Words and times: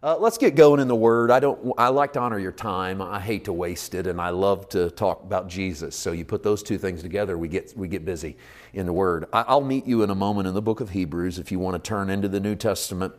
Uh, 0.00 0.16
let's 0.16 0.38
get 0.38 0.54
going 0.54 0.78
in 0.78 0.86
the 0.86 0.94
Word. 0.94 1.28
I 1.32 1.40
don't. 1.40 1.74
I 1.76 1.88
like 1.88 2.12
to 2.12 2.20
honor 2.20 2.38
your 2.38 2.52
time. 2.52 3.02
I 3.02 3.18
hate 3.18 3.46
to 3.46 3.52
waste 3.52 3.94
it, 3.94 4.06
and 4.06 4.20
I 4.20 4.30
love 4.30 4.68
to 4.68 4.90
talk 4.90 5.24
about 5.24 5.48
Jesus. 5.48 5.96
So 5.96 6.12
you 6.12 6.24
put 6.24 6.44
those 6.44 6.62
two 6.62 6.78
things 6.78 7.02
together, 7.02 7.36
we 7.36 7.48
get 7.48 7.76
we 7.76 7.88
get 7.88 8.04
busy 8.04 8.36
in 8.72 8.86
the 8.86 8.92
Word. 8.92 9.24
I, 9.32 9.44
I'll 9.48 9.60
meet 9.60 9.86
you 9.86 10.04
in 10.04 10.10
a 10.10 10.14
moment 10.14 10.46
in 10.46 10.54
the 10.54 10.62
book 10.62 10.78
of 10.78 10.90
Hebrews 10.90 11.40
if 11.40 11.50
you 11.50 11.58
want 11.58 11.82
to 11.82 11.88
turn 11.88 12.10
into 12.10 12.28
the 12.28 12.38
New 12.38 12.54
Testament. 12.54 13.12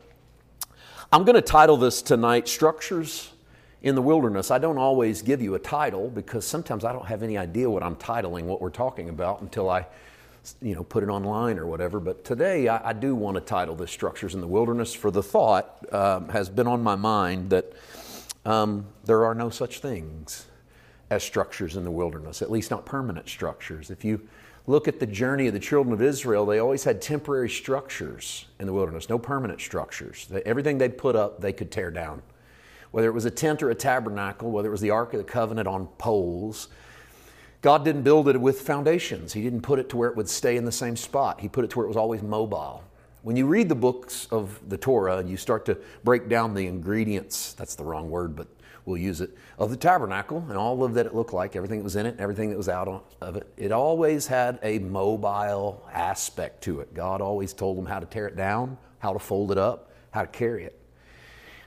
I'm 1.12 1.26
going 1.26 1.36
to 1.36 1.42
title 1.42 1.76
this 1.76 2.02
tonight 2.02 2.48
"Structures 2.48 3.34
in 3.82 3.96
the 3.96 4.02
Wilderness." 4.02 4.50
I 4.50 4.58
don't 4.58 4.78
always 4.78 5.22
give 5.22 5.42
you 5.42 5.56
a 5.56 5.60
title 5.60 6.10
because 6.10 6.48
sometimes 6.48 6.86
I 6.86 6.94
don't 6.94 7.08
have 7.08 7.24
any 7.24 7.38
idea 7.38 7.70
what 7.70 7.84
I'm 7.84 7.98
titling 7.98 8.44
what 8.44 8.62
we're 8.62 8.70
talking 8.70 9.10
about 9.10 9.42
until 9.42 9.70
I 9.70 9.86
you 10.62 10.76
know, 10.76 10.84
put 10.84 11.04
it 11.04 11.10
online 11.10 11.60
or 11.60 11.66
whatever. 11.66 12.00
But 12.00 12.24
today 12.24 12.68
I, 12.68 12.90
I 12.90 12.94
do 12.94 13.16
want 13.16 13.36
to 13.36 13.42
title 13.42 13.76
this 13.76 13.92
Structures 13.92 14.36
in 14.36 14.42
the 14.42 14.48
Wilderness, 14.48 14.94
for 14.94 15.12
the 15.12 15.24
thought 15.24 15.86
um, 15.94 16.30
has 16.30 16.50
been 16.50 16.68
on 16.68 16.82
my 16.82 16.96
mind 16.96 17.50
that 17.50 17.74
um, 18.46 18.86
there 19.06 19.26
are 19.26 19.36
no 19.36 19.50
such 19.50 19.80
things 19.80 20.46
as 21.10 21.24
structures 21.24 21.76
in 21.76 21.84
the 21.84 21.92
wilderness, 21.92 22.42
at 22.42 22.52
least 22.52 22.72
not 22.72 22.86
permanent 22.86 23.28
structures. 23.28 23.90
If 23.90 24.06
you 24.06 24.28
look 24.68 24.88
at 24.88 25.00
the 25.00 25.08
journey 25.08 25.48
of 25.48 25.54
the 25.54 25.60
children 25.60 25.94
of 25.94 26.02
Israel, 26.02 26.46
they 26.46 26.60
always 26.60 26.84
had 26.84 27.02
temporary 27.02 27.50
structures 27.50 28.46
in 28.60 28.68
the 28.68 28.74
wilderness, 28.74 29.10
no 29.10 29.18
permanent 29.18 29.60
structures. 29.60 30.28
Everything 30.46 30.78
they'd 30.78 30.98
put 30.98 31.16
up, 31.16 31.42
they 31.42 31.54
could 31.54 31.72
tear 31.72 31.90
down. 31.90 32.22
Whether 32.92 33.08
it 33.08 33.14
was 33.14 33.26
a 33.26 33.32
tent 33.32 33.64
or 33.64 33.72
a 33.72 33.76
tabernacle, 33.76 34.52
whether 34.52 34.68
it 34.68 34.72
was 34.72 34.82
the 34.82 34.92
Ark 34.92 35.14
of 35.14 35.20
the 35.20 35.24
Covenant 35.24 35.68
on 35.68 35.88
poles, 35.98 36.70
God 37.62 37.84
didn't 37.84 38.04
build 38.04 38.30
it 38.30 38.40
with 38.40 38.62
foundations. 38.62 39.34
He 39.34 39.42
didn't 39.42 39.62
put 39.62 39.80
it 39.80 39.90
to 39.90 39.98
where 39.98 40.10
it 40.10 40.16
would 40.16 40.30
stay 40.30 40.56
in 40.56 40.64
the 40.64 40.72
same 40.72 40.96
spot. 40.96 41.42
He 41.42 41.50
put 41.50 41.66
it 41.66 41.72
to 41.72 41.78
where 41.78 41.86
it 41.86 41.90
was 41.90 41.98
always 41.98 42.22
mobile. 42.22 42.84
When 43.22 43.36
you 43.36 43.48
read 43.48 43.68
the 43.68 43.76
books 43.76 44.28
of 44.32 44.58
the 44.70 44.78
Torah 44.78 45.18
and 45.18 45.30
you 45.30 45.36
start 45.36 45.66
to 45.66 45.78
break 46.06 46.30
down 46.30 46.54
the 46.54 46.68
ingredients, 46.68 47.54
that's 47.54 47.76
the 47.76 47.84
wrong 47.84 48.10
word, 48.10 48.34
but 48.34 48.48
we'll 48.86 48.96
use 48.98 49.20
it, 49.20 49.32
of 49.58 49.72
the 49.72 49.76
tabernacle 49.76 50.46
and 50.48 50.58
all 50.58 50.86
of 50.86 50.94
that 50.94 51.06
it 51.06 51.14
looked 51.14 51.34
like, 51.34 51.58
everything 51.58 51.80
that 51.80 51.84
was 51.84 51.98
in 51.98 52.06
it, 52.06 52.16
everything 52.18 52.50
that 52.50 52.58
was 52.58 52.70
out 52.70 53.04
of 53.20 53.36
it, 53.36 53.46
it 53.58 53.74
always 53.74 54.26
had 54.26 54.58
a 54.64 54.80
mobile 54.80 55.86
aspect 55.92 56.64
to 56.64 56.80
it. 56.80 56.94
God 56.94 57.20
always 57.20 57.54
told 57.54 57.78
them 57.78 57.86
how 57.86 58.00
to 58.00 58.06
tear 58.06 58.26
it 58.26 58.38
down, 58.38 58.78
how 59.00 59.12
to 59.12 59.20
fold 59.20 59.52
it 59.52 59.58
up, 59.58 59.92
how 60.12 60.22
to 60.22 60.28
carry 60.28 60.64
it. 60.64 60.80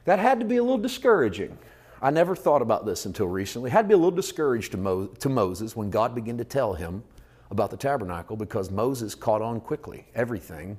That 0.07 0.19
had 0.19 0.41
to 0.41 0.47
be 0.47 0.57
a 0.57 0.63
little 0.63 0.79
discouraging 0.79 1.59
I 2.03 2.11
never 2.11 2.35
thought 2.35 2.63
about 2.63 2.85
this 2.85 3.07
until 3.07 3.29
recently. 3.29 3.71
Had 3.71 3.83
to 3.83 3.89
be 3.89 3.95
a 3.95 3.97
little 3.97 4.11
discouraged 4.11 4.73
to, 4.73 4.79
Mo- 4.79 5.07
to 5.07 5.29
Moses 5.29 5.77
when 5.77 5.89
God 5.89 6.17
began 6.17 6.37
to 6.39 6.45
tell 6.45 6.75
him 6.75 7.05
about 7.53 7.71
the 7.71 7.77
tabernacle 7.77 8.37
because 8.37 8.73
Moses 8.73 9.15
caught 9.15 9.41
on 9.41 9.61
quickly. 9.61 10.07
Everything 10.17 10.79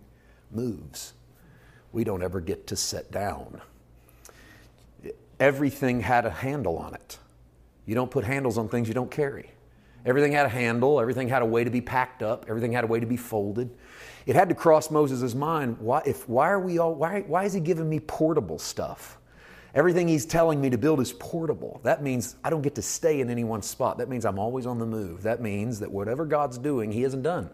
moves. 0.51 1.13
We 1.93 2.03
don't 2.03 2.21
ever 2.21 2.41
get 2.41 2.67
to 2.67 2.75
sit 2.75 3.09
down. 3.09 3.61
Everything 5.39 6.01
had 6.01 6.25
a 6.25 6.29
handle 6.29 6.77
on 6.77 6.93
it. 6.93 7.17
You 7.85 7.95
don't 7.95 8.11
put 8.11 8.25
handles 8.25 8.57
on 8.57 8.67
things 8.67 8.89
you 8.89 8.93
don't 8.93 9.11
carry. 9.11 9.49
Everything 10.05 10.33
had 10.33 10.45
a 10.45 10.49
handle, 10.49 10.99
everything 10.99 11.29
had 11.29 11.41
a 11.41 11.45
way 11.45 11.63
to 11.63 11.69
be 11.69 11.79
packed 11.79 12.21
up, 12.21 12.45
everything 12.49 12.73
had 12.73 12.83
a 12.83 12.87
way 12.87 12.99
to 12.99 13.05
be 13.05 13.15
folded. 13.15 13.69
It 14.25 14.35
had 14.35 14.49
to 14.49 14.55
cross 14.55 14.91
Moses' 14.91 15.33
mind 15.33 15.77
why, 15.79 16.01
if, 16.05 16.27
why, 16.27 16.49
are 16.49 16.59
we 16.59 16.77
all, 16.77 16.93
why, 16.93 17.21
why 17.21 17.45
is 17.45 17.53
he 17.53 17.61
giving 17.61 17.89
me 17.89 18.01
portable 18.01 18.59
stuff? 18.59 19.17
Everything 19.75 20.07
he's 20.07 20.25
telling 20.25 20.61
me 20.61 20.69
to 20.69 20.77
build 20.77 20.99
is 20.99 21.13
portable. 21.13 21.81
That 21.83 22.03
means 22.03 22.35
I 22.43 22.51
don't 22.51 22.61
get 22.61 22.75
to 22.75 22.81
stay 22.81 23.21
in 23.21 23.29
any 23.29 23.43
one 23.43 23.63
spot. 23.63 23.97
That 23.97 24.07
means 24.07 24.23
I'm 24.23 24.37
always 24.37 24.67
on 24.67 24.77
the 24.77 24.85
move. 24.85 25.23
That 25.23 25.41
means 25.41 25.79
that 25.79 25.91
whatever 25.91 26.25
God's 26.25 26.59
doing, 26.59 26.91
he 26.91 27.01
hasn't 27.01 27.23
done. 27.23 27.49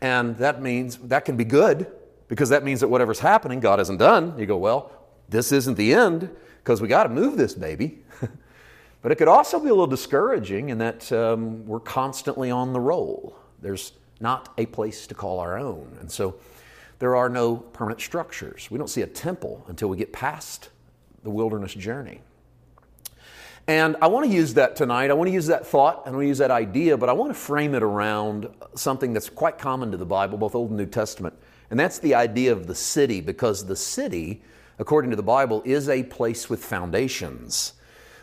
And 0.00 0.36
that 0.36 0.60
means 0.60 0.98
that 0.98 1.24
can 1.24 1.36
be 1.36 1.44
good 1.44 1.90
because 2.28 2.50
that 2.50 2.64
means 2.64 2.80
that 2.80 2.88
whatever's 2.88 3.18
happening, 3.18 3.60
God 3.60 3.78
hasn't 3.78 3.98
done. 3.98 4.38
You 4.38 4.44
go, 4.44 4.58
well, 4.58 4.92
this 5.28 5.52
isn't 5.52 5.76
the 5.76 5.94
end 5.94 6.30
because 6.58 6.82
we 6.82 6.88
got 6.88 7.04
to 7.04 7.08
move 7.08 7.38
this 7.38 7.54
baby. 7.54 8.00
but 9.02 9.10
it 9.10 9.16
could 9.16 9.28
also 9.28 9.58
be 9.58 9.68
a 9.68 9.72
little 9.72 9.86
discouraging 9.86 10.68
in 10.68 10.78
that 10.78 11.10
um, 11.12 11.66
we're 11.66 11.80
constantly 11.80 12.50
on 12.50 12.74
the 12.74 12.80
roll. 12.80 13.36
There's 13.62 13.92
not 14.20 14.52
a 14.58 14.66
place 14.66 15.06
to 15.06 15.14
call 15.14 15.38
our 15.40 15.58
own. 15.58 15.96
And 16.00 16.12
so 16.12 16.36
there 16.98 17.16
are 17.16 17.28
no 17.28 17.56
permanent 17.56 18.00
structures. 18.00 18.68
We 18.70 18.78
don't 18.78 18.88
see 18.88 19.02
a 19.02 19.06
temple 19.06 19.64
until 19.68 19.88
we 19.88 19.96
get 19.96 20.12
past 20.12 20.70
the 21.22 21.30
wilderness 21.30 21.74
journey. 21.74 22.20
And 23.66 23.96
I 24.00 24.06
want 24.06 24.26
to 24.26 24.32
use 24.32 24.54
that 24.54 24.76
tonight. 24.76 25.10
I 25.10 25.14
want 25.14 25.28
to 25.28 25.34
use 25.34 25.48
that 25.48 25.66
thought 25.66 26.02
I 26.06 26.10
want 26.10 26.22
to 26.22 26.26
use 26.26 26.38
that 26.38 26.50
idea, 26.50 26.96
but 26.96 27.10
I 27.10 27.12
want 27.12 27.30
to 27.30 27.38
frame 27.38 27.74
it 27.74 27.82
around 27.82 28.48
something 28.74 29.12
that's 29.12 29.28
quite 29.28 29.58
common 29.58 29.90
to 29.90 29.98
the 29.98 30.06
Bible, 30.06 30.38
both 30.38 30.54
Old 30.54 30.70
and 30.70 30.78
New 30.78 30.86
Testament. 30.86 31.34
And 31.70 31.78
that's 31.78 31.98
the 31.98 32.14
idea 32.14 32.52
of 32.52 32.66
the 32.66 32.74
city, 32.74 33.20
because 33.20 33.66
the 33.66 33.76
city, 33.76 34.42
according 34.78 35.10
to 35.10 35.16
the 35.16 35.22
Bible, 35.22 35.62
is 35.66 35.90
a 35.90 36.02
place 36.04 36.48
with 36.48 36.64
foundations. 36.64 37.74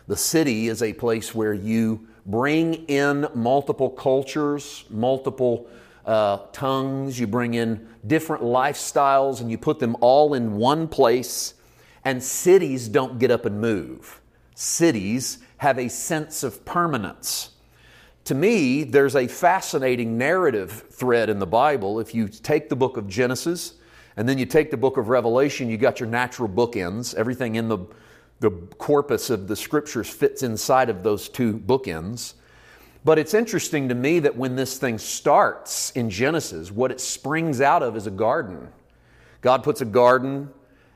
The 0.08 0.16
city 0.16 0.66
is 0.66 0.82
a 0.82 0.92
place 0.92 1.32
where 1.32 1.54
you 1.54 2.08
bring 2.26 2.74
in 2.86 3.28
multiple 3.34 3.90
cultures, 3.90 4.84
multiple 4.90 5.68
uh, 6.06 6.38
tongues, 6.52 7.18
you 7.18 7.26
bring 7.26 7.54
in 7.54 7.88
different 8.06 8.42
lifestyles, 8.42 9.40
and 9.40 9.50
you 9.50 9.58
put 9.58 9.78
them 9.78 9.96
all 10.00 10.34
in 10.34 10.56
one 10.56 10.88
place. 10.88 11.54
And 12.04 12.22
cities 12.22 12.88
don't 12.88 13.18
get 13.18 13.32
up 13.32 13.44
and 13.44 13.60
move. 13.60 14.20
Cities 14.54 15.38
have 15.58 15.78
a 15.78 15.88
sense 15.88 16.42
of 16.44 16.64
permanence. 16.64 17.50
To 18.24 18.34
me, 18.34 18.84
there's 18.84 19.16
a 19.16 19.26
fascinating 19.26 20.16
narrative 20.16 20.84
thread 20.90 21.28
in 21.28 21.38
the 21.38 21.46
Bible. 21.46 22.00
If 22.00 22.14
you 22.14 22.28
take 22.28 22.68
the 22.68 22.76
book 22.76 22.96
of 22.96 23.08
Genesis 23.08 23.74
and 24.16 24.28
then 24.28 24.38
you 24.38 24.46
take 24.46 24.70
the 24.70 24.76
book 24.76 24.96
of 24.96 25.08
Revelation, 25.08 25.68
you 25.68 25.76
got 25.76 26.00
your 26.00 26.08
natural 26.08 26.48
bookends. 26.48 27.14
Everything 27.14 27.56
in 27.56 27.68
the, 27.68 27.78
the 28.40 28.50
corpus 28.78 29.30
of 29.30 29.46
the 29.46 29.54
scriptures 29.54 30.08
fits 30.08 30.42
inside 30.42 30.90
of 30.90 31.02
those 31.02 31.28
two 31.28 31.58
bookends. 31.58 32.34
But 33.06 33.20
it's 33.20 33.34
interesting 33.34 33.88
to 33.90 33.94
me 33.94 34.18
that 34.18 34.34
when 34.34 34.56
this 34.56 34.78
thing 34.78 34.98
starts 34.98 35.92
in 35.92 36.10
Genesis, 36.10 36.72
what 36.72 36.90
it 36.90 37.00
springs 37.00 37.60
out 37.60 37.84
of 37.84 37.96
is 37.96 38.08
a 38.08 38.10
garden. 38.10 38.66
God 39.42 39.62
puts 39.62 39.80
a 39.80 39.84
garden, 39.84 40.50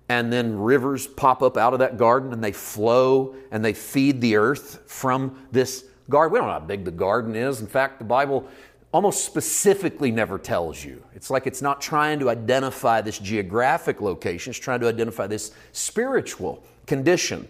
and 0.09 0.33
then 0.33 0.59
rivers 0.59 1.07
pop 1.07 1.41
up 1.41 1.57
out 1.57 1.73
of 1.73 1.79
that 1.79 1.99
garden, 1.99 2.33
and 2.33 2.43
they 2.43 2.51
flow 2.51 3.37
and 3.53 3.65
they 3.65 3.73
feed 3.73 4.21
the 4.21 4.35
earth 4.35 4.83
from 4.87 5.47
this 5.53 5.85
garden. 6.09 6.33
We 6.33 6.41
don't 6.41 6.49
know 6.49 6.55
how 6.55 6.59
big 6.59 6.85
the 6.85 6.91
garden 6.91 7.37
is. 7.37 7.61
In 7.61 7.69
fact, 7.69 8.01
the 8.01 8.05
Bible 8.05 8.45
almost 8.91 9.25
specifically 9.25 10.11
never 10.11 10.37
tells 10.37 10.85
you. 10.85 11.05
It's 11.15 11.31
like 11.31 11.47
it's 11.47 11.63
not 11.63 11.81
trying 11.81 12.19
to 12.19 12.29
identify 12.29 13.03
this 13.03 13.21
geographic 13.21 14.01
location, 14.01 14.51
it's 14.51 14.59
trying 14.59 14.81
to 14.81 14.89
identify 14.89 15.29
this 15.29 15.53
spiritual 15.71 16.65
condition, 16.87 17.47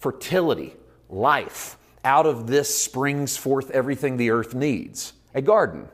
fertility, 0.00 0.74
life 1.08 1.76
out 2.04 2.26
of 2.26 2.46
this 2.46 2.74
springs 2.74 3.36
forth 3.36 3.70
everything 3.70 4.16
the 4.16 4.30
earth 4.30 4.54
needs 4.54 5.12
a 5.34 5.42
garden. 5.42 5.88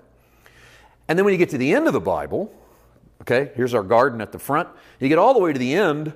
And 1.08 1.18
then 1.18 1.24
when 1.24 1.32
you 1.32 1.38
get 1.38 1.50
to 1.50 1.58
the 1.58 1.74
end 1.74 1.86
of 1.86 1.92
the 1.92 2.00
Bible, 2.00 2.52
okay, 3.22 3.52
here's 3.54 3.74
our 3.74 3.82
garden 3.82 4.20
at 4.20 4.32
the 4.32 4.38
front, 4.38 4.68
you 4.98 5.08
get 5.08 5.18
all 5.18 5.34
the 5.34 5.40
way 5.40 5.52
to 5.52 5.58
the 5.58 5.74
end. 5.74 6.12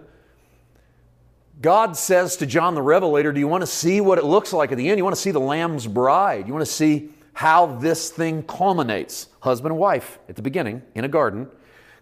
God 1.60 1.96
says 1.96 2.36
to 2.38 2.46
John 2.46 2.74
the 2.74 2.82
Revelator, 2.82 3.32
Do 3.32 3.40
you 3.40 3.48
want 3.48 3.62
to 3.62 3.66
see 3.66 4.00
what 4.00 4.18
it 4.18 4.24
looks 4.24 4.52
like 4.52 4.72
at 4.72 4.78
the 4.78 4.88
end? 4.88 4.98
You 4.98 5.04
want 5.04 5.16
to 5.16 5.20
see 5.20 5.30
the 5.30 5.40
Lamb's 5.40 5.86
bride. 5.86 6.46
You 6.46 6.54
want 6.54 6.64
to 6.64 6.72
see 6.72 7.10
how 7.34 7.66
this 7.66 8.10
thing 8.10 8.42
culminates. 8.42 9.28
Husband 9.40 9.72
and 9.72 9.80
wife 9.80 10.18
at 10.28 10.36
the 10.36 10.42
beginning 10.42 10.82
in 10.94 11.04
a 11.04 11.08
garden. 11.08 11.48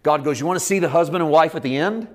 God 0.03 0.22
goes, 0.22 0.38
You 0.38 0.47
want 0.47 0.59
to 0.59 0.65
see 0.65 0.78
the 0.78 0.88
husband 0.88 1.22
and 1.22 1.32
wife 1.32 1.55
at 1.56 1.62
the 1.62 1.76
end? 1.76 2.06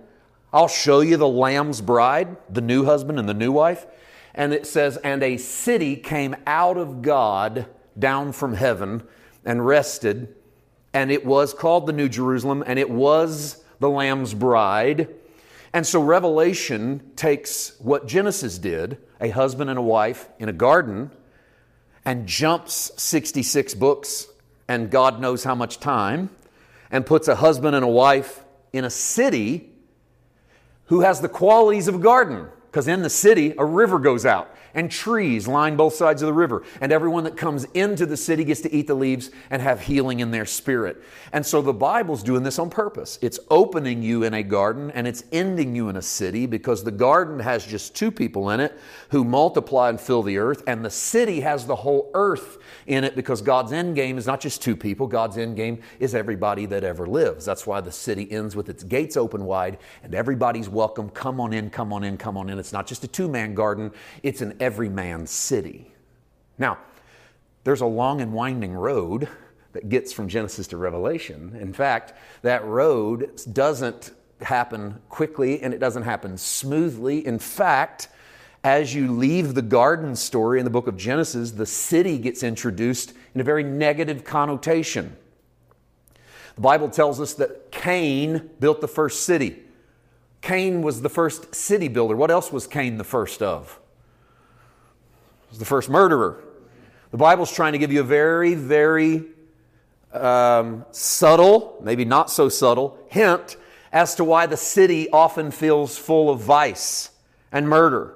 I'll 0.53 0.67
show 0.67 1.01
you 1.01 1.17
the 1.17 1.27
Lamb's 1.27 1.81
bride, 1.81 2.37
the 2.49 2.61
new 2.61 2.85
husband 2.85 3.19
and 3.19 3.27
the 3.27 3.33
new 3.33 3.51
wife. 3.51 3.85
And 4.33 4.53
it 4.53 4.65
says, 4.65 4.97
And 4.97 5.23
a 5.23 5.37
city 5.37 5.95
came 5.95 6.35
out 6.47 6.77
of 6.77 7.01
God 7.01 7.67
down 7.97 8.31
from 8.31 8.53
heaven 8.53 9.03
and 9.45 9.65
rested. 9.65 10.35
And 10.93 11.11
it 11.11 11.25
was 11.25 11.53
called 11.53 11.87
the 11.87 11.93
New 11.93 12.09
Jerusalem, 12.09 12.63
and 12.65 12.77
it 12.77 12.89
was 12.89 13.63
the 13.79 13.89
Lamb's 13.89 14.33
bride. 14.33 15.09
And 15.73 15.85
so 15.85 16.01
Revelation 16.01 17.11
takes 17.15 17.79
what 17.79 18.07
Genesis 18.07 18.57
did, 18.57 18.97
a 19.19 19.29
husband 19.29 19.69
and 19.69 19.79
a 19.79 19.83
wife 19.83 20.29
in 20.39 20.49
a 20.49 20.53
garden, 20.53 21.11
and 22.05 22.27
jumps 22.27 22.91
66 22.97 23.73
books 23.75 24.27
and 24.67 24.89
God 24.89 25.19
knows 25.19 25.43
how 25.43 25.55
much 25.55 25.79
time, 25.79 26.29
and 26.91 27.05
puts 27.05 27.27
a 27.27 27.35
husband 27.35 27.75
and 27.75 27.83
a 27.83 27.89
wife 27.89 28.43
in 28.71 28.85
a 28.85 28.89
city 28.89 29.69
who 30.85 31.01
has 31.01 31.21
the 31.21 31.29
qualities 31.29 31.87
of 31.87 31.95
a 31.95 31.99
garden 31.99 32.47
Because 32.73 32.87
in 32.87 33.03
the 33.03 33.09
city, 33.09 33.53
a 33.59 33.63
river 33.63 33.99
goes 33.99 34.25
out 34.25 34.51
and 34.73 34.89
trees 34.89 35.47
line 35.47 35.75
both 35.75 35.93
sides 35.93 36.21
of 36.21 36.27
the 36.27 36.33
river. 36.33 36.63
And 36.81 36.91
everyone 36.91 37.23
that 37.25 37.37
comes 37.37 37.65
into 37.73 38.05
the 38.05 38.17
city 38.17 38.43
gets 38.43 38.61
to 38.61 38.73
eat 38.73 38.87
the 38.87 38.95
leaves 38.95 39.31
and 39.49 39.61
have 39.61 39.81
healing 39.81 40.19
in 40.19 40.31
their 40.31 40.45
spirit. 40.45 41.01
And 41.31 41.45
so 41.45 41.61
the 41.61 41.73
Bible's 41.73 42.23
doing 42.23 42.43
this 42.43 42.59
on 42.59 42.69
purpose. 42.69 43.19
It's 43.21 43.39
opening 43.49 44.01
you 44.03 44.23
in 44.23 44.33
a 44.33 44.43
garden 44.43 44.91
and 44.91 45.07
it's 45.07 45.23
ending 45.31 45.75
you 45.75 45.89
in 45.89 45.95
a 45.95 46.01
city 46.01 46.45
because 46.45 46.83
the 46.83 46.91
garden 46.91 47.39
has 47.39 47.65
just 47.65 47.95
two 47.95 48.11
people 48.11 48.49
in 48.51 48.59
it 48.59 48.77
who 49.09 49.23
multiply 49.23 49.89
and 49.89 49.99
fill 49.99 50.23
the 50.23 50.37
earth, 50.37 50.63
and 50.67 50.83
the 50.83 50.89
city 50.89 51.41
has 51.41 51.65
the 51.65 51.75
whole 51.75 52.09
earth 52.13 52.57
in 52.87 53.03
it 53.03 53.15
because 53.15 53.41
God's 53.41 53.71
end 53.71 53.95
game 53.95 54.17
is 54.17 54.25
not 54.25 54.39
just 54.39 54.61
two 54.61 54.75
people, 54.75 55.07
God's 55.07 55.37
end 55.37 55.55
game 55.55 55.81
is 55.99 56.15
everybody 56.15 56.65
that 56.67 56.83
ever 56.83 57.05
lives. 57.05 57.45
That's 57.45 57.67
why 57.67 57.81
the 57.81 57.91
city 57.91 58.31
ends 58.31 58.55
with 58.55 58.69
its 58.69 58.83
gates 58.83 59.17
open 59.17 59.45
wide 59.45 59.77
and 60.03 60.13
everybody's 60.15 60.69
welcome. 60.69 61.09
Come 61.09 61.39
on 61.39 61.53
in, 61.53 61.69
come 61.69 61.93
on 61.93 62.03
in, 62.03 62.17
come 62.17 62.37
on 62.37 62.49
in. 62.49 62.59
It's 62.59 62.73
not 62.73 62.87
just 62.87 63.03
a 63.03 63.07
two 63.07 63.27
man 63.27 63.53
garden, 63.53 63.91
it's 64.23 64.41
an 64.41 64.55
every 64.63 64.87
man 64.87 65.27
city. 65.27 65.91
Now, 66.57 66.77
there's 67.65 67.81
a 67.81 67.85
long 67.85 68.21
and 68.21 68.31
winding 68.33 68.73
road 68.73 69.27
that 69.73 69.89
gets 69.89 70.13
from 70.13 70.29
Genesis 70.29 70.67
to 70.67 70.77
Revelation. 70.77 71.57
In 71.59 71.73
fact, 71.73 72.13
that 72.43 72.63
road 72.63 73.41
doesn't 73.51 74.11
happen 74.41 75.01
quickly 75.09 75.61
and 75.61 75.73
it 75.73 75.79
doesn't 75.79 76.03
happen 76.03 76.37
smoothly. 76.37 77.25
In 77.25 77.39
fact, 77.39 78.07
as 78.63 78.95
you 78.95 79.11
leave 79.11 79.53
the 79.53 79.61
garden 79.61 80.15
story 80.15 80.59
in 80.59 80.65
the 80.65 80.71
book 80.71 80.87
of 80.87 80.95
Genesis, 80.95 81.51
the 81.51 81.65
city 81.65 82.17
gets 82.17 82.41
introduced 82.41 83.13
in 83.35 83.41
a 83.41 83.43
very 83.43 83.63
negative 83.63 84.23
connotation. 84.23 85.17
The 86.55 86.61
Bible 86.61 86.89
tells 86.89 87.19
us 87.19 87.33
that 87.33 87.71
Cain 87.71 88.49
built 88.61 88.79
the 88.79 88.87
first 88.87 89.25
city. 89.25 89.59
Cain 90.41 90.81
was 90.81 91.01
the 91.01 91.09
first 91.09 91.53
city 91.53 91.89
builder. 91.89 92.15
What 92.15 92.31
else 92.31 92.51
was 92.51 92.65
Cain 92.65 92.97
the 92.97 93.03
first 93.03 93.41
of? 93.41 93.79
Was 95.53 95.59
the 95.59 95.65
first 95.65 95.87
murderer. 95.87 96.43
The 97.11 97.17
Bible's 97.17 97.53
trying 97.53 97.73
to 97.73 97.77
give 97.77 97.91
you 97.91 97.99
a 97.99 98.03
very, 98.03 98.55
very 98.55 99.23
um, 100.11 100.83
subtle, 100.89 101.79
maybe 101.83 102.05
not 102.05 102.31
so 102.31 102.49
subtle, 102.49 102.97
hint 103.07 103.57
as 103.91 104.15
to 104.15 104.23
why 104.23 104.47
the 104.47 104.57
city 104.57 105.11
often 105.11 105.51
feels 105.51 105.95
full 105.95 106.31
of 106.31 106.39
vice 106.39 107.11
and 107.51 107.69
murder. 107.69 108.15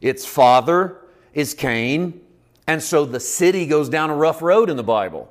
Its 0.00 0.24
father 0.24 0.98
is 1.34 1.54
Cain, 1.54 2.20
and 2.68 2.80
so 2.80 3.04
the 3.04 3.18
city 3.18 3.66
goes 3.66 3.88
down 3.88 4.08
a 4.08 4.14
rough 4.14 4.40
road 4.40 4.70
in 4.70 4.76
the 4.76 4.84
Bible. 4.84 5.28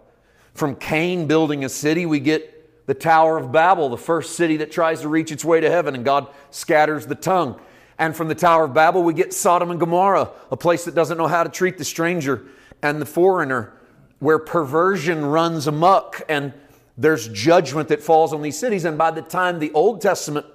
From 0.54 0.76
Cain 0.76 1.26
building 1.26 1.64
a 1.64 1.70
city, 1.70 2.06
we 2.06 2.20
get 2.20 2.86
the 2.86 2.94
Tower 2.94 3.38
of 3.38 3.54
Babel, 3.54 3.88
the 3.88 3.98
first 3.98 4.36
city 4.36 4.58
that 4.58 4.74
tries 4.74 5.00
to 5.02 5.08
reach 5.08 5.32
its 5.32 5.46
way 5.46 5.62
to 5.62 5.72
heaven, 5.72 5.96
and 5.96 6.04
God 6.04 6.28
scatters 6.52 7.08
the 7.08 7.16
tongue. 7.16 7.58
And 8.00 8.16
from 8.16 8.30
the 8.30 8.36
Tower 8.36 8.64
of 8.64 8.74
Babel, 8.74 9.04
we 9.04 9.14
get 9.14 9.34
Sodom 9.34 9.70
and 9.70 9.80
Gomorrah, 9.80 10.30
a 10.50 10.58
place 10.58 10.86
that 10.86 10.96
doesn't 10.96 11.18
know 11.18 11.28
how 11.28 11.44
to 11.44 11.50
treat 11.50 11.78
the 11.78 11.84
stranger 11.84 12.46
and 12.82 13.02
the 13.02 13.06
foreigner, 13.06 13.74
where 14.20 14.40
perversion 14.40 15.26
runs 15.26 15.68
amuck 15.68 16.22
and 16.30 16.54
there's 16.98 17.28
judgment 17.28 17.90
that 17.90 18.02
falls 18.02 18.34
on 18.34 18.42
these 18.42 18.58
cities. 18.58 18.86
And 18.86 18.98
by 18.98 19.12
the 19.12 19.22
time 19.22 19.60
the 19.60 19.72
Old 19.74 20.02
Testament 20.02 20.46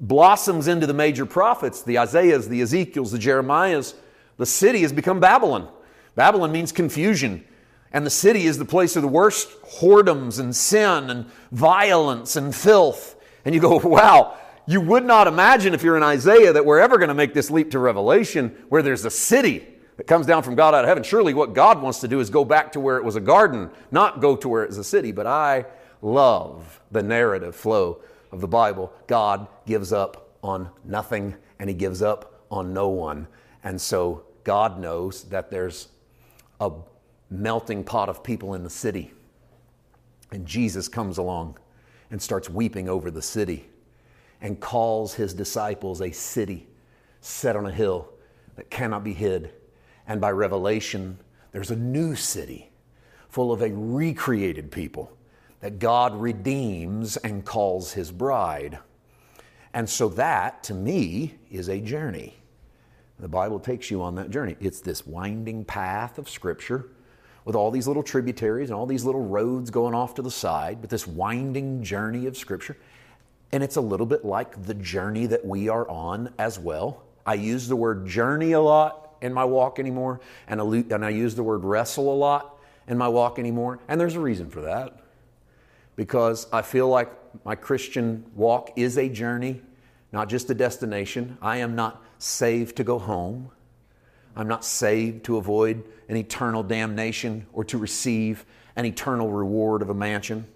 blossoms 0.00 0.68
into 0.68 0.86
the 0.86 0.94
major 0.94 1.24
prophets, 1.24 1.82
the 1.82 1.98
Isaiahs, 1.98 2.48
the 2.48 2.60
Ezekiels, 2.60 3.10
the 3.10 3.18
Jeremiahs, 3.18 3.94
the 4.36 4.46
city 4.46 4.82
has 4.82 4.92
become 4.92 5.18
Babylon. 5.18 5.68
Babylon 6.14 6.52
means 6.52 6.72
confusion. 6.72 7.44
And 7.92 8.04
the 8.04 8.10
city 8.10 8.44
is 8.44 8.58
the 8.58 8.64
place 8.66 8.96
of 8.96 9.02
the 9.02 9.08
worst 9.08 9.48
whoredoms 9.62 10.38
and 10.38 10.54
sin 10.54 11.08
and 11.08 11.26
violence 11.52 12.36
and 12.36 12.54
filth. 12.54 13.14
And 13.46 13.54
you 13.54 13.60
go, 13.60 13.76
wow, 13.82 14.36
you 14.66 14.80
would 14.80 15.04
not 15.04 15.28
imagine 15.28 15.74
if 15.74 15.82
you're 15.82 15.96
in 15.96 16.02
Isaiah 16.02 16.52
that 16.52 16.64
we're 16.64 16.80
ever 16.80 16.98
going 16.98 17.08
to 17.08 17.14
make 17.14 17.34
this 17.34 17.50
leap 17.50 17.70
to 17.70 17.78
Revelation 17.78 18.56
where 18.68 18.82
there's 18.82 19.04
a 19.04 19.10
city 19.10 19.66
that 19.96 20.06
comes 20.06 20.26
down 20.26 20.42
from 20.42 20.56
God 20.56 20.74
out 20.74 20.84
of 20.84 20.88
heaven. 20.88 21.02
Surely 21.02 21.34
what 21.34 21.54
God 21.54 21.80
wants 21.80 22.00
to 22.00 22.08
do 22.08 22.20
is 22.20 22.30
go 22.30 22.44
back 22.44 22.72
to 22.72 22.80
where 22.80 22.96
it 22.96 23.04
was 23.04 23.16
a 23.16 23.20
garden, 23.20 23.70
not 23.90 24.20
go 24.20 24.36
to 24.36 24.48
where 24.48 24.64
it's 24.64 24.76
a 24.76 24.84
city. 24.84 25.12
But 25.12 25.26
I 25.26 25.66
love 26.02 26.80
the 26.90 27.02
narrative 27.02 27.54
flow 27.54 28.02
of 28.32 28.40
the 28.40 28.48
Bible, 28.48 28.92
God 29.06 29.46
gives 29.66 29.92
up 29.92 30.36
on 30.42 30.68
nothing 30.84 31.36
and 31.58 31.70
He 31.70 31.74
gives 31.74 32.02
up 32.02 32.44
on 32.50 32.74
no 32.74 32.88
one. 32.88 33.28
And 33.62 33.80
so 33.80 34.24
God 34.44 34.80
knows 34.80 35.24
that 35.24 35.50
there's 35.50 35.88
a 36.60 36.72
melting 37.30 37.84
pot 37.84 38.08
of 38.08 38.22
people 38.22 38.54
in 38.54 38.64
the 38.64 38.70
city. 38.70 39.12
And 40.32 40.44
Jesus 40.44 40.88
comes 40.88 41.18
along 41.18 41.58
and 42.10 42.20
starts 42.20 42.50
weeping 42.50 42.88
over 42.88 43.10
the 43.10 43.22
city 43.22 43.68
and 44.40 44.60
calls 44.60 45.14
his 45.14 45.34
disciples 45.34 46.00
a 46.00 46.10
city 46.10 46.66
set 47.20 47.56
on 47.56 47.66
a 47.66 47.72
hill 47.72 48.08
that 48.56 48.70
cannot 48.70 49.04
be 49.04 49.12
hid. 49.12 49.52
And 50.06 50.20
by 50.20 50.30
revelation, 50.30 51.18
there's 51.52 51.70
a 51.70 51.76
new 51.76 52.14
city 52.14 52.70
full 53.28 53.52
of 53.52 53.62
a 53.62 53.70
recreated 53.72 54.70
people 54.70 55.16
that 55.60 55.78
God 55.78 56.14
redeems 56.18 57.16
and 57.16 57.44
calls 57.44 57.92
his 57.92 58.12
bride. 58.12 58.78
And 59.74 59.88
so 59.88 60.08
that, 60.10 60.62
to 60.64 60.74
me, 60.74 61.34
is 61.50 61.68
a 61.68 61.80
journey. 61.80 62.34
The 63.18 63.28
Bible 63.28 63.58
takes 63.58 63.90
you 63.90 64.02
on 64.02 64.14
that 64.16 64.30
journey. 64.30 64.56
It's 64.60 64.80
this 64.80 65.06
winding 65.06 65.64
path 65.64 66.18
of 66.18 66.28
Scripture 66.28 66.90
with 67.44 67.56
all 67.56 67.70
these 67.70 67.86
little 67.86 68.02
tributaries 68.02 68.70
and 68.70 68.78
all 68.78 68.86
these 68.86 69.04
little 69.04 69.24
roads 69.24 69.70
going 69.70 69.94
off 69.94 70.14
to 70.14 70.22
the 70.22 70.30
side, 70.30 70.80
but 70.80 70.90
this 70.90 71.06
winding 71.06 71.82
journey 71.82 72.26
of 72.26 72.36
Scripture. 72.36 72.76
And 73.52 73.62
it's 73.62 73.76
a 73.76 73.80
little 73.80 74.06
bit 74.06 74.24
like 74.24 74.64
the 74.64 74.74
journey 74.74 75.26
that 75.26 75.44
we 75.44 75.68
are 75.68 75.88
on 75.88 76.32
as 76.38 76.58
well. 76.58 77.04
I 77.24 77.34
use 77.34 77.68
the 77.68 77.76
word 77.76 78.06
journey 78.06 78.52
a 78.52 78.60
lot 78.60 79.16
in 79.22 79.32
my 79.32 79.44
walk 79.44 79.78
anymore, 79.78 80.20
and 80.46 80.60
I 80.60 81.08
use 81.08 81.34
the 81.34 81.42
word 81.42 81.64
wrestle 81.64 82.12
a 82.12 82.14
lot 82.14 82.58
in 82.86 82.98
my 82.98 83.08
walk 83.08 83.38
anymore, 83.38 83.80
and 83.88 84.00
there's 84.00 84.14
a 84.14 84.20
reason 84.20 84.50
for 84.50 84.60
that 84.60 85.00
because 85.96 86.46
I 86.52 86.62
feel 86.62 86.88
like 86.88 87.10
my 87.44 87.54
Christian 87.54 88.24
walk 88.34 88.70
is 88.76 88.98
a 88.98 89.08
journey, 89.08 89.62
not 90.12 90.28
just 90.28 90.50
a 90.50 90.54
destination. 90.54 91.38
I 91.40 91.58
am 91.58 91.74
not 91.74 92.04
saved 92.18 92.76
to 92.76 92.84
go 92.84 92.98
home. 92.98 93.50
I'm 94.36 94.46
not 94.46 94.64
saved 94.64 95.24
to 95.24 95.38
avoid 95.38 95.82
an 96.08 96.16
eternal 96.16 96.62
damnation 96.62 97.46
or 97.52 97.64
to 97.64 97.78
receive 97.78 98.44
an 98.76 98.84
eternal 98.84 99.30
reward 99.30 99.82
of 99.82 99.88
a 99.88 99.94
mansion. 99.94 100.46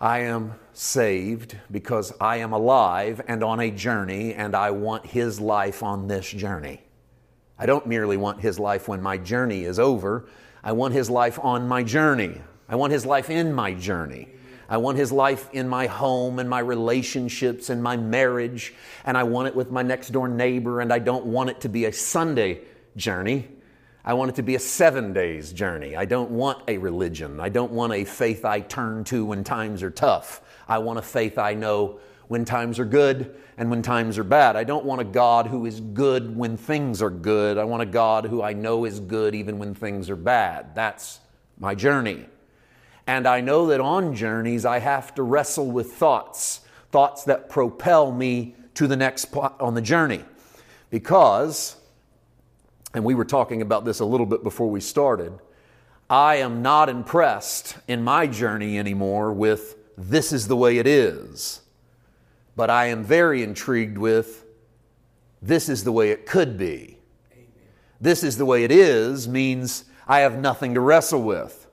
I 0.00 0.20
am 0.20 0.54
saved 0.72 1.56
because 1.72 2.12
I 2.20 2.36
am 2.36 2.52
alive 2.52 3.20
and 3.26 3.42
on 3.42 3.58
a 3.58 3.70
journey, 3.70 4.32
and 4.32 4.54
I 4.54 4.70
want 4.70 5.06
His 5.06 5.40
life 5.40 5.82
on 5.82 6.06
this 6.06 6.30
journey. 6.30 6.82
I 7.58 7.66
don't 7.66 7.86
merely 7.86 8.16
want 8.16 8.40
His 8.40 8.60
life 8.60 8.86
when 8.86 9.02
my 9.02 9.18
journey 9.18 9.64
is 9.64 9.80
over, 9.80 10.28
I 10.62 10.72
want 10.72 10.94
His 10.94 11.10
life 11.10 11.38
on 11.42 11.66
my 11.66 11.82
journey. 11.82 12.40
I 12.68 12.76
want 12.76 12.92
His 12.92 13.06
life 13.06 13.28
in 13.28 13.52
my 13.52 13.74
journey. 13.74 14.28
I 14.68 14.76
want 14.76 14.98
His 14.98 15.10
life 15.10 15.48
in 15.52 15.68
my 15.68 15.86
home 15.86 16.38
and 16.38 16.48
my 16.48 16.60
relationships 16.60 17.68
and 17.68 17.82
my 17.82 17.96
marriage, 17.96 18.74
and 19.04 19.16
I 19.16 19.24
want 19.24 19.48
it 19.48 19.56
with 19.56 19.72
my 19.72 19.82
next 19.82 20.10
door 20.10 20.28
neighbor, 20.28 20.80
and 20.80 20.92
I 20.92 21.00
don't 21.00 21.26
want 21.26 21.50
it 21.50 21.60
to 21.62 21.68
be 21.68 21.86
a 21.86 21.92
Sunday 21.92 22.60
journey. 22.96 23.48
I 24.08 24.14
want 24.14 24.30
it 24.30 24.36
to 24.36 24.42
be 24.42 24.54
a 24.54 24.58
seven 24.58 25.12
days 25.12 25.52
journey. 25.52 25.94
I 25.94 26.06
don't 26.06 26.30
want 26.30 26.62
a 26.66 26.78
religion. 26.78 27.40
I 27.40 27.50
don't 27.50 27.72
want 27.72 27.92
a 27.92 28.06
faith 28.06 28.42
I 28.42 28.60
turn 28.60 29.04
to 29.04 29.26
when 29.26 29.44
times 29.44 29.82
are 29.82 29.90
tough. 29.90 30.40
I 30.66 30.78
want 30.78 30.98
a 30.98 31.02
faith 31.02 31.36
I 31.36 31.52
know 31.52 32.00
when 32.26 32.46
times 32.46 32.78
are 32.78 32.86
good 32.86 33.36
and 33.58 33.68
when 33.68 33.82
times 33.82 34.16
are 34.16 34.24
bad. 34.24 34.56
I 34.56 34.64
don't 34.64 34.86
want 34.86 35.02
a 35.02 35.04
God 35.04 35.48
who 35.48 35.66
is 35.66 35.80
good 35.80 36.34
when 36.34 36.56
things 36.56 37.02
are 37.02 37.10
good. 37.10 37.58
I 37.58 37.64
want 37.64 37.82
a 37.82 37.86
God 37.86 38.24
who 38.24 38.42
I 38.42 38.54
know 38.54 38.86
is 38.86 38.98
good 38.98 39.34
even 39.34 39.58
when 39.58 39.74
things 39.74 40.08
are 40.08 40.16
bad. 40.16 40.74
That's 40.74 41.20
my 41.58 41.74
journey. 41.74 42.24
And 43.06 43.26
I 43.26 43.42
know 43.42 43.66
that 43.66 43.80
on 43.82 44.14
journeys, 44.14 44.64
I 44.64 44.78
have 44.78 45.14
to 45.16 45.22
wrestle 45.22 45.70
with 45.70 45.92
thoughts, 45.92 46.62
thoughts 46.92 47.24
that 47.24 47.50
propel 47.50 48.10
me 48.10 48.54
to 48.72 48.86
the 48.86 48.96
next 48.96 49.36
on 49.36 49.74
the 49.74 49.82
journey. 49.82 50.24
Because, 50.88 51.76
and 52.94 53.04
we 53.04 53.14
were 53.14 53.24
talking 53.24 53.62
about 53.62 53.84
this 53.84 54.00
a 54.00 54.04
little 54.04 54.26
bit 54.26 54.42
before 54.42 54.70
we 54.70 54.80
started, 54.80 55.38
I 56.08 56.36
am 56.36 56.62
not 56.62 56.88
impressed 56.88 57.76
in 57.86 58.02
my 58.02 58.26
journey 58.26 58.78
anymore 58.78 59.32
with 59.32 59.76
this 59.96 60.32
is 60.32 60.48
the 60.48 60.56
way 60.56 60.78
it 60.78 60.86
is. 60.86 61.60
But 62.56 62.70
I 62.70 62.86
am 62.86 63.04
very 63.04 63.42
intrigued 63.42 63.98
with 63.98 64.44
this 65.42 65.68
is 65.68 65.84
the 65.84 65.92
way 65.92 66.10
it 66.10 66.26
could 66.26 66.56
be. 66.56 66.98
This 68.00 68.22
is 68.22 68.38
the 68.38 68.46
way 68.46 68.64
it 68.64 68.72
is 68.72 69.28
means 69.28 69.84
I 70.06 70.20
have 70.20 70.38
nothing 70.38 70.74
to 70.74 70.80
wrestle 70.80 71.22
with. 71.22 71.66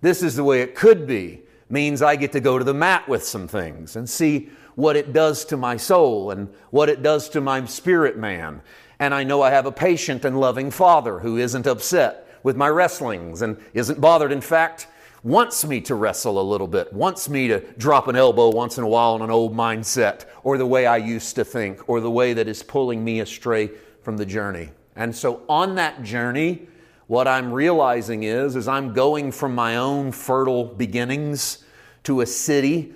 This 0.00 0.22
is 0.22 0.36
the 0.36 0.44
way 0.44 0.60
it 0.60 0.74
could 0.74 1.06
be 1.06 1.42
means 1.68 2.00
I 2.00 2.16
get 2.16 2.32
to 2.32 2.40
go 2.40 2.58
to 2.58 2.64
the 2.64 2.74
mat 2.74 3.08
with 3.08 3.24
some 3.24 3.48
things 3.48 3.96
and 3.96 4.08
see 4.08 4.50
what 4.76 4.94
it 4.94 5.12
does 5.12 5.44
to 5.46 5.56
my 5.56 5.76
soul 5.76 6.30
and 6.30 6.48
what 6.70 6.88
it 6.88 7.02
does 7.02 7.28
to 7.30 7.40
my 7.40 7.64
spirit 7.64 8.16
man. 8.16 8.62
And 8.98 9.14
I 9.14 9.24
know 9.24 9.42
I 9.42 9.50
have 9.50 9.66
a 9.66 9.72
patient 9.72 10.24
and 10.24 10.40
loving 10.40 10.70
father 10.70 11.18
who 11.20 11.36
isn't 11.36 11.66
upset 11.66 12.26
with 12.42 12.56
my 12.56 12.68
wrestlings 12.68 13.42
and 13.42 13.58
isn't 13.74 14.00
bothered. 14.00 14.32
In 14.32 14.40
fact, 14.40 14.88
wants 15.22 15.64
me 15.64 15.80
to 15.80 15.94
wrestle 15.94 16.40
a 16.40 16.42
little 16.42 16.68
bit, 16.68 16.92
wants 16.92 17.28
me 17.28 17.48
to 17.48 17.60
drop 17.78 18.06
an 18.08 18.16
elbow 18.16 18.50
once 18.50 18.78
in 18.78 18.84
a 18.84 18.88
while 18.88 19.14
on 19.14 19.22
an 19.22 19.30
old 19.30 19.54
mindset, 19.54 20.24
or 20.44 20.56
the 20.56 20.66
way 20.66 20.86
I 20.86 20.98
used 20.98 21.34
to 21.34 21.44
think, 21.44 21.88
or 21.88 22.00
the 22.00 22.10
way 22.10 22.32
that 22.32 22.46
is 22.46 22.62
pulling 22.62 23.04
me 23.04 23.20
astray 23.20 23.70
from 24.02 24.16
the 24.16 24.26
journey. 24.26 24.70
And 24.94 25.14
so 25.14 25.42
on 25.48 25.74
that 25.74 26.02
journey, 26.02 26.68
what 27.08 27.26
I'm 27.28 27.52
realizing 27.52 28.22
is, 28.22 28.56
is 28.56 28.68
I'm 28.68 28.92
going 28.92 29.32
from 29.32 29.54
my 29.54 29.76
own 29.76 30.12
fertile 30.12 30.64
beginnings 30.64 31.64
to 32.04 32.20
a 32.20 32.26
city 32.26 32.94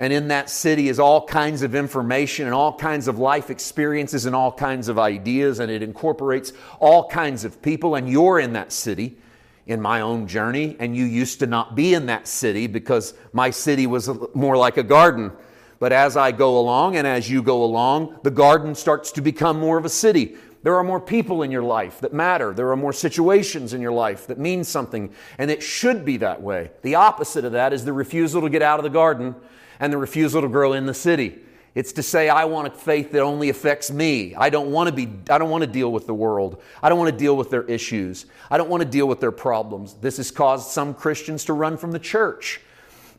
and 0.00 0.14
in 0.14 0.28
that 0.28 0.48
city 0.48 0.88
is 0.88 0.98
all 0.98 1.26
kinds 1.26 1.60
of 1.60 1.74
information 1.74 2.46
and 2.46 2.54
all 2.54 2.72
kinds 2.72 3.06
of 3.06 3.18
life 3.18 3.50
experiences 3.50 4.24
and 4.24 4.34
all 4.34 4.50
kinds 4.50 4.88
of 4.88 4.98
ideas, 4.98 5.60
and 5.60 5.70
it 5.70 5.82
incorporates 5.82 6.54
all 6.80 7.06
kinds 7.06 7.44
of 7.44 7.60
people. 7.60 7.94
And 7.96 8.08
you're 8.08 8.40
in 8.40 8.54
that 8.54 8.72
city 8.72 9.18
in 9.66 9.78
my 9.78 10.00
own 10.00 10.26
journey, 10.26 10.74
and 10.80 10.96
you 10.96 11.04
used 11.04 11.38
to 11.40 11.46
not 11.46 11.76
be 11.76 11.92
in 11.92 12.06
that 12.06 12.26
city 12.26 12.66
because 12.66 13.12
my 13.34 13.50
city 13.50 13.86
was 13.86 14.08
more 14.34 14.56
like 14.56 14.78
a 14.78 14.82
garden. 14.82 15.30
But 15.78 15.92
as 15.92 16.16
I 16.16 16.32
go 16.32 16.58
along 16.58 16.96
and 16.96 17.06
as 17.06 17.28
you 17.28 17.42
go 17.42 17.62
along, 17.62 18.20
the 18.22 18.30
garden 18.30 18.74
starts 18.74 19.12
to 19.12 19.20
become 19.20 19.60
more 19.60 19.76
of 19.76 19.84
a 19.84 19.90
city. 19.90 20.36
There 20.62 20.76
are 20.76 20.84
more 20.84 21.00
people 21.00 21.42
in 21.42 21.50
your 21.50 21.62
life 21.62 22.00
that 22.00 22.14
matter. 22.14 22.54
There 22.54 22.70
are 22.70 22.76
more 22.76 22.94
situations 22.94 23.74
in 23.74 23.82
your 23.82 23.92
life 23.92 24.26
that 24.28 24.38
mean 24.38 24.64
something, 24.64 25.12
and 25.36 25.50
it 25.50 25.62
should 25.62 26.06
be 26.06 26.16
that 26.18 26.40
way. 26.40 26.70
The 26.80 26.94
opposite 26.94 27.44
of 27.44 27.52
that 27.52 27.74
is 27.74 27.84
the 27.84 27.92
refusal 27.92 28.40
to 28.40 28.48
get 28.48 28.62
out 28.62 28.78
of 28.78 28.84
the 28.84 28.90
garden 28.90 29.34
and 29.80 29.92
the 29.92 29.98
refusal 29.98 30.42
to 30.42 30.48
grow 30.48 30.74
in 30.74 30.86
the 30.86 30.94
city. 30.94 31.38
It's 31.74 31.92
to 31.92 32.02
say, 32.02 32.28
I 32.28 32.44
want 32.44 32.68
a 32.68 32.70
faith 32.70 33.12
that 33.12 33.22
only 33.22 33.48
affects 33.48 33.90
me. 33.90 34.34
I 34.34 34.50
don't 34.50 34.70
want 34.72 34.88
to 34.88 34.94
be, 34.94 35.08
I 35.30 35.38
don't 35.38 35.50
want 35.50 35.62
to 35.62 35.68
deal 35.68 35.90
with 35.90 36.06
the 36.06 36.14
world. 36.14 36.60
I 36.82 36.88
don't 36.88 36.98
want 36.98 37.10
to 37.10 37.16
deal 37.16 37.36
with 37.36 37.50
their 37.50 37.62
issues. 37.62 38.26
I 38.50 38.58
don't 38.58 38.68
want 38.68 38.82
to 38.82 38.88
deal 38.88 39.06
with 39.06 39.20
their 39.20 39.32
problems. 39.32 39.94
This 39.94 40.16
has 40.16 40.30
caused 40.30 40.70
some 40.70 40.94
Christians 40.94 41.44
to 41.46 41.52
run 41.52 41.76
from 41.76 41.92
the 41.92 41.98
church 41.98 42.60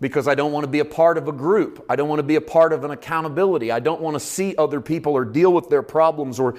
because 0.01 0.27
I 0.27 0.35
don't 0.35 0.51
want 0.51 0.65
to 0.65 0.69
be 0.69 0.79
a 0.79 0.85
part 0.85 1.17
of 1.17 1.27
a 1.27 1.31
group. 1.31 1.85
I 1.87 1.95
don't 1.95 2.09
want 2.09 2.19
to 2.19 2.23
be 2.23 2.35
a 2.35 2.41
part 2.41 2.73
of 2.73 2.83
an 2.83 2.91
accountability. 2.91 3.71
I 3.71 3.79
don't 3.79 4.01
want 4.01 4.15
to 4.15 4.19
see 4.19 4.55
other 4.57 4.81
people 4.81 5.13
or 5.13 5.23
deal 5.23 5.53
with 5.53 5.69
their 5.69 5.83
problems 5.83 6.39
or 6.39 6.55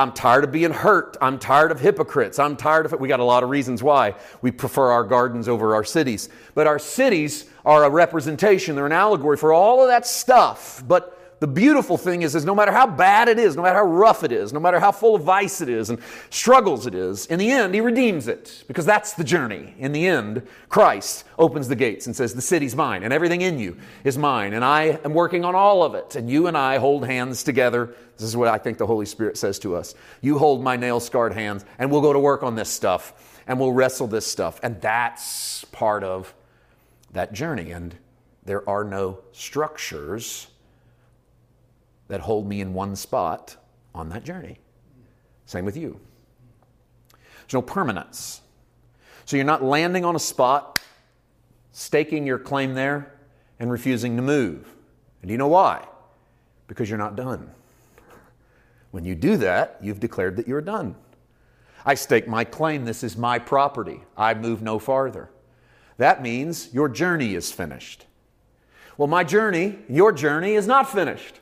I'm 0.00 0.12
tired 0.12 0.44
of 0.44 0.50
being 0.50 0.72
hurt. 0.72 1.18
I'm 1.20 1.38
tired 1.38 1.70
of 1.70 1.78
hypocrites. 1.78 2.38
I'm 2.38 2.56
tired 2.56 2.86
of 2.86 2.94
it. 2.94 3.00
We 3.00 3.06
got 3.06 3.20
a 3.20 3.24
lot 3.24 3.42
of 3.42 3.50
reasons 3.50 3.82
why 3.82 4.14
we 4.40 4.50
prefer 4.50 4.90
our 4.92 5.04
gardens 5.04 5.46
over 5.46 5.74
our 5.74 5.84
cities. 5.84 6.30
But 6.54 6.66
our 6.66 6.78
cities 6.78 7.44
are 7.66 7.84
a 7.84 7.90
representation, 7.90 8.76
they're 8.76 8.86
an 8.86 8.92
allegory 8.92 9.36
for 9.36 9.52
all 9.52 9.82
of 9.82 9.88
that 9.88 10.06
stuff. 10.06 10.82
But 10.88 11.19
the 11.40 11.46
beautiful 11.46 11.96
thing 11.96 12.20
is, 12.20 12.34
is 12.34 12.44
no 12.44 12.54
matter 12.54 12.70
how 12.70 12.86
bad 12.86 13.26
it 13.26 13.38
is, 13.38 13.56
no 13.56 13.62
matter 13.62 13.78
how 13.78 13.84
rough 13.84 14.22
it 14.24 14.30
is, 14.30 14.52
no 14.52 14.60
matter 14.60 14.78
how 14.78 14.92
full 14.92 15.14
of 15.14 15.22
vice 15.22 15.62
it 15.62 15.70
is 15.70 15.88
and 15.88 15.98
struggles 16.28 16.86
it 16.86 16.94
is, 16.94 17.24
in 17.26 17.38
the 17.38 17.50
end, 17.50 17.74
he 17.74 17.80
redeems 17.80 18.28
it 18.28 18.62
because 18.68 18.84
that's 18.84 19.14
the 19.14 19.24
journey. 19.24 19.74
In 19.78 19.92
the 19.92 20.06
end, 20.06 20.46
Christ 20.68 21.24
opens 21.38 21.66
the 21.66 21.76
gates 21.76 22.06
and 22.06 22.14
says, 22.14 22.34
The 22.34 22.42
city's 22.42 22.76
mine 22.76 23.02
and 23.02 23.12
everything 23.12 23.40
in 23.40 23.58
you 23.58 23.78
is 24.04 24.18
mine, 24.18 24.52
and 24.52 24.62
I 24.62 25.00
am 25.02 25.14
working 25.14 25.44
on 25.44 25.54
all 25.54 25.82
of 25.82 25.94
it. 25.94 26.14
And 26.14 26.28
you 26.28 26.46
and 26.46 26.58
I 26.58 26.76
hold 26.76 27.06
hands 27.06 27.42
together. 27.42 27.94
This 28.18 28.28
is 28.28 28.36
what 28.36 28.48
I 28.48 28.58
think 28.58 28.76
the 28.76 28.86
Holy 28.86 29.06
Spirit 29.06 29.38
says 29.38 29.58
to 29.60 29.74
us. 29.74 29.94
You 30.20 30.38
hold 30.38 30.62
my 30.62 30.76
nail 30.76 31.00
scarred 31.00 31.32
hands, 31.32 31.64
and 31.78 31.90
we'll 31.90 32.02
go 32.02 32.12
to 32.12 32.20
work 32.20 32.42
on 32.42 32.54
this 32.54 32.68
stuff 32.68 33.14
and 33.46 33.58
we'll 33.58 33.72
wrestle 33.72 34.06
this 34.06 34.26
stuff. 34.26 34.60
And 34.62 34.80
that's 34.80 35.64
part 35.72 36.04
of 36.04 36.34
that 37.12 37.32
journey. 37.32 37.72
And 37.72 37.96
there 38.44 38.68
are 38.68 38.84
no 38.84 39.20
structures 39.32 40.46
that 42.10 42.20
hold 42.20 42.46
me 42.46 42.60
in 42.60 42.74
one 42.74 42.96
spot 42.96 43.56
on 43.94 44.08
that 44.08 44.24
journey. 44.24 44.58
Same 45.46 45.64
with 45.64 45.76
you. 45.76 45.98
There's 47.10 47.54
no 47.54 47.62
permanence. 47.62 48.40
So 49.24 49.36
you're 49.36 49.46
not 49.46 49.62
landing 49.62 50.04
on 50.04 50.16
a 50.16 50.20
spot, 50.20 50.80
staking 51.70 52.26
your 52.26 52.38
claim 52.38 52.74
there, 52.74 53.14
and 53.60 53.70
refusing 53.70 54.16
to 54.16 54.22
move. 54.22 54.66
And 55.22 55.28
do 55.28 55.32
you 55.32 55.38
know 55.38 55.48
why? 55.48 55.86
Because 56.66 56.90
you're 56.90 56.98
not 56.98 57.14
done. 57.14 57.48
When 58.90 59.04
you 59.04 59.14
do 59.14 59.36
that, 59.36 59.78
you've 59.80 60.00
declared 60.00 60.36
that 60.36 60.48
you're 60.48 60.60
done. 60.60 60.96
I 61.86 61.94
stake 61.94 62.26
my 62.26 62.42
claim, 62.42 62.84
this 62.84 63.04
is 63.04 63.16
my 63.16 63.38
property. 63.38 64.02
I 64.16 64.34
move 64.34 64.62
no 64.62 64.80
farther. 64.80 65.30
That 65.96 66.22
means 66.22 66.74
your 66.74 66.88
journey 66.88 67.34
is 67.34 67.52
finished. 67.52 68.06
Well, 68.96 69.06
my 69.06 69.22
journey, 69.22 69.78
your 69.88 70.10
journey, 70.10 70.54
is 70.54 70.66
not 70.66 70.90
finished. 70.90 71.39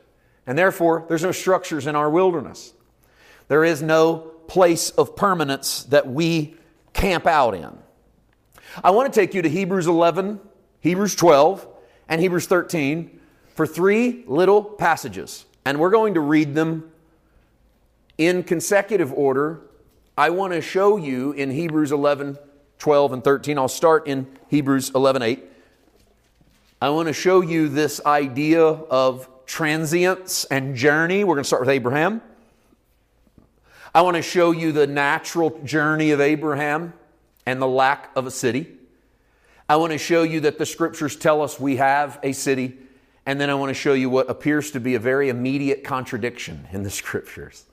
And 0.48 0.56
therefore, 0.56 1.04
there's 1.08 1.22
no 1.22 1.30
structures 1.30 1.86
in 1.86 1.94
our 1.94 2.08
wilderness. 2.08 2.72
There 3.48 3.64
is 3.64 3.82
no 3.82 4.16
place 4.16 4.88
of 4.88 5.14
permanence 5.14 5.82
that 5.84 6.08
we 6.08 6.54
camp 6.94 7.26
out 7.26 7.54
in. 7.54 7.78
I 8.82 8.92
want 8.92 9.12
to 9.12 9.20
take 9.20 9.34
you 9.34 9.42
to 9.42 9.48
Hebrews 9.48 9.86
11, 9.86 10.40
Hebrews 10.80 11.14
12, 11.16 11.68
and 12.08 12.18
Hebrews 12.18 12.46
13 12.46 13.20
for 13.56 13.66
three 13.66 14.24
little 14.26 14.64
passages. 14.64 15.44
And 15.66 15.78
we're 15.78 15.90
going 15.90 16.14
to 16.14 16.20
read 16.20 16.54
them 16.54 16.90
in 18.16 18.42
consecutive 18.42 19.12
order. 19.12 19.60
I 20.16 20.30
want 20.30 20.54
to 20.54 20.62
show 20.62 20.96
you 20.96 21.32
in 21.32 21.50
Hebrews 21.50 21.92
11, 21.92 22.38
12, 22.78 23.12
and 23.12 23.22
13. 23.22 23.58
I'll 23.58 23.68
start 23.68 24.08
in 24.08 24.26
Hebrews 24.48 24.92
11, 24.94 25.20
8. 25.20 25.44
I 26.80 26.88
want 26.88 27.08
to 27.08 27.12
show 27.12 27.42
you 27.42 27.68
this 27.68 28.00
idea 28.06 28.64
of 28.64 29.28
transience 29.48 30.44
and 30.44 30.76
journey. 30.76 31.24
We're 31.24 31.34
going 31.34 31.42
to 31.42 31.48
start 31.48 31.62
with 31.62 31.70
Abraham. 31.70 32.22
I 33.94 34.02
want 34.02 34.16
to 34.16 34.22
show 34.22 34.52
you 34.52 34.70
the 34.70 34.86
natural 34.86 35.58
journey 35.64 36.10
of 36.12 36.20
Abraham 36.20 36.92
and 37.46 37.60
the 37.60 37.66
lack 37.66 38.10
of 38.14 38.26
a 38.26 38.30
city. 38.30 38.68
I 39.68 39.76
want 39.76 39.92
to 39.92 39.98
show 39.98 40.22
you 40.22 40.40
that 40.40 40.58
the 40.58 40.66
scriptures 40.66 41.16
tell 41.16 41.42
us 41.42 41.58
we 41.58 41.76
have 41.76 42.20
a 42.22 42.32
city. 42.32 42.76
And 43.24 43.40
then 43.40 43.50
I 43.50 43.54
want 43.54 43.70
to 43.70 43.74
show 43.74 43.94
you 43.94 44.10
what 44.10 44.30
appears 44.30 44.70
to 44.72 44.80
be 44.80 44.94
a 44.94 44.98
very 44.98 45.30
immediate 45.30 45.82
contradiction 45.82 46.68
in 46.72 46.82
the 46.82 46.90
scriptures. 47.02 47.64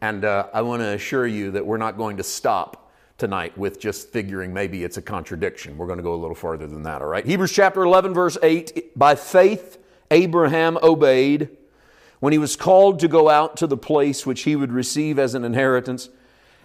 And 0.00 0.24
uh, 0.24 0.48
I 0.52 0.62
want 0.62 0.82
to 0.82 0.88
assure 0.88 1.26
you 1.26 1.52
that 1.52 1.64
we're 1.64 1.76
not 1.76 1.96
going 1.96 2.16
to 2.16 2.24
stop 2.24 2.90
tonight 3.16 3.56
with 3.56 3.78
just 3.78 4.08
figuring 4.08 4.52
maybe 4.52 4.82
it's 4.82 4.96
a 4.96 5.02
contradiction. 5.02 5.78
We're 5.78 5.86
going 5.86 5.98
to 5.98 6.02
go 6.02 6.14
a 6.14 6.16
little 6.16 6.34
farther 6.34 6.66
than 6.66 6.82
that, 6.82 7.00
all 7.00 7.08
right? 7.08 7.24
Hebrews 7.24 7.52
chapter 7.52 7.82
11, 7.82 8.12
verse 8.12 8.36
8 8.42 8.98
By 8.98 9.14
faith, 9.14 9.78
Abraham 10.12 10.78
obeyed 10.82 11.48
when 12.20 12.32
he 12.32 12.38
was 12.38 12.54
called 12.54 13.00
to 13.00 13.08
go 13.08 13.28
out 13.28 13.56
to 13.56 13.66
the 13.66 13.76
place 13.76 14.24
which 14.24 14.42
he 14.42 14.54
would 14.54 14.70
receive 14.70 15.18
as 15.18 15.34
an 15.34 15.44
inheritance, 15.44 16.08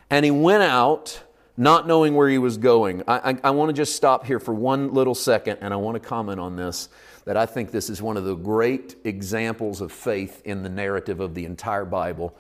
and 0.10 0.24
he 0.24 0.30
went 0.30 0.62
out 0.62 1.24
not 1.56 1.88
knowing 1.88 2.13
where 2.13 2.30
he 2.30 2.38
was 2.38 2.58
going. 2.58 3.01
I, 3.08 3.32
I, 3.32 3.38
I 3.46 3.50
want 3.51 3.70
to 3.70 3.74
just 3.74 3.96
stop 3.96 4.25
here 4.25 4.39
for 4.39 4.54
one 4.54 4.94
little 4.94 5.16
second, 5.16 5.58
and 5.62 5.74
I 5.74 5.77
want 5.77 5.96
to 5.96 6.08
comment 6.08 6.39
on 6.39 6.56
this 6.56 6.89
that 7.25 7.36
I 7.36 7.46
think 7.46 7.72
this 7.72 7.89
is 7.89 8.01
one 8.01 8.16
of 8.16 8.24
the 8.24 8.36
great 8.36 8.96
examples 9.04 9.82
of 9.82 9.92
faith 9.92 10.42
in 10.46 10.63
the 10.63 10.70
narrative 10.70 11.20
of 11.20 11.34
the 11.34 11.46
entire 11.46 11.84
Bible. 11.84 12.38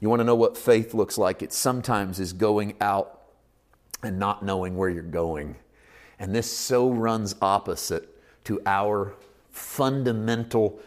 You 0.00 0.08
want 0.08 0.20
to 0.20 0.24
know 0.24 0.34
what 0.34 0.56
faith 0.56 0.94
looks 0.94 1.18
like? 1.18 1.42
It 1.42 1.52
sometimes 1.52 2.20
is 2.20 2.32
going 2.32 2.74
out 2.80 3.20
and 4.02 4.18
not 4.18 4.42
knowing 4.42 4.76
where 4.76 4.88
you're 4.88 5.02
going. 5.02 5.56
And 6.18 6.34
this 6.34 6.50
so 6.50 6.90
runs 6.90 7.34
opposite 7.42 8.08
to 8.44 8.62
our 8.64 9.14
fundamental 9.50 10.80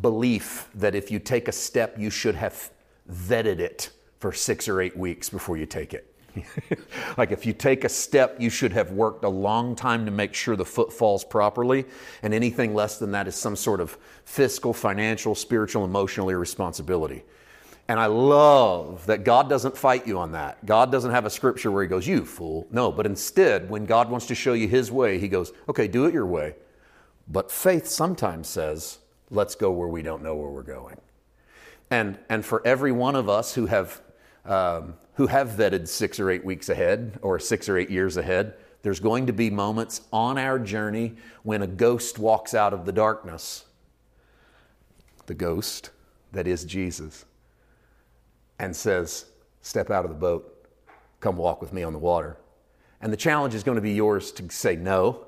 belief 0.00 0.68
that 0.74 0.94
if 0.94 1.10
you 1.10 1.18
take 1.18 1.48
a 1.48 1.52
step, 1.52 1.98
you 1.98 2.10
should 2.10 2.34
have 2.34 2.70
vetted 3.10 3.58
it 3.58 3.90
for 4.18 4.32
six 4.32 4.68
or 4.68 4.80
eight 4.80 4.96
weeks 4.96 5.28
before 5.28 5.56
you 5.56 5.66
take 5.66 5.94
it. 5.94 6.08
like 7.18 7.30
if 7.30 7.44
you 7.44 7.52
take 7.52 7.84
a 7.84 7.88
step, 7.88 8.36
you 8.40 8.48
should 8.48 8.72
have 8.72 8.92
worked 8.92 9.24
a 9.24 9.28
long 9.28 9.76
time 9.76 10.04
to 10.06 10.10
make 10.10 10.32
sure 10.32 10.56
the 10.56 10.64
foot 10.64 10.92
falls 10.92 11.24
properly, 11.24 11.84
and 12.22 12.32
anything 12.32 12.74
less 12.74 12.98
than 12.98 13.12
that 13.12 13.28
is 13.28 13.34
some 13.34 13.56
sort 13.56 13.80
of 13.80 13.98
fiscal, 14.24 14.72
financial, 14.72 15.34
spiritual, 15.34 15.84
emotional 15.84 16.30
irresponsibility. 16.30 17.22
And 17.88 17.98
I 17.98 18.06
love 18.06 19.04
that 19.06 19.24
God 19.24 19.48
doesn't 19.48 19.76
fight 19.76 20.06
you 20.06 20.18
on 20.18 20.32
that. 20.32 20.64
God 20.64 20.92
doesn't 20.92 21.10
have 21.10 21.26
a 21.26 21.30
scripture 21.30 21.70
where 21.70 21.82
He 21.82 21.88
goes, 21.88 22.06
You 22.06 22.24
fool. 22.24 22.66
No, 22.70 22.92
but 22.92 23.06
instead, 23.06 23.68
when 23.68 23.86
God 23.86 24.08
wants 24.08 24.26
to 24.26 24.34
show 24.34 24.52
you 24.52 24.68
His 24.68 24.92
way, 24.92 25.18
He 25.18 25.28
goes, 25.28 25.52
Okay, 25.68 25.88
do 25.88 26.06
it 26.06 26.14
your 26.14 26.26
way. 26.26 26.54
But 27.28 27.50
faith 27.50 27.86
sometimes 27.86 28.48
says, 28.48 28.98
Let's 29.30 29.54
go 29.54 29.70
where 29.72 29.88
we 29.88 30.02
don't 30.02 30.22
know 30.22 30.36
where 30.36 30.50
we're 30.50 30.62
going. 30.62 30.98
And, 31.90 32.18
and 32.28 32.44
for 32.44 32.66
every 32.66 32.92
one 32.92 33.16
of 33.16 33.28
us 33.28 33.54
who 33.54 33.66
have, 33.66 34.00
um, 34.46 34.94
who 35.14 35.26
have 35.26 35.48
vetted 35.50 35.88
six 35.88 36.20
or 36.20 36.30
eight 36.30 36.44
weeks 36.44 36.68
ahead 36.68 37.18
or 37.20 37.38
six 37.38 37.68
or 37.68 37.76
eight 37.76 37.90
years 37.90 38.16
ahead, 38.16 38.54
there's 38.82 39.00
going 39.00 39.26
to 39.26 39.32
be 39.32 39.50
moments 39.50 40.02
on 40.12 40.38
our 40.38 40.58
journey 40.58 41.14
when 41.42 41.62
a 41.62 41.66
ghost 41.66 42.18
walks 42.18 42.54
out 42.54 42.72
of 42.72 42.84
the 42.84 42.92
darkness. 42.92 43.64
The 45.26 45.34
ghost 45.34 45.90
that 46.32 46.46
is 46.46 46.64
Jesus 46.64 47.24
and 48.62 48.74
says, 48.74 49.26
Step 49.60 49.90
out 49.90 50.04
of 50.04 50.10
the 50.10 50.16
boat, 50.16 50.66
come 51.20 51.36
walk 51.36 51.60
with 51.60 51.72
me 51.72 51.82
on 51.82 51.92
the 51.92 51.98
water. 51.98 52.38
And 53.00 53.12
the 53.12 53.16
challenge 53.16 53.54
is 53.54 53.62
going 53.62 53.76
to 53.76 53.82
be 53.82 53.92
yours 53.92 54.32
to 54.32 54.48
say 54.50 54.76
no 54.76 55.26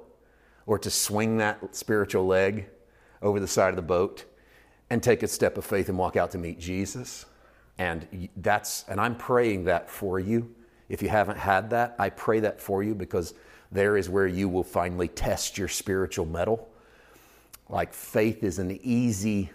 or 0.66 0.78
to 0.78 0.90
swing 0.90 1.36
that 1.38 1.74
spiritual 1.74 2.26
leg 2.26 2.66
over 3.20 3.38
the 3.38 3.48
side 3.48 3.70
of 3.70 3.76
the 3.76 3.82
boat 3.82 4.24
and 4.88 5.02
take 5.02 5.22
a 5.22 5.28
step 5.28 5.58
of 5.58 5.64
faith 5.64 5.88
and 5.88 5.98
walk 5.98 6.16
out 6.16 6.30
to 6.30 6.38
meet 6.38 6.58
Jesus. 6.58 7.26
And 7.78 8.28
that's 8.36 8.84
and 8.88 9.00
I'm 9.00 9.16
praying 9.16 9.64
that 9.64 9.90
for 9.90 10.20
you 10.20 10.54
If 10.88 11.02
you 11.02 11.08
haven't 11.08 11.38
had 11.38 11.70
that, 11.70 11.96
I 11.98 12.10
pray 12.10 12.40
that 12.40 12.60
for 12.60 12.82
you 12.82 12.94
because 12.94 13.34
there 13.72 13.96
is 13.96 14.08
where 14.08 14.28
you 14.28 14.48
will 14.48 14.62
finally 14.62 15.08
test 15.08 15.58
your 15.58 15.68
spiritual 15.68 16.26
mettle. 16.26 16.68
Like 17.68 17.92
faith 17.92 18.44
is 18.44 18.60
an 18.60 18.78
easy 18.82 19.50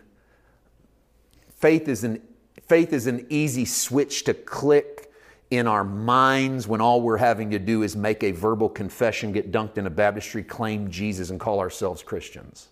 faith 1.55 1.87
is 1.87 2.03
an 2.03 2.21
faith 2.69 2.93
is 2.93 3.07
an 3.07 3.25
easy 3.29 3.65
switch 3.65 4.23
to 4.23 4.33
click 4.33 5.11
in 5.49 5.65
our 5.65 5.83
minds 5.83 6.67
when 6.67 6.79
all 6.79 7.01
we're 7.01 7.17
having 7.17 7.49
to 7.49 7.57
do 7.57 7.81
is 7.81 7.95
make 7.95 8.23
a 8.23 8.29
verbal 8.29 8.69
confession, 8.69 9.31
get 9.31 9.51
dunked 9.51 9.79
in 9.79 9.87
a 9.87 9.89
baptistry, 9.89 10.43
claim 10.43 10.91
Jesus, 10.91 11.31
and 11.31 11.39
call 11.39 11.59
ourselves 11.59 12.03
Christians. 12.03 12.69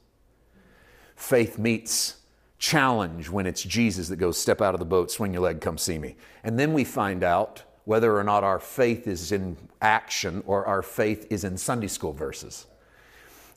Faith 1.16 1.58
meets 1.58 2.18
challenge 2.60 3.30
when 3.30 3.48
it's 3.48 3.64
Jesus 3.64 4.08
that 4.10 4.18
goes, 4.18 4.38
step 4.38 4.62
out 4.62 4.76
of 4.76 4.80
the 4.80 4.86
boat, 4.86 5.10
swing 5.10 5.34
your 5.34 5.42
leg, 5.42 5.62
come 5.62 5.80
see 5.80 5.98
me. 5.98 6.16
And 6.44 6.60
then 6.60 6.74
we 6.74 6.84
find 6.84 7.24
out 7.24 7.64
whether 7.86 8.16
or 8.16 8.24
not 8.24 8.44
our 8.44 8.60
faith 8.60 9.08
is 9.08 9.32
in 9.32 9.58
action 9.82 10.44
or 10.46 10.66
our 10.68 10.84
faith 10.84 11.26
is 11.32 11.44
in 11.44 11.58
Sunday 11.58 11.88
school 11.88 12.14
verses. 12.14 12.68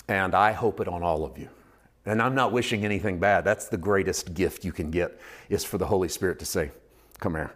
And 0.08 0.34
I 0.34 0.52
hope 0.52 0.80
it 0.80 0.88
on 0.88 1.02
all 1.02 1.26
of 1.26 1.36
you. 1.36 1.50
And 2.06 2.20
I'm 2.22 2.34
not 2.34 2.52
wishing 2.52 2.84
anything 2.84 3.18
bad. 3.18 3.44
That's 3.44 3.68
the 3.68 3.76
greatest 3.76 4.34
gift 4.34 4.64
you 4.64 4.72
can 4.72 4.90
get 4.90 5.20
is 5.48 5.64
for 5.64 5.78
the 5.78 5.86
Holy 5.86 6.08
Spirit 6.08 6.38
to 6.38 6.46
say, 6.46 6.70
"Come 7.18 7.34
here." 7.34 7.52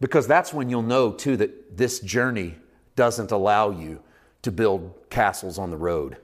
Because 0.00 0.26
that's 0.26 0.52
when 0.52 0.70
you'll 0.70 0.82
know 0.82 1.12
too 1.12 1.36
that 1.38 1.76
this 1.76 2.00
journey 2.00 2.56
doesn't 2.96 3.32
allow 3.32 3.70
you 3.70 4.00
to 4.42 4.52
build 4.52 4.94
castles 5.10 5.58
on 5.58 5.70
the 5.70 5.76
road. 5.76 6.16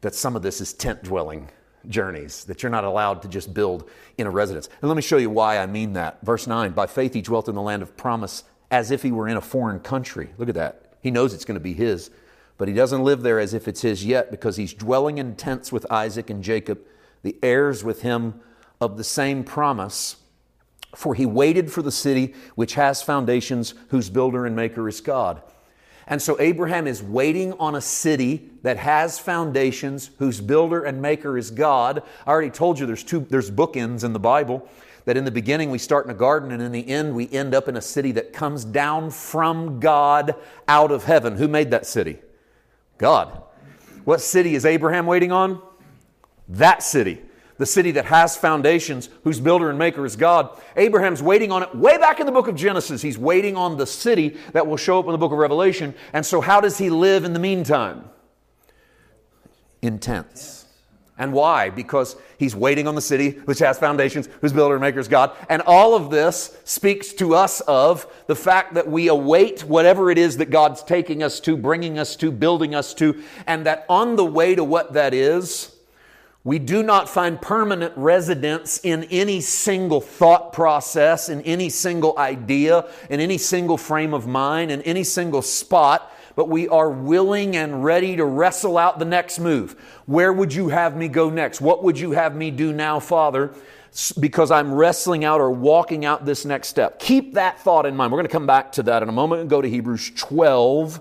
That 0.00 0.14
some 0.14 0.36
of 0.36 0.42
this 0.42 0.60
is 0.60 0.72
tent 0.72 1.02
dwelling 1.02 1.48
journeys, 1.88 2.44
that 2.44 2.62
you're 2.62 2.70
not 2.70 2.84
allowed 2.84 3.22
to 3.22 3.28
just 3.28 3.52
build 3.54 3.88
in 4.18 4.26
a 4.26 4.30
residence. 4.30 4.68
And 4.80 4.88
let 4.88 4.96
me 4.96 5.02
show 5.02 5.16
you 5.16 5.30
why 5.30 5.58
I 5.58 5.66
mean 5.66 5.94
that. 5.94 6.20
Verse 6.22 6.46
9 6.46 6.72
By 6.72 6.86
faith 6.86 7.14
he 7.14 7.22
dwelt 7.22 7.48
in 7.48 7.54
the 7.54 7.62
land 7.62 7.82
of 7.82 7.96
promise 7.96 8.44
as 8.70 8.90
if 8.90 9.02
he 9.02 9.12
were 9.12 9.28
in 9.28 9.36
a 9.36 9.40
foreign 9.40 9.80
country. 9.80 10.30
Look 10.38 10.48
at 10.48 10.54
that. 10.54 10.94
He 11.00 11.10
knows 11.10 11.34
it's 11.34 11.44
going 11.44 11.56
to 11.56 11.60
be 11.60 11.74
his, 11.74 12.10
but 12.58 12.68
he 12.68 12.74
doesn't 12.74 13.04
live 13.04 13.22
there 13.22 13.38
as 13.38 13.54
if 13.54 13.66
it's 13.66 13.82
his 13.82 14.04
yet 14.04 14.30
because 14.30 14.56
he's 14.56 14.72
dwelling 14.72 15.18
in 15.18 15.36
tents 15.36 15.72
with 15.72 15.90
Isaac 15.90 16.30
and 16.30 16.42
Jacob, 16.42 16.80
the 17.22 17.36
heirs 17.42 17.84
with 17.84 18.02
him 18.02 18.40
of 18.80 18.96
the 18.96 19.04
same 19.04 19.44
promise. 19.44 20.16
For 20.94 21.14
he 21.14 21.24
waited 21.24 21.72
for 21.72 21.82
the 21.82 21.92
city 21.92 22.34
which 22.54 22.74
has 22.74 23.02
foundations, 23.02 23.74
whose 23.88 24.10
builder 24.10 24.44
and 24.44 24.54
maker 24.54 24.88
is 24.88 25.00
God. 25.00 25.42
And 26.06 26.20
so 26.20 26.38
Abraham 26.40 26.86
is 26.86 27.02
waiting 27.02 27.52
on 27.54 27.74
a 27.74 27.80
city 27.80 28.50
that 28.62 28.76
has 28.76 29.18
foundations, 29.18 30.10
whose 30.18 30.40
builder 30.40 30.84
and 30.84 31.00
maker 31.00 31.38
is 31.38 31.50
God. 31.50 32.02
I 32.26 32.30
already 32.30 32.50
told 32.50 32.78
you 32.78 32.86
there's 32.86 33.04
two 33.04 33.20
there's 33.30 33.50
bookends 33.50 34.04
in 34.04 34.12
the 34.12 34.18
Bible 34.18 34.68
that 35.04 35.16
in 35.16 35.24
the 35.24 35.30
beginning 35.30 35.70
we 35.70 35.78
start 35.78 36.04
in 36.04 36.10
a 36.10 36.14
garden 36.14 36.50
and 36.52 36.62
in 36.62 36.72
the 36.72 36.88
end 36.88 37.14
we 37.14 37.30
end 37.30 37.54
up 37.54 37.68
in 37.68 37.76
a 37.76 37.80
city 37.80 38.12
that 38.12 38.32
comes 38.32 38.64
down 38.64 39.10
from 39.10 39.80
God 39.80 40.34
out 40.68 40.90
of 40.90 41.04
heaven. 41.04 41.36
Who 41.36 41.48
made 41.48 41.70
that 41.70 41.86
city? 41.86 42.18
God. 42.98 43.42
What 44.04 44.20
city 44.20 44.54
is 44.54 44.66
Abraham 44.66 45.06
waiting 45.06 45.30
on? 45.30 45.62
That 46.48 46.82
city. 46.82 47.20
The 47.58 47.66
city 47.66 47.92
that 47.92 48.06
has 48.06 48.36
foundations, 48.36 49.08
whose 49.24 49.38
builder 49.38 49.70
and 49.70 49.78
maker 49.78 50.04
is 50.04 50.16
God. 50.16 50.60
Abraham's 50.76 51.22
waiting 51.22 51.52
on 51.52 51.62
it 51.62 51.74
way 51.74 51.96
back 51.98 52.18
in 52.18 52.26
the 52.26 52.32
book 52.32 52.48
of 52.48 52.56
Genesis. 52.56 53.02
He's 53.02 53.18
waiting 53.18 53.56
on 53.56 53.76
the 53.76 53.86
city 53.86 54.36
that 54.52 54.66
will 54.66 54.76
show 54.76 54.98
up 54.98 55.06
in 55.06 55.12
the 55.12 55.18
book 55.18 55.32
of 55.32 55.38
Revelation. 55.38 55.94
And 56.12 56.26
so, 56.26 56.40
how 56.40 56.60
does 56.60 56.78
he 56.78 56.90
live 56.90 57.24
in 57.24 57.34
the 57.34 57.38
meantime? 57.38 58.10
In 59.80 59.98
tents. 59.98 60.62
And 61.18 61.32
why? 61.32 61.70
Because 61.70 62.16
he's 62.36 62.56
waiting 62.56 62.88
on 62.88 62.96
the 62.96 63.00
city 63.00 63.30
which 63.44 63.60
has 63.60 63.78
foundations, 63.78 64.28
whose 64.40 64.52
builder 64.52 64.74
and 64.74 64.80
maker 64.80 64.98
is 64.98 65.06
God. 65.06 65.30
And 65.48 65.62
all 65.62 65.94
of 65.94 66.10
this 66.10 66.58
speaks 66.64 67.12
to 67.12 67.36
us 67.36 67.60
of 67.60 68.06
the 68.26 68.34
fact 68.34 68.74
that 68.74 68.88
we 68.88 69.06
await 69.08 69.62
whatever 69.62 70.10
it 70.10 70.18
is 70.18 70.38
that 70.38 70.50
God's 70.50 70.82
taking 70.82 71.22
us 71.22 71.38
to, 71.40 71.56
bringing 71.56 71.96
us 71.96 72.16
to, 72.16 72.32
building 72.32 72.74
us 72.74 72.92
to, 72.94 73.22
and 73.46 73.66
that 73.66 73.86
on 73.88 74.16
the 74.16 74.24
way 74.24 74.56
to 74.56 74.64
what 74.64 74.94
that 74.94 75.14
is, 75.14 75.76
we 76.44 76.58
do 76.58 76.82
not 76.82 77.08
find 77.08 77.40
permanent 77.40 77.92
residence 77.96 78.80
in 78.82 79.04
any 79.04 79.40
single 79.40 80.00
thought 80.00 80.52
process, 80.52 81.28
in 81.28 81.40
any 81.42 81.68
single 81.68 82.18
idea, 82.18 82.88
in 83.08 83.20
any 83.20 83.38
single 83.38 83.78
frame 83.78 84.12
of 84.12 84.26
mind, 84.26 84.70
in 84.70 84.82
any 84.82 85.04
single 85.04 85.42
spot 85.42 86.12
but 86.34 86.48
we 86.48 86.68
are 86.68 86.90
willing 86.90 87.56
and 87.56 87.84
ready 87.84 88.16
to 88.16 88.24
wrestle 88.24 88.78
out 88.78 88.98
the 88.98 89.04
next 89.04 89.38
move. 89.38 89.72
Where 90.06 90.32
would 90.32 90.52
you 90.52 90.68
have 90.68 90.96
me 90.96 91.08
go 91.08 91.30
next? 91.30 91.60
What 91.60 91.82
would 91.84 91.98
you 91.98 92.12
have 92.12 92.34
me 92.34 92.50
do 92.50 92.72
now, 92.72 93.00
Father? 93.00 93.52
Because 94.18 94.50
I'm 94.50 94.72
wrestling 94.72 95.24
out 95.24 95.40
or 95.40 95.50
walking 95.50 96.04
out 96.04 96.24
this 96.24 96.44
next 96.44 96.68
step. 96.68 96.98
Keep 96.98 97.34
that 97.34 97.60
thought 97.60 97.84
in 97.84 97.94
mind. 97.94 98.10
We're 98.10 98.18
going 98.18 98.28
to 98.28 98.32
come 98.32 98.46
back 98.46 98.72
to 98.72 98.82
that 98.84 99.02
in 99.02 99.08
a 99.08 99.12
moment 99.12 99.42
and 99.42 99.50
go 99.50 99.60
to 99.60 99.68
Hebrews 99.68 100.12
12 100.16 101.00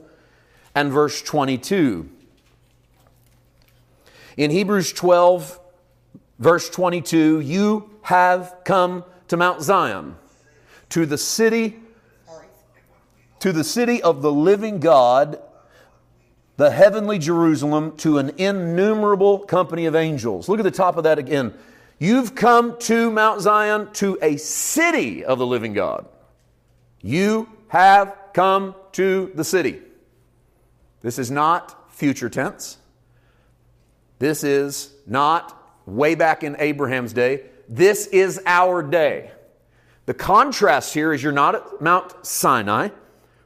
and 0.76 0.92
verse 0.92 1.22
22. 1.22 2.10
In 4.42 4.50
Hebrews 4.50 4.92
12, 4.94 5.60
verse 6.40 6.68
22, 6.72 7.42
you 7.42 7.92
have 8.02 8.56
come 8.64 9.04
to 9.28 9.38
Mount 9.38 9.62
Zion, 9.62 10.16
to 10.90 11.06
the 11.06 11.20
city 11.20 11.78
to 13.38 13.52
the 13.52 13.64
city 13.64 14.02
of 14.02 14.24
the 14.24 14.32
living 14.32 14.80
God, 14.80 15.40
the 16.58 16.72
heavenly 16.72 17.20
Jerusalem, 17.20 17.96
to 17.98 18.18
an 18.18 18.32
innumerable 18.40 19.38
company 19.38 19.86
of 19.86 19.96
angels. 19.96 20.50
Look 20.50 20.60
at 20.60 20.64
the 20.64 20.72
top 20.72 20.98
of 20.98 21.04
that 21.04 21.20
again. 21.20 21.54
You've 22.00 22.34
come 22.34 22.80
to 22.80 23.12
Mount 23.12 23.42
Zion, 23.42 23.90
to 23.94 24.18
a 24.24 24.38
city 24.38 25.24
of 25.24 25.38
the 25.38 25.46
living 25.46 25.74
God. 25.74 26.08
You 27.04 27.48
have 27.68 28.18
come 28.34 28.74
to 28.94 29.32
the 29.36 29.44
city. 29.44 29.82
This 31.02 31.20
is 31.20 31.30
not 31.30 31.94
future 31.94 32.28
tense. 32.28 32.80
This 34.22 34.44
is 34.44 34.94
not 35.08 35.58
way 35.88 36.14
back 36.14 36.44
in 36.44 36.56
Abraham's 36.60 37.12
day. 37.12 37.48
This 37.68 38.06
is 38.08 38.40
our 38.46 38.84
day. 38.84 39.32
The 40.06 40.14
contrast 40.14 40.94
here 40.94 41.12
is 41.12 41.24
you're 41.24 41.32
not 41.32 41.56
at 41.56 41.82
Mount 41.82 42.26
Sinai 42.26 42.90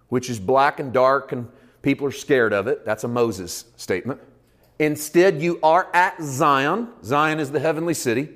which 0.09 0.29
is 0.29 0.39
black 0.39 0.79
and 0.79 0.93
dark 0.93 1.31
and 1.31 1.49
people 1.81 2.07
are 2.07 2.11
scared 2.11 2.53
of 2.53 2.67
it. 2.67 2.85
That's 2.85 3.03
a 3.03 3.07
Moses 3.07 3.65
statement. 3.75 4.21
Instead, 4.79 5.41
you 5.41 5.59
are 5.63 5.89
at 5.93 6.21
Zion. 6.21 6.89
Zion 7.03 7.39
is 7.39 7.51
the 7.51 7.59
heavenly 7.59 7.93
city. 7.93 8.29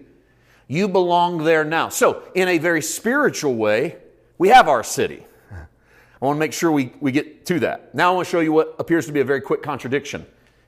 You 0.68 0.88
belong 0.88 1.44
there 1.44 1.64
now. 1.64 1.90
So, 1.90 2.24
in 2.36 2.48
a 2.48 2.58
very 2.58 2.82
spiritual 2.82 3.56
way, 3.56 3.98
we 4.38 4.50
have 4.50 4.68
our 4.68 4.84
city. 4.84 5.26
I 5.52 6.26
want 6.26 6.38
to 6.38 6.40
make 6.40 6.54
sure 6.54 6.72
we, 6.72 6.94
we 7.00 7.12
get 7.12 7.46
to 7.48 7.60
that. 7.62 7.94
Now, 7.96 8.12
I 8.12 8.16
want 8.16 8.28
to 8.28 8.32
show 8.32 8.40
you 8.40 8.54
what 8.54 8.76
appears 8.78 9.06
to 9.08 9.12
be 9.12 9.20
a 9.20 9.26
very 9.26 9.42
quick 9.42 9.62
contradiction 9.64 10.26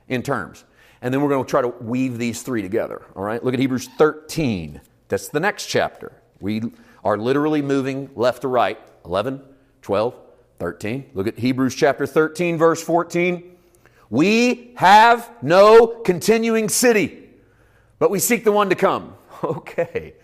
in 0.08 0.22
terms. 0.22 0.64
And 1.02 1.12
then 1.12 1.20
we're 1.20 1.28
going 1.28 1.44
to 1.44 1.50
try 1.50 1.60
to 1.60 1.68
weave 1.68 2.16
these 2.16 2.42
three 2.42 2.62
together. 2.62 3.02
All 3.16 3.24
right? 3.24 3.42
Look 3.44 3.54
at 3.54 3.60
Hebrews 3.60 3.88
13. 3.98 4.80
That's 5.08 5.28
the 5.28 5.40
next 5.40 5.66
chapter. 5.66 6.12
We 6.40 6.62
are 7.04 7.18
literally 7.18 7.60
moving 7.60 8.08
left 8.14 8.42
to 8.42 8.48
right 8.48 8.78
11, 9.04 9.42
12, 9.82 10.14
13. 10.58 11.10
Look 11.14 11.26
at 11.26 11.38
Hebrews 11.38 11.74
chapter 11.74 12.06
13, 12.06 12.56
verse 12.56 12.82
14. 12.82 13.56
We 14.10 14.72
have 14.76 15.30
no 15.42 15.86
continuing 15.86 16.68
city, 16.68 17.30
but 17.98 18.10
we 18.10 18.18
seek 18.18 18.44
the 18.44 18.52
one 18.52 18.70
to 18.70 18.76
come. 18.76 19.14
Okay. 19.44 20.14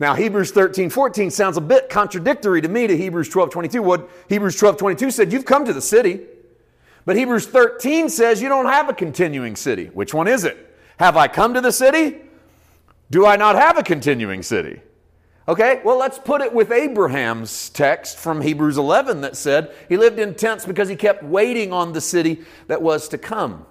Now, 0.00 0.14
Hebrews 0.14 0.50
13, 0.50 0.90
14 0.90 1.30
sounds 1.30 1.56
a 1.56 1.60
bit 1.60 1.88
contradictory 1.88 2.60
to 2.62 2.68
me 2.68 2.88
to 2.88 2.96
Hebrews 2.96 3.28
12, 3.28 3.50
22. 3.50 3.80
What 3.80 4.10
Hebrews 4.28 4.56
12, 4.56 4.76
22 4.76 5.10
said, 5.12 5.32
you've 5.32 5.44
come 5.44 5.64
to 5.66 5.72
the 5.72 5.80
city. 5.80 6.26
But 7.04 7.16
Hebrews 7.16 7.46
13 7.46 8.08
says 8.08 8.42
you 8.42 8.48
don't 8.48 8.66
have 8.66 8.88
a 8.88 8.94
continuing 8.94 9.56
city. 9.56 9.86
Which 9.86 10.12
one 10.14 10.28
is 10.28 10.44
it? 10.44 10.76
Have 10.98 11.16
I 11.16 11.28
come 11.28 11.54
to 11.54 11.60
the 11.60 11.72
city? 11.72 12.18
Do 13.10 13.26
I 13.26 13.36
not 13.36 13.56
have 13.56 13.78
a 13.78 13.82
continuing 13.82 14.42
city? 14.42 14.80
Okay, 15.48 15.80
well, 15.84 15.98
let's 15.98 16.18
put 16.18 16.42
it 16.42 16.52
with 16.52 16.70
Abraham's 16.70 17.70
text 17.70 18.18
from 18.18 18.40
Hebrews 18.40 18.78
11 18.78 19.22
that 19.22 19.36
said 19.36 19.74
he 19.88 19.96
lived 19.96 20.18
in 20.18 20.34
tents 20.34 20.64
because 20.64 20.88
he 20.88 20.94
kept 20.94 21.24
waiting 21.24 21.72
on 21.72 21.92
the 21.92 22.00
city 22.00 22.44
that 22.68 22.82
was 22.82 23.08
to 23.08 23.18
come. 23.18 23.66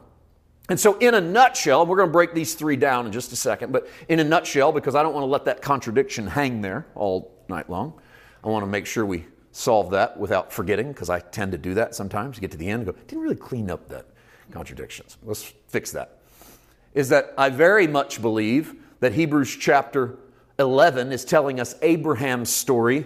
And 0.68 0.80
so, 0.80 0.98
in 0.98 1.14
a 1.14 1.22
nutshell, 1.22 1.86
we're 1.86 1.98
going 1.98 2.10
to 2.10 2.14
break 2.14 2.34
these 2.34 2.54
three 2.54 2.76
down 2.76 3.06
in 3.06 3.12
just 3.12 3.32
a 3.32 3.36
second, 3.36 3.72
but 3.72 3.88
in 4.08 4.20
a 4.20 4.24
nutshell, 4.24 4.72
because 4.72 4.94
I 4.94 5.02
don't 5.02 5.14
want 5.14 5.24
to 5.24 5.30
let 5.30 5.46
that 5.46 5.62
contradiction 5.62 6.28
hang 6.28 6.62
there 6.62 6.86
all 6.96 7.32
night 7.48 7.70
long, 7.70 8.00
I 8.44 8.50
want 8.50 8.64
to 8.64 8.68
make 8.68 8.86
sure 8.86 9.06
we 9.06 9.26
solve 9.52 9.92
that 9.92 10.20
without 10.20 10.54
forgetting, 10.54 10.92
because 10.92 11.10
I 11.10 11.20
tend 11.20 11.52
to 11.54 11.58
do 11.58 11.74
that 11.76 11.96
sometimes. 11.96 12.38
You 12.38 12.42
get 12.42 12.52
to 12.52 12.58
the 12.58 12.70
end 12.70 12.88
and 12.88 12.96
go, 12.96 13.02
didn't 13.08 13.24
really 13.24 13.36
clean 13.36 13.70
up 13.70 13.88
that 13.90 14.06
contradictions. 14.52 15.18
Let's 15.24 15.54
fix 15.68 15.92
that. 15.92 16.18
Is 16.94 17.10
that 17.10 17.34
I 17.38 17.50
very 17.50 17.88
much 17.88 18.22
believe 18.22 18.76
that 19.00 19.14
Hebrews 19.14 19.56
chapter 19.56 20.18
11 20.58 21.12
is 21.12 21.24
telling 21.24 21.60
us 21.60 21.76
Abraham's 21.82 22.50
story, 22.50 23.06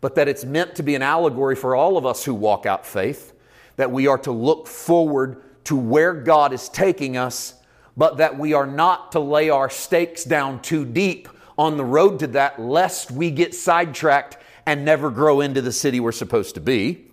but 0.00 0.14
that 0.16 0.28
it's 0.28 0.44
meant 0.44 0.74
to 0.76 0.82
be 0.82 0.94
an 0.94 1.02
allegory 1.02 1.56
for 1.56 1.74
all 1.74 1.96
of 1.96 2.04
us 2.04 2.24
who 2.24 2.34
walk 2.34 2.66
out 2.66 2.84
faith, 2.84 3.32
that 3.76 3.90
we 3.90 4.06
are 4.06 4.18
to 4.18 4.32
look 4.32 4.66
forward 4.66 5.42
to 5.64 5.76
where 5.76 6.12
God 6.12 6.52
is 6.52 6.68
taking 6.68 7.16
us, 7.16 7.54
but 7.96 8.18
that 8.18 8.38
we 8.38 8.52
are 8.52 8.66
not 8.66 9.12
to 9.12 9.20
lay 9.20 9.48
our 9.48 9.70
stakes 9.70 10.24
down 10.24 10.60
too 10.60 10.84
deep 10.84 11.28
on 11.56 11.76
the 11.76 11.84
road 11.84 12.18
to 12.18 12.26
that, 12.26 12.60
lest 12.60 13.10
we 13.10 13.30
get 13.30 13.54
sidetracked 13.54 14.36
and 14.66 14.84
never 14.84 15.10
grow 15.10 15.40
into 15.40 15.60
the 15.60 15.72
city 15.72 16.00
we're 16.00 16.12
supposed 16.12 16.54
to 16.54 16.60
be. 16.60 17.10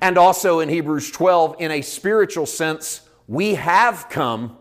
And 0.00 0.16
also 0.16 0.60
in 0.60 0.68
Hebrews 0.68 1.10
12, 1.10 1.56
in 1.58 1.70
a 1.70 1.82
spiritual 1.82 2.46
sense, 2.46 3.02
we 3.28 3.54
have 3.54 4.08
come 4.08 4.56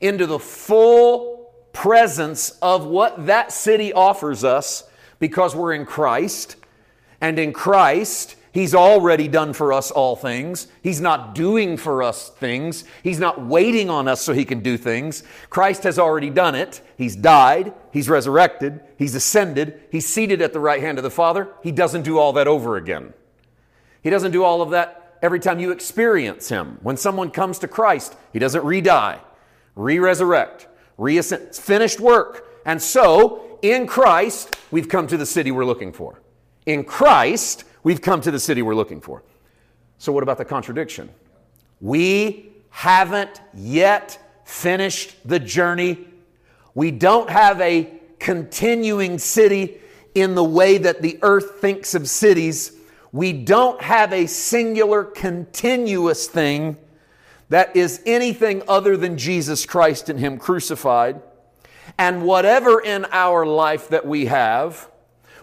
into 0.00 0.26
the 0.26 0.38
full 0.38 1.52
presence 1.72 2.50
of 2.62 2.86
what 2.86 3.26
that 3.26 3.52
city 3.52 3.92
offers 3.92 4.44
us 4.44 4.84
because 5.18 5.54
we're 5.54 5.72
in 5.72 5.86
Christ. 5.86 6.56
And 7.20 7.38
in 7.38 7.52
Christ, 7.52 8.36
He's 8.58 8.74
already 8.74 9.28
done 9.28 9.52
for 9.52 9.72
us 9.72 9.92
all 9.92 10.16
things. 10.16 10.66
He's 10.82 11.00
not 11.00 11.36
doing 11.36 11.76
for 11.76 12.02
us 12.02 12.28
things. 12.28 12.82
He's 13.04 13.20
not 13.20 13.40
waiting 13.40 13.88
on 13.88 14.08
us 14.08 14.20
so 14.20 14.32
He 14.32 14.44
can 14.44 14.64
do 14.64 14.76
things. 14.76 15.22
Christ 15.48 15.84
has 15.84 15.96
already 15.96 16.28
done 16.28 16.56
it. 16.56 16.80
He's 16.96 17.14
died. 17.14 17.72
He's 17.92 18.08
resurrected. 18.08 18.80
He's 18.96 19.14
ascended. 19.14 19.80
He's 19.92 20.08
seated 20.08 20.42
at 20.42 20.52
the 20.52 20.58
right 20.58 20.80
hand 20.80 20.98
of 20.98 21.04
the 21.04 21.10
Father. 21.10 21.46
He 21.62 21.70
doesn't 21.70 22.02
do 22.02 22.18
all 22.18 22.32
that 22.32 22.48
over 22.48 22.76
again. 22.76 23.14
He 24.02 24.10
doesn't 24.10 24.32
do 24.32 24.42
all 24.42 24.60
of 24.60 24.70
that 24.70 25.16
every 25.22 25.38
time 25.38 25.60
you 25.60 25.70
experience 25.70 26.48
Him. 26.48 26.80
When 26.82 26.96
someone 26.96 27.30
comes 27.30 27.60
to 27.60 27.68
Christ, 27.68 28.16
He 28.32 28.40
doesn't 28.40 28.64
re 28.64 28.80
die, 28.80 29.20
re 29.76 30.00
resurrect, 30.00 30.66
re 30.96 31.16
ascend. 31.16 31.54
Finished 31.54 32.00
work. 32.00 32.60
And 32.66 32.82
so, 32.82 33.60
in 33.62 33.86
Christ, 33.86 34.56
we've 34.72 34.88
come 34.88 35.06
to 35.06 35.16
the 35.16 35.26
city 35.26 35.52
we're 35.52 35.64
looking 35.64 35.92
for. 35.92 36.20
In 36.66 36.82
Christ, 36.82 37.62
we've 37.82 38.02
come 38.02 38.20
to 38.20 38.30
the 38.30 38.40
city 38.40 38.62
we're 38.62 38.74
looking 38.74 39.00
for. 39.00 39.22
So, 39.98 40.12
what 40.12 40.22
about 40.22 40.38
the 40.38 40.44
contradiction? 40.44 41.10
We 41.80 42.52
haven't 42.70 43.40
yet 43.54 44.42
finished 44.44 45.16
the 45.24 45.38
journey. 45.38 46.06
We 46.74 46.90
don't 46.90 47.30
have 47.30 47.60
a 47.60 47.92
continuing 48.18 49.18
city 49.18 49.78
in 50.14 50.34
the 50.34 50.44
way 50.44 50.78
that 50.78 51.02
the 51.02 51.18
earth 51.22 51.60
thinks 51.60 51.94
of 51.94 52.08
cities 52.08 52.78
we 53.12 53.32
don't 53.32 53.80
have 53.80 54.12
a 54.12 54.26
singular, 54.26 55.04
continuous 55.04 56.26
thing 56.26 56.76
that 57.48 57.74
is 57.74 58.02
anything 58.04 58.62
other 58.68 58.96
than 58.96 59.16
Jesus 59.16 59.64
Christ 59.64 60.10
and 60.10 60.18
Him 60.18 60.38
crucified. 60.38 61.22
And 61.96 62.22
whatever 62.22 62.80
in 62.80 63.06
our 63.10 63.46
life 63.46 63.88
that 63.88 64.06
we 64.06 64.26
have, 64.26 64.90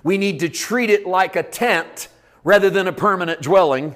we 0.03 0.17
need 0.19 0.39
to 0.41 0.49
treat 0.49 0.91
it 0.91 1.07
like 1.07 1.35
a 1.35 1.41
tent 1.41 2.07
rather 2.45 2.69
than 2.69 2.87
a 2.87 2.93
permanent 2.93 3.41
dwelling 3.41 3.95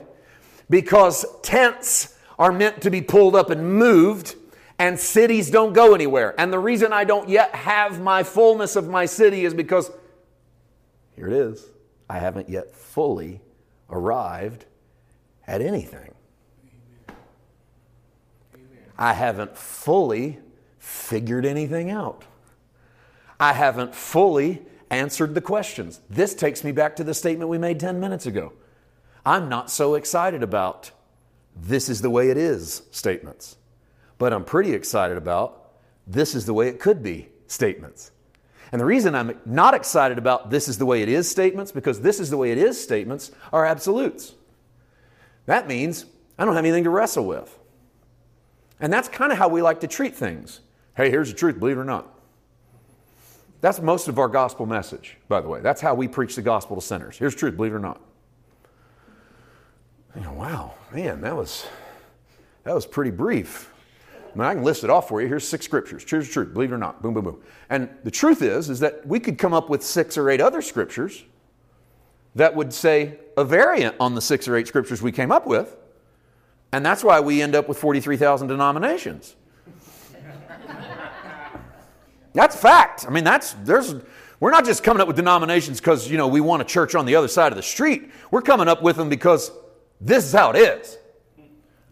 because 0.70 1.26
tents 1.42 2.18
are 2.38 2.52
meant 2.52 2.82
to 2.82 2.92
be 2.92 3.02
pulled 3.02 3.36
up 3.36 3.50
and 3.50 3.76
moved 3.76 4.36
and 4.78 5.00
cities 5.00 5.52
don't 5.52 5.74
go 5.74 5.94
anywhere. 5.94 6.34
And 6.38 6.52
the 6.52 6.60
reason 6.60 6.92
I 6.92 7.04
don't 7.04 7.30
yet 7.30 7.54
have 7.54 8.02
my 8.02 8.24
fullness 8.24 8.76
of 8.76 8.90
my 8.90 9.06
city 9.06 9.46
is 9.46 9.54
because 9.54 9.92
here 11.16 11.28
it 11.28 11.34
is. 11.34 11.66
I 12.10 12.18
haven't 12.18 12.50
yet 12.50 12.74
fully 12.74 13.42
arrived 13.90 14.66
at 15.46 15.62
anything. 15.62 16.14
I 18.98 19.14
haven't 19.14 19.58
fully 19.58 20.40
figured 20.80 21.46
anything 21.46 21.92
out. 21.92 22.24
I 23.40 23.54
haven't 23.54 23.94
fully 23.94 24.62
answered 24.90 25.36
the 25.36 25.42
questions. 25.42 26.02
This 26.10 26.34
takes 26.34 26.64
me 26.64 26.72
back 26.72 26.96
to 26.96 27.04
the 27.04 27.14
statement 27.14 27.50
we 27.50 27.58
made 27.58 27.80
10 27.80 28.00
minutes 28.00 28.26
ago. 28.26 28.54
I'm 29.26 29.50
not 29.50 29.70
so 29.70 29.96
excited 29.96 30.44
about 30.44 30.92
this 31.56 31.90
is 31.90 32.02
the 32.02 32.10
way 32.10 32.30
it 32.30 32.38
is 32.38 32.84
statements, 32.92 33.58
but 34.18 34.34
I'm 34.34 34.46
pretty 34.46 34.74
excited 34.74 35.18
about 35.18 35.72
this 36.08 36.34
is 36.34 36.46
the 36.46 36.54
way 36.54 36.68
it 36.68 36.80
could 36.80 37.04
be 37.04 37.30
statements. 37.48 38.12
And 38.72 38.80
the 38.80 38.86
reason 38.86 39.16
I'm 39.16 39.40
not 39.46 39.74
excited 39.74 40.18
about 40.18 40.50
this 40.50 40.68
is 40.68 40.78
the 40.78 40.86
way 40.86 41.02
it 41.02 41.10
is 41.10 41.30
statements, 41.30 41.72
because 41.72 42.02
this 42.02 42.20
is 42.20 42.30
the 42.30 42.38
way 42.38 42.52
it 42.52 42.58
is 42.58 42.82
statements 42.82 43.32
are 43.52 43.66
absolutes. 43.66 44.36
That 45.46 45.68
means 45.68 46.06
I 46.38 46.46
don't 46.46 46.56
have 46.56 46.64
anything 46.64 46.84
to 46.84 46.90
wrestle 46.90 47.26
with. 47.26 47.58
And 48.80 48.94
that's 48.94 49.10
kind 49.10 49.32
of 49.32 49.38
how 49.38 49.50
we 49.50 49.62
like 49.62 49.82
to 49.82 49.88
treat 49.88 50.16
things. 50.16 50.62
Hey, 50.96 51.10
here's 51.10 51.30
the 51.30 51.38
truth, 51.38 51.60
believe 51.60 51.78
it 51.78 51.82
or 51.82 51.86
not. 51.86 52.19
That's 53.62 53.82
most 53.82 54.08
of 54.08 54.20
our 54.20 54.30
gospel 54.30 54.66
message, 54.66 55.18
by 55.28 55.42
the 55.42 55.48
way. 55.48 55.60
That's 55.60 55.82
how 55.82 55.94
we 55.94 56.08
preach 56.08 56.36
the 56.36 56.42
gospel 56.42 56.76
to 56.78 56.82
sinners. 56.82 57.18
Here's 57.18 57.34
the 57.34 57.40
truth, 57.40 57.58
believe 57.58 57.74
it 57.74 57.76
or 57.76 57.80
not. 57.80 58.02
You 60.16 60.22
know, 60.22 60.34
wow, 60.34 60.74
man, 60.94 61.22
that 61.22 61.36
was 61.36 61.66
that 62.64 62.74
was 62.74 62.86
pretty 62.86 63.12
brief. 63.12 63.72
I 64.34 64.38
mean, 64.38 64.46
I 64.46 64.54
can 64.54 64.64
list 64.64 64.84
it 64.84 64.90
off 64.90 65.08
for 65.08 65.22
you. 65.22 65.28
Here's 65.28 65.48
six 65.48 65.66
scriptures. 65.66 66.04
Choose 66.04 66.28
the 66.28 66.34
truth, 66.34 66.54
believe 66.54 66.72
it 66.72 66.76
or 66.76 66.78
not. 66.78 67.02
Boom, 67.02 67.14
boom, 67.14 67.24
boom. 67.26 67.42
And 67.70 67.90
the 68.04 68.12
truth 68.12 68.42
is, 68.42 68.70
is 68.70 68.80
that 68.80 69.06
we 69.06 69.20
could 69.20 69.38
come 69.38 69.54
up 69.54 69.70
with 69.70 69.84
six 69.84 70.18
or 70.18 70.30
eight 70.30 70.40
other 70.40 70.62
scriptures 70.62 71.24
that 72.36 72.56
would 72.56 72.72
say 72.72 73.18
a 73.38 73.44
variant 73.44 73.96
on 74.00 74.16
the 74.16 74.22
six 74.22 74.48
or 74.48 74.56
eight 74.56 74.68
scriptures 74.68 75.02
we 75.02 75.12
came 75.12 75.32
up 75.32 75.48
with. 75.48 75.76
And 76.72 76.86
that's 76.86 77.04
why 77.04 77.20
we 77.20 77.42
end 77.42 77.56
up 77.56 77.68
with 77.68 77.80
43,000 77.80 78.48
denominations. 78.48 79.36
That's 82.40 82.56
fact. 82.56 83.06
I 83.06 83.10
mean, 83.10 83.26
that's, 83.26 83.52
there's, 83.66 83.94
we're 84.40 84.52
not 84.52 84.64
just 84.64 84.82
coming 84.82 85.02
up 85.02 85.08
with 85.08 85.18
denominations 85.18 85.82
because, 85.82 86.10
you 86.10 86.18
know, 86.18 86.30
we 86.30 86.40
want 86.40 86.62
a 86.62 86.66
church 86.66 86.96
on 86.96 87.06
the 87.06 87.16
other 87.16 87.28
side 87.28 87.52
of 87.52 87.58
the 87.58 87.64
street. 87.64 88.12
We're 88.32 88.42
coming 88.42 88.70
up 88.70 88.82
with 88.82 88.96
them 88.96 89.10
because 89.10 89.52
this 90.00 90.24
is 90.24 90.32
how 90.32 90.52
it 90.52 90.56
is. 90.56 90.98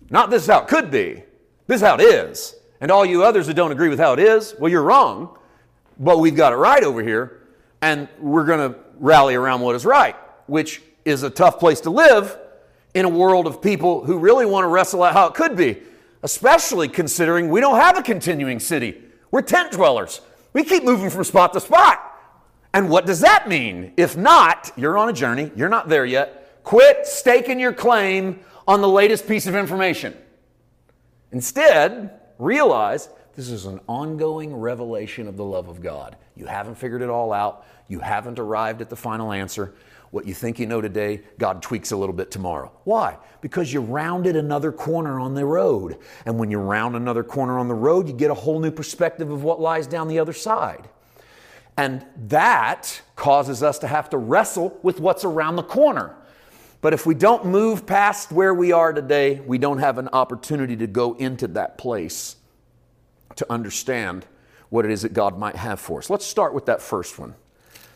Not 0.09 0.29
this 0.29 0.43
is 0.43 0.49
how 0.49 0.61
it 0.61 0.69
could 0.69 0.89
be. 0.89 1.23
This 1.67 1.81
is 1.81 1.81
how 1.81 1.95
it 1.95 2.01
is. 2.01 2.55
And 2.79 2.91
all 2.91 3.05
you 3.05 3.25
others 3.25 3.47
that 3.47 3.55
don't 3.55 3.73
agree 3.73 3.89
with 3.89 3.99
how 3.99 4.13
it 4.13 4.19
is, 4.19 4.55
well, 4.57 4.71
you're 4.71 4.83
wrong, 4.83 5.37
but 5.99 6.19
we've 6.19 6.35
got 6.35 6.53
it 6.53 6.55
right 6.55 6.83
over 6.83 7.03
here, 7.03 7.41
and 7.81 8.07
we're 8.17 8.45
going 8.45 8.71
to 8.71 8.79
rally 8.99 9.35
around 9.35 9.59
what 9.59 9.75
is 9.75 9.85
right, 9.85 10.15
which 10.45 10.81
is 11.03 11.23
a 11.23 11.29
tough 11.29 11.59
place 11.59 11.81
to 11.81 11.89
live 11.89 12.37
in 12.93 13.03
a 13.03 13.09
world 13.09 13.47
of 13.47 13.61
people 13.61 14.05
who 14.05 14.17
really 14.17 14.45
want 14.45 14.63
to 14.63 14.69
wrestle 14.69 15.03
out 15.03 15.11
how 15.11 15.27
it 15.27 15.33
could 15.33 15.57
be, 15.57 15.81
especially 16.23 16.87
considering 16.87 17.49
we 17.49 17.59
don't 17.59 17.79
have 17.79 17.97
a 17.97 18.01
continuing 18.01 18.61
city. 18.61 19.01
We're 19.29 19.41
tent 19.41 19.73
dwellers. 19.73 20.21
We 20.57 20.63
keep 20.63 20.83
moving 20.83 21.11
from 21.11 21.23
spot 21.23 21.53
to 21.53 21.59
spot. 21.59 22.01
And 22.73 22.89
what 22.89 23.05
does 23.05 23.19
that 23.19 23.47
mean? 23.47 23.93
If 23.95 24.17
not, 24.17 24.71
you're 24.75 24.97
on 24.97 25.07
a 25.07 25.13
journey, 25.13 25.51
you're 25.55 25.69
not 25.69 25.87
there 25.87 26.03
yet. 26.03 26.63
Quit 26.63 27.05
staking 27.05 27.59
your 27.59 27.73
claim 27.73 28.39
on 28.67 28.81
the 28.81 28.87
latest 28.87 29.27
piece 29.27 29.45
of 29.45 29.53
information. 29.53 30.17
Instead, 31.31 32.09
realize 32.39 33.07
this 33.35 33.51
is 33.51 33.67
an 33.67 33.81
ongoing 33.87 34.55
revelation 34.55 35.27
of 35.27 35.37
the 35.37 35.45
love 35.45 35.67
of 35.67 35.79
God. 35.79 36.15
You 36.35 36.47
haven't 36.47 36.79
figured 36.79 37.03
it 37.03 37.09
all 37.11 37.33
out, 37.33 37.63
you 37.87 37.99
haven't 37.99 38.39
arrived 38.39 38.81
at 38.81 38.89
the 38.89 38.95
final 38.95 39.31
answer. 39.31 39.75
What 40.11 40.25
you 40.25 40.33
think 40.33 40.57
you 40.57 40.65
know 40.65 40.79
today, 40.79 41.21
God 41.37 41.61
tweaks 41.61 41.91
a 41.91 41.97
little 41.97 42.15
bit 42.15 42.31
tomorrow. 42.31 42.71
Why? 42.85 43.17
Because 43.41 43.73
you 43.73 43.81
rounded 43.81 44.35
another 44.35 44.71
corner 44.71 45.19
on 45.19 45.33
the 45.33 45.45
road. 45.45 45.97
And 46.25 46.39
when 46.39 46.49
you 46.49 46.59
round 46.59 46.95
another 46.95 47.23
corner 47.23 47.59
on 47.59 47.67
the 47.67 47.73
road, 47.73 48.07
you 48.07 48.13
get 48.13 48.31
a 48.31 48.35
whole 48.35 48.59
new 48.59 48.71
perspective 48.71 49.29
of 49.29 49.43
what 49.43 49.59
lies 49.59 49.85
down 49.85 50.07
the 50.07 50.19
other 50.19 50.33
side. 50.33 50.89
And 51.75 52.05
that 52.27 53.01
causes 53.15 53.61
us 53.61 53.79
to 53.79 53.87
have 53.87 54.09
to 54.11 54.17
wrestle 54.17 54.79
with 54.81 54.99
what's 54.99 55.25
around 55.25 55.57
the 55.57 55.63
corner. 55.63 56.15
But 56.81 56.93
if 56.93 57.05
we 57.05 57.13
don't 57.13 57.45
move 57.45 57.85
past 57.85 58.31
where 58.31 58.53
we 58.53 58.71
are 58.71 58.93
today, 58.93 59.41
we 59.45 59.57
don't 59.57 59.79
have 59.79 59.97
an 59.97 60.09
opportunity 60.13 60.75
to 60.77 60.87
go 60.87 61.13
into 61.15 61.47
that 61.49 61.77
place 61.77 62.37
to 63.35 63.45
understand 63.51 64.25
what 64.69 64.85
it 64.85 64.91
is 64.91 65.01
that 65.01 65.13
God 65.13 65.37
might 65.37 65.55
have 65.55 65.79
for 65.79 65.99
us. 65.99 66.09
Let's 66.09 66.25
start 66.25 66.53
with 66.53 66.65
that 66.65 66.81
first 66.81 67.17
one 67.19 67.35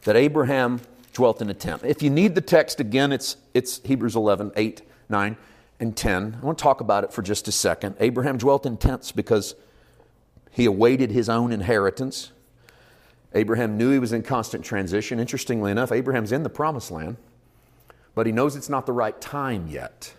that 0.03 0.15
Abraham 0.15 0.81
dwelt 1.13 1.41
in 1.41 1.49
a 1.49 1.53
tent. 1.53 1.83
If 1.83 2.01
you 2.01 2.09
need 2.09 2.35
the 2.35 2.41
text 2.41 2.79
again, 2.79 3.11
it's, 3.11 3.37
it's 3.53 3.81
Hebrews 3.83 4.15
11, 4.15 4.51
8, 4.55 4.81
9, 5.09 5.37
and 5.79 5.97
10. 5.97 6.37
I 6.41 6.45
want 6.45 6.57
to 6.57 6.61
talk 6.61 6.81
about 6.81 7.03
it 7.03 7.11
for 7.11 7.21
just 7.21 7.47
a 7.47 7.51
second. 7.51 7.95
Abraham 7.99 8.37
dwelt 8.37 8.65
in 8.65 8.77
tents 8.77 9.11
because 9.11 9.55
he 10.51 10.65
awaited 10.65 11.11
his 11.11 11.29
own 11.29 11.51
inheritance. 11.51 12.31
Abraham 13.33 13.77
knew 13.77 13.91
he 13.91 13.99
was 13.99 14.11
in 14.13 14.23
constant 14.23 14.65
transition. 14.65 15.19
Interestingly 15.19 15.71
enough, 15.71 15.91
Abraham's 15.91 16.31
in 16.31 16.43
the 16.43 16.49
promised 16.49 16.91
land 16.91 17.17
but 18.15 18.25
he 18.25 18.31
knows 18.31 18.55
it's 18.55 18.69
not 18.69 18.85
the 18.85 18.93
right 18.93 19.19
time 19.21 19.67
yet. 19.67 20.13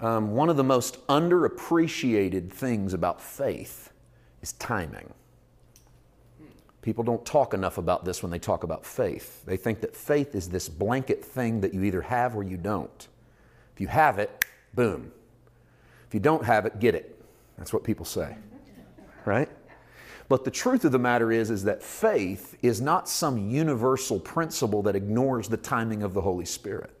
Um, 0.00 0.32
one 0.32 0.48
of 0.48 0.56
the 0.56 0.64
most 0.64 1.04
underappreciated 1.08 2.52
things 2.52 2.94
about 2.94 3.20
faith 3.20 3.92
is 4.42 4.52
timing. 4.54 5.12
People 6.88 7.04
don't 7.04 7.26
talk 7.26 7.52
enough 7.52 7.76
about 7.76 8.06
this 8.06 8.22
when 8.22 8.32
they 8.32 8.38
talk 8.38 8.64
about 8.64 8.82
faith. 8.82 9.44
They 9.44 9.58
think 9.58 9.82
that 9.82 9.94
faith 9.94 10.34
is 10.34 10.48
this 10.48 10.70
blanket 10.70 11.22
thing 11.22 11.60
that 11.60 11.74
you 11.74 11.82
either 11.82 12.00
have 12.00 12.34
or 12.34 12.42
you 12.42 12.56
don't. 12.56 13.08
If 13.74 13.82
you 13.82 13.88
have 13.88 14.18
it, 14.18 14.46
boom. 14.72 15.12
If 16.06 16.14
you 16.14 16.20
don't 16.20 16.46
have 16.46 16.64
it, 16.64 16.80
get 16.80 16.94
it. 16.94 17.22
That's 17.58 17.74
what 17.74 17.84
people 17.84 18.06
say. 18.06 18.38
Right? 19.26 19.50
But 20.30 20.46
the 20.46 20.50
truth 20.50 20.86
of 20.86 20.92
the 20.92 20.98
matter 20.98 21.30
is, 21.30 21.50
is 21.50 21.62
that 21.64 21.82
faith 21.82 22.56
is 22.62 22.80
not 22.80 23.06
some 23.06 23.50
universal 23.50 24.18
principle 24.18 24.82
that 24.84 24.96
ignores 24.96 25.46
the 25.46 25.58
timing 25.58 26.02
of 26.02 26.14
the 26.14 26.22
Holy 26.22 26.46
Spirit. 26.46 26.98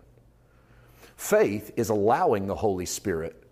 Faith 1.16 1.72
is 1.76 1.88
allowing 1.88 2.46
the 2.46 2.56
Holy 2.56 2.84
Spirit 2.84 3.42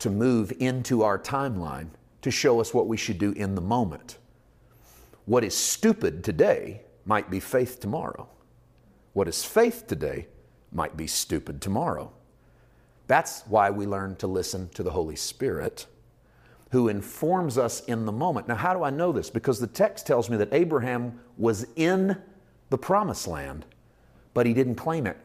to 0.00 0.10
move 0.10 0.52
into 0.58 1.02
our 1.02 1.18
timeline 1.18 1.88
to 2.20 2.30
show 2.30 2.60
us 2.60 2.74
what 2.74 2.86
we 2.86 2.98
should 2.98 3.16
do 3.16 3.32
in 3.32 3.54
the 3.54 3.62
moment. 3.62 4.18
What 5.26 5.44
is 5.44 5.56
stupid 5.56 6.24
today 6.24 6.82
might 7.04 7.30
be 7.30 7.40
faith 7.40 7.80
tomorrow. 7.80 8.28
What 9.12 9.28
is 9.28 9.44
faith 9.44 9.86
today 9.86 10.28
might 10.72 10.96
be 10.96 11.06
stupid 11.06 11.60
tomorrow. 11.60 12.12
That's 13.06 13.42
why 13.46 13.70
we 13.70 13.86
learn 13.86 14.16
to 14.16 14.26
listen 14.26 14.68
to 14.70 14.82
the 14.82 14.90
Holy 14.90 15.16
Spirit 15.16 15.86
who 16.70 16.88
informs 16.88 17.58
us 17.58 17.80
in 17.84 18.06
the 18.06 18.12
moment. 18.12 18.48
Now, 18.48 18.56
how 18.56 18.74
do 18.74 18.82
I 18.82 18.90
know 18.90 19.12
this? 19.12 19.30
Because 19.30 19.60
the 19.60 19.66
text 19.66 20.06
tells 20.06 20.28
me 20.28 20.36
that 20.38 20.52
Abraham 20.52 21.20
was 21.36 21.66
in 21.76 22.16
the 22.70 22.78
promised 22.78 23.28
land, 23.28 23.64
but 24.34 24.46
he 24.46 24.52
didn't 24.52 24.74
claim 24.74 25.06
it. 25.06 25.16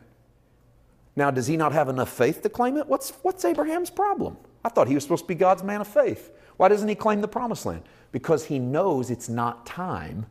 Now, 1.15 1.31
does 1.31 1.47
he 1.47 1.57
not 1.57 1.73
have 1.73 1.89
enough 1.89 2.09
faith 2.09 2.41
to 2.43 2.49
claim 2.49 2.77
it? 2.77 2.87
What's, 2.87 3.09
what's 3.23 3.43
Abraham's 3.43 3.89
problem? 3.89 4.37
I 4.63 4.69
thought 4.69 4.87
he 4.87 4.93
was 4.93 5.03
supposed 5.03 5.25
to 5.25 5.27
be 5.27 5.35
God's 5.35 5.63
man 5.63 5.81
of 5.81 5.87
faith. 5.87 6.31
Why 6.61 6.67
doesn't 6.67 6.87
he 6.87 6.93
claim 6.93 7.21
the 7.21 7.27
promised 7.27 7.65
land? 7.65 7.81
Because 8.11 8.45
he 8.45 8.59
knows 8.59 9.09
it's 9.09 9.27
not 9.27 9.65
time 9.65 10.27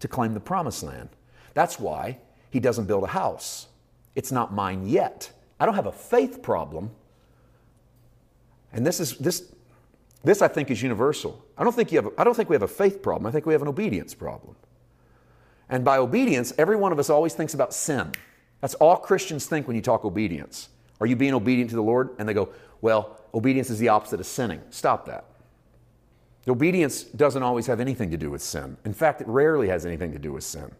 to 0.00 0.06
claim 0.06 0.34
the 0.34 0.40
promised 0.40 0.82
land. 0.82 1.08
That's 1.54 1.80
why 1.80 2.18
he 2.50 2.60
doesn't 2.60 2.84
build 2.84 3.04
a 3.04 3.06
house. 3.06 3.68
It's 4.14 4.30
not 4.30 4.52
mine 4.52 4.86
yet. 4.86 5.32
I 5.58 5.64
don't 5.64 5.74
have 5.74 5.86
a 5.86 5.92
faith 5.92 6.42
problem. 6.42 6.90
And 8.70 8.86
this 8.86 9.00
is 9.00 9.16
this 9.16 9.50
this 10.22 10.42
I 10.42 10.48
think 10.48 10.70
is 10.70 10.82
universal. 10.82 11.42
I 11.56 11.64
don't 11.64 11.74
think 11.74 11.90
you 11.90 12.02
have 12.02 12.12
I 12.18 12.24
don't 12.24 12.34
think 12.34 12.50
we 12.50 12.54
have 12.54 12.62
a 12.62 12.68
faith 12.68 13.00
problem. 13.00 13.26
I 13.26 13.30
think 13.30 13.46
we 13.46 13.54
have 13.54 13.62
an 13.62 13.68
obedience 13.68 14.12
problem. 14.12 14.56
And 15.70 15.86
by 15.86 15.96
obedience, 15.96 16.52
every 16.58 16.76
one 16.76 16.92
of 16.92 16.98
us 16.98 17.08
always 17.08 17.32
thinks 17.32 17.54
about 17.54 17.72
sin. 17.72 18.12
That's 18.60 18.74
all 18.74 18.98
Christians 18.98 19.46
think 19.46 19.66
when 19.66 19.76
you 19.76 19.80
talk 19.80 20.04
obedience. 20.04 20.68
Are 21.00 21.06
you 21.06 21.16
being 21.16 21.32
obedient 21.32 21.70
to 21.70 21.76
the 21.76 21.82
Lord? 21.82 22.10
And 22.18 22.28
they 22.28 22.34
go, 22.34 22.50
well, 22.82 23.18
obedience 23.32 23.70
is 23.70 23.78
the 23.78 23.88
opposite 23.88 24.20
of 24.20 24.26
sinning. 24.26 24.60
Stop 24.68 25.06
that. 25.06 25.24
Obedience 26.48 27.04
doesn't 27.04 27.42
always 27.42 27.66
have 27.66 27.80
anything 27.80 28.10
to 28.10 28.16
do 28.16 28.30
with 28.30 28.42
sin. 28.42 28.76
In 28.84 28.92
fact, 28.92 29.20
it 29.20 29.28
rarely 29.28 29.68
has 29.68 29.86
anything 29.86 30.12
to 30.12 30.18
do 30.18 30.32
with 30.32 30.42
sin. 30.42 30.72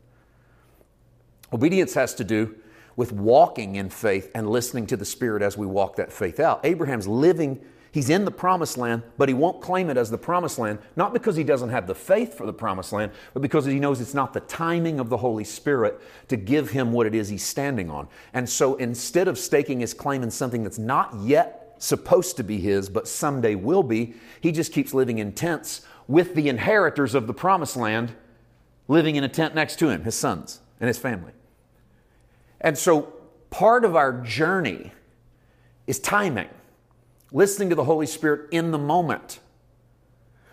Obedience 1.53 1.95
has 1.95 2.15
to 2.15 2.25
do 2.25 2.57
with 2.97 3.13
walking 3.13 3.77
in 3.77 3.89
faith 3.89 4.31
and 4.35 4.51
listening 4.51 4.87
to 4.87 4.97
the 4.97 5.05
Spirit 5.05 5.43
as 5.43 5.57
we 5.57 5.67
walk 5.67 5.97
that 5.97 6.13
faith 6.13 6.41
out. 6.41 6.61
Abraham's 6.65 7.07
living, 7.07 7.61
he's 7.93 8.11
in 8.11 8.25
the 8.25 8.31
promised 8.31 8.77
land, 8.77 9.03
but 9.17 9.29
he 9.29 9.35
won't 9.35 9.63
claim 9.63 9.89
it 9.89 9.97
as 9.97 10.11
the 10.11 10.19
promised 10.19 10.59
land, 10.59 10.81
not 10.97 11.13
because 11.13 11.37
he 11.37 11.45
doesn't 11.45 11.71
have 11.71 11.87
the 11.87 11.95
faith 11.95 12.35
for 12.35 12.45
the 12.45 12.53
promised 12.53 12.93
land, 12.93 13.13
but 13.33 13.41
because 13.41 13.65
he 13.65 13.79
knows 13.79 14.01
it's 14.01 14.15
not 14.15 14.33
the 14.33 14.41
timing 14.41 14.99
of 14.99 15.11
the 15.11 15.17
Holy 15.17 15.45
Spirit 15.45 16.01
to 16.29 16.37
give 16.37 16.71
him 16.71 16.93
what 16.93 17.07
it 17.07 17.15
is 17.15 17.29
he's 17.29 17.47
standing 17.47 17.89
on. 17.89 18.09
And 18.35 18.49
so 18.49 18.75
instead 18.77 19.29
of 19.29 19.39
staking 19.39 19.81
his 19.81 19.95
claim 19.95 20.23
in 20.23 20.31
something 20.31 20.65
that's 20.65 20.79
not 20.79 21.15
yet 21.21 21.62
supposed 21.83 22.37
to 22.37 22.45
be 22.45 22.59
his, 22.59 22.89
but 22.89 23.09
someday 23.09 23.57
will 23.57 23.83
be, 23.83 24.15
he 24.41 24.53
just 24.53 24.73
keeps 24.73 24.95
living 24.95 25.19
in 25.19 25.33
tents 25.33 25.83
with 26.07 26.35
the 26.35 26.49
inheritors 26.49 27.15
of 27.15 27.27
the 27.27 27.35
promised 27.35 27.77
land 27.77 28.15
living 28.87 29.17
in 29.17 29.25
a 29.25 29.29
tent 29.29 29.55
next 29.55 29.79
to 29.81 29.89
him, 29.89 30.05
his 30.05 30.15
sons 30.15 30.61
and 30.81 30.87
his 30.87 30.99
family. 30.99 31.33
And 32.61 32.79
so 32.79 33.13
part 33.51 33.85
of 33.85 33.97
our 33.97 34.13
journey 34.21 34.93
is 35.87 35.99
timing, 35.99 36.49
listening 37.33 37.71
to 37.71 37.75
the 37.75 37.85
Holy 37.85 38.07
Spirit 38.07 38.49
in 38.53 38.71
the 38.71 38.79
moment. 38.79 39.41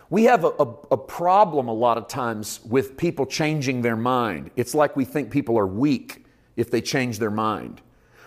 We 0.09 0.23
have 0.23 0.43
a, 0.43 0.47
a, 0.47 0.67
a, 0.91 0.97
problem 0.97 1.67
a 1.67 1.73
lot 1.73 1.99
of 1.99 2.07
times 2.07 2.61
with 2.65 2.97
people 2.97 3.27
changing 3.27 3.83
their 3.83 3.95
mind. 3.95 4.49
It's 4.55 4.73
like 4.73 4.95
we 4.95 5.05
think 5.05 5.29
people 5.29 5.59
are 5.59 5.67
weak 5.67 6.25
if 6.55 6.71
they 6.71 6.81
change 6.81 7.19
their 7.19 7.29
mind. 7.29 7.81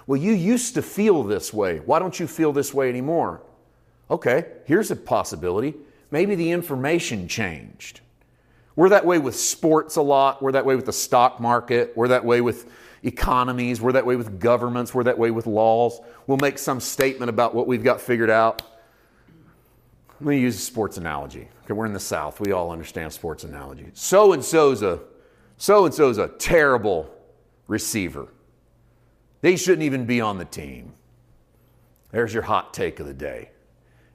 Well, 0.07 0.21
you 0.21 0.33
used 0.33 0.75
to 0.75 0.83
feel 0.83 1.23
this 1.23 1.53
way. 1.53 1.79
Why 1.79 1.99
don't 1.99 2.19
you 2.19 2.27
feel 2.27 2.53
this 2.53 2.75
way 2.75 2.88
anymore? 2.88 3.43
Okay, 4.11 4.47
here's 4.67 4.91
a 4.91 4.97
possibility. 4.97 5.75
Maybe 6.11 6.35
the 6.35 6.51
information 6.51 7.29
changed. 7.29 8.01
We're 8.77 8.91
that 8.91 9.07
way 9.07 9.19
with 9.19 9.37
sports 9.37 9.97
a 9.97 10.03
lot. 10.03 10.43
We're 10.43 10.53
that 10.53 10.67
way 10.67 10.77
with 10.77 10.87
the 10.87 10.93
stock 10.93 11.41
market. 11.41 11.93
We're 11.97 12.09
that 12.09 12.25
way 12.25 12.41
with 12.41 12.71
economies, 13.03 13.81
we're 13.81 13.93
that 13.93 14.07
way 14.07 14.17
with 14.17 14.38
governments, 14.38 14.95
we're 14.95 15.05
that 15.05 15.19
way 15.19 15.31
with 15.31 15.47
laws. 15.47 16.01
We'll 16.27 16.38
make 16.38 16.59
some 16.59 16.81
statement 16.81 17.31
about 17.31 17.55
what 17.55 17.67
we've 17.67 17.83
got 17.83 18.01
figured 18.01 18.31
out. 18.31 18.62
Let 20.21 20.29
me 20.29 20.38
use 20.38 20.57
a 20.57 20.61
sports 20.61 20.99
analogy. 20.99 21.49
Okay, 21.65 21.73
we're 21.73 21.87
in 21.87 21.93
the 21.93 22.01
South. 22.01 22.38
We 22.38 22.53
all 22.53 22.71
understand 22.71 23.12
sports 23.12 23.43
analogy. 23.43 23.88
So 23.95 24.33
and 24.33 24.45
so's 24.45 24.83
a 24.83 25.01
so 25.57 25.85
and 25.85 25.93
so's 25.93 26.19
a 26.19 26.29
terrible 26.29 27.12
receiver. 27.67 28.29
They 29.42 29.57
shouldn't 29.57 29.83
even 29.83 30.07
be 30.07 30.20
on 30.20 30.38
the 30.38 30.44
team. 30.44 30.94
There's 32.11 32.33
your 32.33 32.44
hot 32.44 32.72
take 32.72 33.00
of 33.00 33.07
the 33.07 33.14
day. 33.14 33.50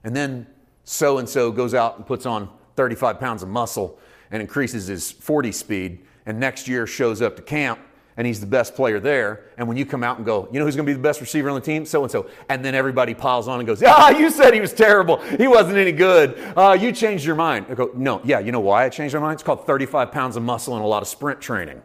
And 0.04 0.16
then 0.16 0.48
so 0.84 1.20
and 1.20 1.28
so 1.28 1.52
goes 1.52 1.74
out 1.74 1.98
and 1.98 2.06
puts 2.06 2.26
on 2.26 2.50
35 2.76 3.20
pounds 3.20 3.44
of 3.44 3.50
muscle 3.50 4.00
and 4.32 4.42
increases 4.42 4.88
his 4.88 5.12
40 5.12 5.52
speed, 5.52 6.06
and 6.26 6.40
next 6.40 6.68
year 6.68 6.88
shows 6.88 7.22
up 7.22 7.36
to 7.36 7.42
camp 7.42 7.80
and 8.18 8.26
he's 8.26 8.40
the 8.40 8.48
best 8.48 8.76
player 8.76 9.00
there. 9.00 9.44
And 9.58 9.68
when 9.68 9.78
you 9.78 9.86
come 9.86 10.04
out 10.04 10.18
and 10.18 10.26
go, 10.26 10.50
you 10.52 10.60
know 10.60 10.66
who's 10.66 10.76
going 10.76 10.88
to 10.88 10.90
be 10.90 10.96
the 10.96 11.00
best 11.00 11.22
receiver 11.22 11.50
on 11.50 11.56
the 11.56 11.62
team? 11.62 11.86
So 11.86 12.02
and 12.02 12.12
so. 12.12 12.28
And 12.50 12.66
then 12.66 12.74
everybody 12.74 13.14
piles 13.14 13.48
on 13.48 13.60
and 13.60 13.68
goes, 13.68 13.84
ah, 13.84 14.10
you 14.10 14.32
said 14.32 14.56
he 14.56 14.60
was 14.60 14.74
terrible. 14.74 15.18
He 15.38 15.48
wasn't 15.48 15.78
any 15.78 15.92
good. 15.92 16.36
Uh, 16.58 16.76
you 16.80 16.92
changed 16.92 17.26
your 17.26 17.36
mind. 17.36 17.68
I 17.70 17.76
go, 17.76 17.92
no, 17.94 18.20
yeah, 18.24 18.40
you 18.40 18.52
know 18.52 18.60
why 18.60 18.86
I 18.86 18.90
changed 18.90 19.14
my 19.14 19.22
mind? 19.22 19.36
It's 19.36 19.44
called 19.44 19.68
35 19.68 20.12
pounds 20.12 20.36
of 20.36 20.42
muscle 20.42 20.76
and 20.76 20.84
a 20.84 20.88
lot 20.88 21.04
of 21.04 21.08
sprint 21.08 21.40
training. 21.40 21.82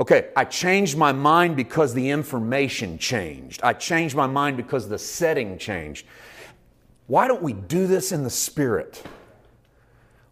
Okay, 0.00 0.30
I 0.34 0.44
changed 0.44 0.96
my 0.96 1.12
mind 1.12 1.56
because 1.56 1.92
the 1.94 2.08
information 2.08 2.98
changed. 2.98 3.60
I 3.62 3.74
changed 3.74 4.16
my 4.16 4.26
mind 4.26 4.56
because 4.56 4.88
the 4.88 4.98
setting 4.98 5.58
changed. 5.58 6.06
Why 7.06 7.28
don't 7.28 7.42
we 7.42 7.52
do 7.52 7.86
this 7.86 8.10
in 8.10 8.24
the 8.24 8.30
spirit? 8.30 9.02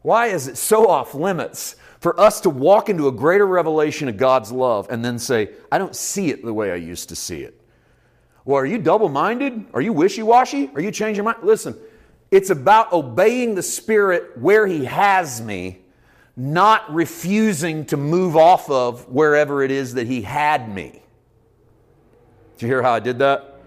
Why 0.03 0.29
is 0.29 0.49
it 0.49 0.57
so 0.57 0.89
off 0.89 1.15
limits 1.15 1.77
for 2.01 2.19
us 2.19 2.41
to 2.43 2.51
walk 2.51 2.89
into 2.89 3.09
a 3.09 3.13
greater 3.13 3.47
revelation 3.47 4.09
of 4.09 4.17
God's 4.17 4.53
love 4.53 4.87
and 4.91 5.05
then 5.05 5.19
say, 5.19 5.51
I 5.71 5.79
don't 5.79 5.97
see 5.97 6.31
it 6.31 6.45
the 6.45 6.55
way 6.55 6.71
I 6.71 6.77
used 6.77 7.09
to 7.09 7.17
see 7.17 7.43
it. 7.43 7.61
Well, 8.45 8.59
are 8.59 8.67
you 8.67 8.79
double 8.79 9.09
minded? 9.09 9.67
Are 9.75 9.81
you 9.81 9.93
wishy 9.93 10.23
washy? 10.23 10.71
Are 10.75 10.81
you 10.81 10.91
changing 10.91 11.17
your 11.17 11.25
mind? 11.25 11.39
Listen, 11.43 11.77
it's 12.31 12.51
about 12.51 12.93
obeying 12.93 13.55
the 13.55 13.63
Spirit 13.63 14.39
where 14.39 14.67
He 14.67 14.85
has 14.85 15.41
me, 15.41 15.81
not 16.39 16.95
refusing 16.95 17.85
to 17.87 17.97
move 17.97 18.37
off 18.37 18.71
of 18.71 19.09
wherever 19.09 19.63
it 19.63 19.73
is 19.73 19.95
that 19.95 20.07
He 20.07 20.23
had 20.23 20.73
me. 20.73 21.03
Did 22.57 22.63
you 22.63 22.69
hear 22.69 22.83
how 22.83 22.93
I 22.95 23.01
did 23.01 23.19
that? 23.19 23.61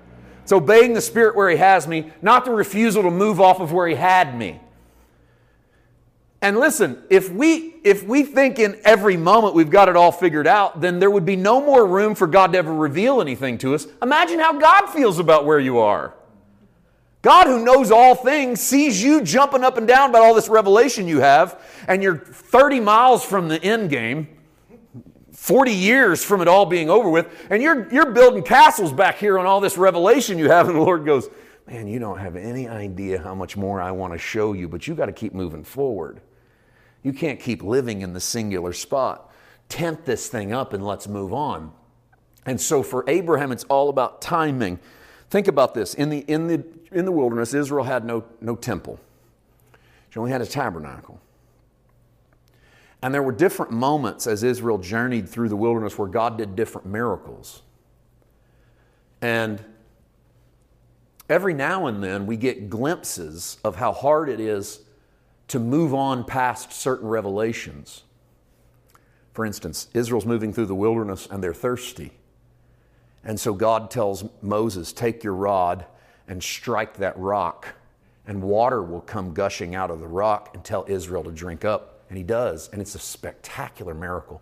It's 0.44 0.54
obeying 0.54 0.94
the 0.94 1.02
Spirit 1.02 1.36
where 1.36 1.50
He 1.50 1.58
has 1.58 1.86
me, 1.86 2.12
not 2.22 2.46
the 2.46 2.52
refusal 2.52 3.04
to 3.04 3.12
move 3.12 3.42
off 3.42 3.60
of 3.60 3.74
where 3.74 3.88
He 3.88 3.96
had 3.96 4.38
me. 4.38 4.60
And 6.42 6.58
listen, 6.58 7.04
if 7.10 7.30
we 7.30 7.76
if 7.84 8.04
we 8.04 8.24
think 8.24 8.58
in 8.58 8.80
every 8.84 9.16
moment 9.16 9.54
we've 9.54 9.70
got 9.70 9.90
it 9.90 9.96
all 9.96 10.12
figured 10.12 10.48
out, 10.48 10.82
then 10.82 10.98
there 10.98 11.12
would 11.12 11.26
be 11.26 11.36
no 11.36 11.62
more 11.62 11.86
room 11.86 12.16
for 12.16 12.26
God 12.26 12.54
to 12.54 12.58
ever 12.58 12.74
reveal 12.74 13.22
anything 13.22 13.58
to 13.60 13.76
us. 13.76 13.86
Imagine 14.02 14.40
how 14.40 14.58
God 14.58 14.88
feels 14.88 15.20
about 15.20 15.46
where 15.46 15.60
you 15.60 15.78
are. 15.78 16.16
God, 17.22 17.48
who 17.48 17.64
knows 17.64 17.92
all 17.92 18.16
things, 18.16 18.60
sees 18.60 19.02
you 19.02 19.22
jumping 19.22 19.64
up 19.64 19.78
and 19.78 19.88
down 19.88 20.10
about 20.10 20.24
all 20.24 20.34
this 20.34 20.50
revelation 20.50 21.08
you 21.08 21.20
have, 21.20 21.62
and 21.88 22.02
you're 22.02 22.18
30 22.18 22.80
miles 22.80 23.24
from 23.24 23.48
the 23.48 23.62
end 23.64 23.90
game, 23.92 24.28
40 25.32 25.72
years 25.72 26.24
from 26.24 26.42
it 26.42 26.48
all 26.48 26.66
being 26.66 26.90
over 26.90 27.10
with, 27.10 27.28
and 27.50 27.62
you're, 27.62 27.92
you're 27.94 28.12
building 28.12 28.42
castles 28.42 28.92
back 28.92 29.18
here 29.18 29.38
on 29.38 29.46
all 29.46 29.60
this 29.60 29.78
revelation 29.78 30.40
you 30.40 30.50
have, 30.50 30.68
and 30.68 30.76
the 30.76 30.82
Lord 30.82 31.06
goes, 31.06 31.30
Man, 31.68 31.88
you 31.88 32.00
don't 32.00 32.18
have 32.18 32.36
any 32.36 32.68
idea 32.68 33.20
how 33.20 33.36
much 33.36 33.56
more 33.56 33.82
I 33.82 33.92
want 33.92 34.14
to 34.14 34.20
show 34.20 34.54
you, 34.54 34.68
but 34.68 34.88
you 34.88 34.96
got 34.96 35.06
to 35.06 35.14
keep 35.14 35.34
moving 35.34 35.64
forward. 35.64 36.20
You 37.04 37.14
can't 37.14 37.40
keep 37.40 37.64
living 37.64 38.02
in 38.02 38.14
the 38.14 38.20
singular 38.20 38.74
spot. 38.74 39.32
Tent 39.70 40.04
this 40.04 40.28
thing 40.28 40.52
up 40.52 40.74
and 40.74 40.86
let's 40.86 41.08
move 41.08 41.34
on. 41.34 41.72
And 42.46 42.60
so 42.60 42.84
for 42.84 43.06
Abraham, 43.08 43.52
it's 43.52 43.64
all 43.66 43.90
about 43.90 44.22
timing. 44.22 44.80
Think 45.32 45.48
about 45.48 45.74
this. 45.74 45.94
In 45.94 46.10
the, 46.10 46.20
in 46.28 46.48
the, 46.48 46.62
in 46.92 47.06
the 47.06 47.12
wilderness, 47.12 47.54
Israel 47.54 47.86
had 47.86 48.04
no, 48.04 48.26
no 48.42 48.56
temple, 48.58 49.00
she 50.10 50.20
only 50.20 50.30
had 50.30 50.42
a 50.42 50.46
tabernacle. 50.46 51.20
And 53.02 53.14
there 53.14 53.24
were 53.24 53.32
different 53.32 53.72
moments 53.72 54.28
as 54.28 54.44
Israel 54.44 54.78
journeyed 54.78 55.28
through 55.28 55.50
the 55.50 55.56
wilderness 55.56 55.98
where 55.98 56.10
God 56.10 56.38
did 56.38 56.56
different 56.56 56.86
miracles. 56.86 57.64
And 59.22 59.64
every 61.30 61.54
now 61.54 61.88
and 61.88 62.04
then 62.04 62.28
we 62.28 62.36
get 62.36 62.70
glimpses 62.70 63.58
of 63.64 63.78
how 63.78 63.94
hard 63.94 64.30
it 64.30 64.40
is 64.40 64.82
to 65.48 65.60
move 65.60 65.94
on 65.94 66.26
past 66.26 66.74
certain 66.74 67.08
revelations. 67.08 68.04
For 69.34 69.46
instance, 69.46 69.88
Israel's 69.94 70.26
moving 70.26 70.52
through 70.52 70.68
the 70.68 70.76
wilderness 70.76 71.28
and 71.32 71.42
they're 71.42 71.54
thirsty. 71.54 72.12
And 73.24 73.40
so 73.40 73.54
God 73.54 73.92
tells 73.92 74.24
Moses, 74.42 74.94
Take 74.94 75.24
your 75.24 75.34
rod 75.34 75.86
and 76.28 76.42
strike 76.42 76.98
that 76.98 77.18
rock, 77.18 77.68
and 78.26 78.42
water 78.42 78.82
will 78.82 79.02
come 79.02 79.34
gushing 79.34 79.76
out 79.76 79.92
of 79.92 80.00
the 80.00 80.08
rock 80.08 80.52
and 80.54 80.64
tell 80.64 80.86
Israel 80.88 81.24
to 81.24 81.32
drink 81.32 81.66
up. 81.66 82.04
And 82.10 82.18
he 82.18 82.24
does, 82.24 82.70
and 82.70 82.82
it's 82.82 82.96
a 82.96 83.00
spectacular 83.00 83.94
miracle. 83.94 84.42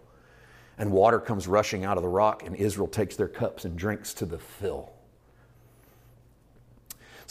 And 0.77 0.91
water 0.91 1.19
comes 1.19 1.47
rushing 1.47 1.83
out 1.85 1.97
of 1.97 2.03
the 2.03 2.09
rock, 2.09 2.43
and 2.45 2.55
Israel 2.55 2.87
takes 2.87 3.15
their 3.15 3.27
cups 3.27 3.65
and 3.65 3.77
drinks 3.77 4.13
to 4.15 4.25
the 4.25 4.39
fill. 4.39 4.91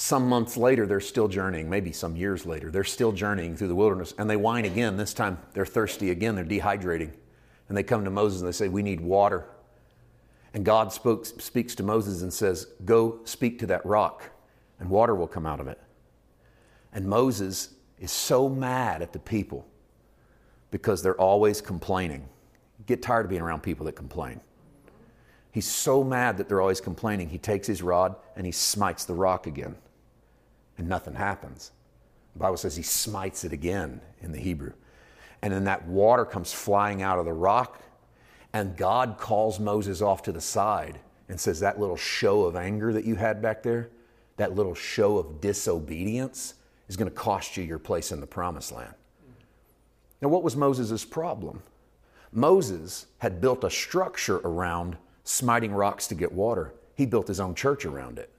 Some 0.00 0.28
months 0.28 0.56
later, 0.56 0.86
they're 0.86 1.00
still 1.00 1.26
journeying, 1.26 1.68
maybe 1.68 1.90
some 1.90 2.14
years 2.14 2.46
later, 2.46 2.70
they're 2.70 2.84
still 2.84 3.10
journeying 3.10 3.56
through 3.56 3.66
the 3.66 3.74
wilderness 3.74 4.14
and 4.16 4.30
they 4.30 4.36
whine 4.36 4.64
again. 4.64 4.96
This 4.96 5.12
time 5.12 5.38
they're 5.54 5.66
thirsty 5.66 6.10
again, 6.10 6.36
they're 6.36 6.44
dehydrating. 6.44 7.10
And 7.68 7.76
they 7.76 7.82
come 7.82 8.04
to 8.04 8.10
Moses 8.10 8.40
and 8.40 8.46
they 8.46 8.52
say, 8.52 8.68
We 8.68 8.84
need 8.84 9.00
water. 9.00 9.46
And 10.54 10.64
God 10.64 10.92
spoke, 10.92 11.26
speaks 11.26 11.74
to 11.76 11.82
Moses 11.82 12.22
and 12.22 12.32
says, 12.32 12.68
Go 12.84 13.20
speak 13.24 13.58
to 13.60 13.66
that 13.66 13.84
rock. 13.84 14.30
and 14.80 14.88
water 14.88 15.14
will 15.14 15.28
come 15.28 15.44
out 15.46 15.60
of 15.60 15.66
it. 15.68 15.80
And 16.92 17.06
Moses 17.06 17.74
is 17.98 18.12
so 18.12 18.48
mad 18.48 19.02
at 19.02 19.12
the 19.12 19.18
people 19.18 19.66
because 20.70 21.02
they're 21.02 21.20
always 21.20 21.60
complaining. 21.60 22.28
Get 22.86 23.02
tired 23.02 23.26
of 23.26 23.30
being 23.30 23.42
around 23.42 23.62
people 23.62 23.86
that 23.86 23.96
complain. 23.96 24.40
He's 25.50 25.66
so 25.66 26.04
mad 26.04 26.36
that 26.36 26.48
they're 26.48 26.60
always 26.60 26.80
complaining. 26.80 27.28
He 27.28 27.38
takes 27.38 27.66
his 27.66 27.82
rod 27.82 28.14
and 28.36 28.46
he 28.46 28.52
smites 28.52 29.04
the 29.04 29.14
rock 29.14 29.46
again, 29.46 29.76
and 30.76 30.88
nothing 30.88 31.14
happens. 31.14 31.72
The 32.34 32.38
Bible 32.38 32.56
says 32.56 32.76
he 32.76 32.82
smites 32.82 33.44
it 33.44 33.52
again 33.52 34.00
in 34.20 34.30
the 34.30 34.38
Hebrew. 34.38 34.72
And 35.42 35.52
then 35.52 35.64
that 35.64 35.86
water 35.86 36.24
comes 36.24 36.52
flying 36.52 37.02
out 37.02 37.18
of 37.18 37.24
the 37.24 37.32
rock, 37.32 37.80
and 38.52 38.76
God 38.76 39.16
calls 39.18 39.60
Moses 39.60 40.00
off 40.00 40.22
to 40.22 40.32
the 40.32 40.40
side 40.40 41.00
and 41.28 41.38
says, 41.38 41.60
That 41.60 41.78
little 41.78 41.96
show 41.96 42.44
of 42.44 42.56
anger 42.56 42.92
that 42.92 43.04
you 43.04 43.14
had 43.16 43.42
back 43.42 43.62
there, 43.62 43.90
that 44.36 44.54
little 44.54 44.74
show 44.74 45.18
of 45.18 45.40
disobedience, 45.40 46.54
is 46.88 46.96
going 46.96 47.10
to 47.10 47.14
cost 47.14 47.56
you 47.56 47.64
your 47.64 47.78
place 47.78 48.12
in 48.12 48.20
the 48.20 48.26
promised 48.26 48.72
land. 48.72 48.94
Now, 50.22 50.28
what 50.28 50.42
was 50.42 50.56
Moses' 50.56 51.04
problem? 51.04 51.62
Moses 52.32 53.06
had 53.18 53.40
built 53.40 53.64
a 53.64 53.70
structure 53.70 54.38
around 54.38 54.96
smiting 55.24 55.72
rocks 55.72 56.06
to 56.08 56.14
get 56.14 56.32
water. 56.32 56.74
He 56.94 57.06
built 57.06 57.28
his 57.28 57.40
own 57.40 57.54
church 57.54 57.84
around 57.84 58.18
it. 58.18 58.30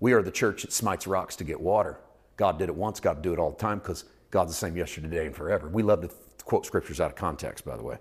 We 0.00 0.12
are 0.12 0.22
the 0.22 0.30
church 0.30 0.62
that 0.62 0.72
smites 0.72 1.06
rocks 1.06 1.36
to 1.36 1.44
get 1.44 1.60
water. 1.60 1.98
God 2.36 2.58
did 2.58 2.68
it 2.68 2.74
once, 2.74 2.98
God 2.98 3.22
do 3.22 3.32
it 3.32 3.38
all 3.38 3.50
the 3.50 3.56
time 3.56 3.78
because 3.78 4.04
God's 4.30 4.52
the 4.52 4.56
same 4.56 4.76
yesterday, 4.76 5.08
today, 5.08 5.26
and 5.26 5.36
forever. 5.36 5.68
We 5.68 5.82
love 5.82 6.00
to 6.00 6.10
quote 6.44 6.66
scriptures 6.66 7.00
out 7.00 7.10
of 7.10 7.16
context, 7.16 7.64
by 7.64 7.76
the 7.76 7.82
way. 7.82 7.98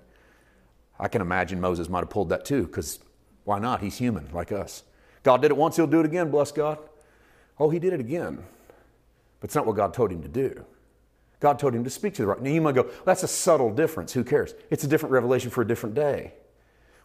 I 1.01 1.07
can 1.07 1.21
imagine 1.21 1.59
Moses 1.59 1.89
might 1.89 1.99
have 1.99 2.11
pulled 2.11 2.29
that 2.29 2.45
too 2.45 2.67
because 2.67 2.99
why 3.43 3.57
not? 3.59 3.81
He's 3.81 3.97
human 3.97 4.29
like 4.31 4.51
us. 4.51 4.83
God 5.23 5.41
did 5.41 5.51
it 5.51 5.57
once, 5.57 5.75
he'll 5.75 5.87
do 5.87 5.99
it 5.99 6.05
again, 6.05 6.29
bless 6.29 6.51
God. 6.51 6.77
Oh, 7.59 7.69
he 7.69 7.79
did 7.79 7.91
it 7.91 7.99
again. 7.99 8.43
But 9.39 9.49
it's 9.49 9.55
not 9.55 9.65
what 9.65 9.75
God 9.75 9.93
told 9.93 10.11
him 10.11 10.21
to 10.21 10.27
do. 10.27 10.63
God 11.39 11.57
told 11.57 11.73
him 11.73 11.83
to 11.83 11.89
speak 11.89 12.13
to 12.13 12.21
the 12.21 12.27
rock. 12.27 12.41
Now 12.41 12.51
you 12.51 12.61
might 12.61 12.75
go, 12.75 12.83
well, 12.83 12.91
that's 13.03 13.23
a 13.23 13.27
subtle 13.27 13.73
difference. 13.73 14.13
Who 14.13 14.23
cares? 14.23 14.53
It's 14.69 14.83
a 14.83 14.87
different 14.87 15.11
revelation 15.11 15.49
for 15.49 15.63
a 15.63 15.67
different 15.67 15.95
day. 15.95 16.33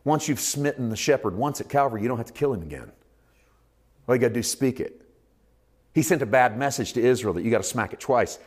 Once 0.05 0.29
you've 0.29 0.41
smitten 0.41 0.91
the 0.91 0.97
shepherd 0.97 1.35
once 1.35 1.61
at 1.61 1.71
Calvary, 1.71 2.03
you 2.03 2.09
don't 2.09 2.19
have 2.19 2.27
to 2.27 2.33
kill 2.35 2.53
him 2.53 2.63
again. 2.63 2.93
All 4.07 4.15
you 4.15 4.21
got 4.21 4.29
to 4.29 4.35
do 4.35 4.41
is 4.41 4.51
speak 4.51 4.79
it. 4.79 5.03
He 5.95 6.03
sent 6.03 6.21
a 6.21 6.27
bad 6.27 6.59
message 6.59 6.93
to 6.93 7.01
Israel 7.01 7.33
that 7.35 7.43
you 7.43 7.51
got 7.51 7.59
to 7.59 7.65
smack 7.65 7.95
it 7.95 8.01
twice. 8.01 8.39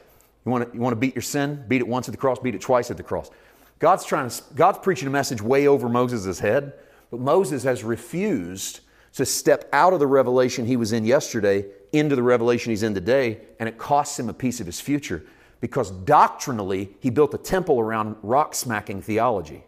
You 0.45 0.51
want 0.51 0.69
to, 0.69 0.77
you 0.77 0.81
want 0.81 0.93
to 0.93 0.99
beat 0.99 1.15
your 1.15 1.23
sin? 1.23 1.65
Beat 1.67 1.81
it 1.81 1.88
once 1.88 2.07
at 2.07 2.12
the 2.12 2.17
cross, 2.17 2.39
beat 2.39 2.55
it 2.55 2.62
twice 2.62 2.91
at 2.91 2.97
the 2.97 3.03
cross. 3.03 3.31
God's 3.79 4.05
trying 4.05 4.29
to, 4.29 4.43
God's 4.55 4.79
preaching 4.79 5.07
a 5.07 5.11
message 5.11 5.41
way 5.41 5.67
over 5.67 5.89
Moses' 5.89 6.39
head, 6.39 6.73
but 7.09 7.19
Moses 7.19 7.63
has 7.63 7.83
refused 7.83 8.81
to 9.13 9.25
step 9.25 9.67
out 9.73 9.93
of 9.93 9.99
the 9.99 10.07
revelation 10.07 10.65
he 10.65 10.77
was 10.77 10.91
in 10.91 11.05
yesterday 11.05 11.65
into 11.91 12.15
the 12.15 12.23
revelation 12.23 12.69
he's 12.69 12.83
in 12.83 12.93
today, 12.93 13.39
and 13.59 13.67
it 13.67 13.77
costs 13.77 14.19
him 14.19 14.29
a 14.29 14.33
piece 14.33 14.59
of 14.59 14.65
his 14.65 14.79
future 14.79 15.23
because 15.61 15.91
doctrinally 15.91 16.89
he 16.99 17.09
built 17.09 17.33
a 17.33 17.37
temple 17.37 17.79
around 17.79 18.15
rock 18.21 18.53
smacking 18.53 19.01
theology. 19.01 19.63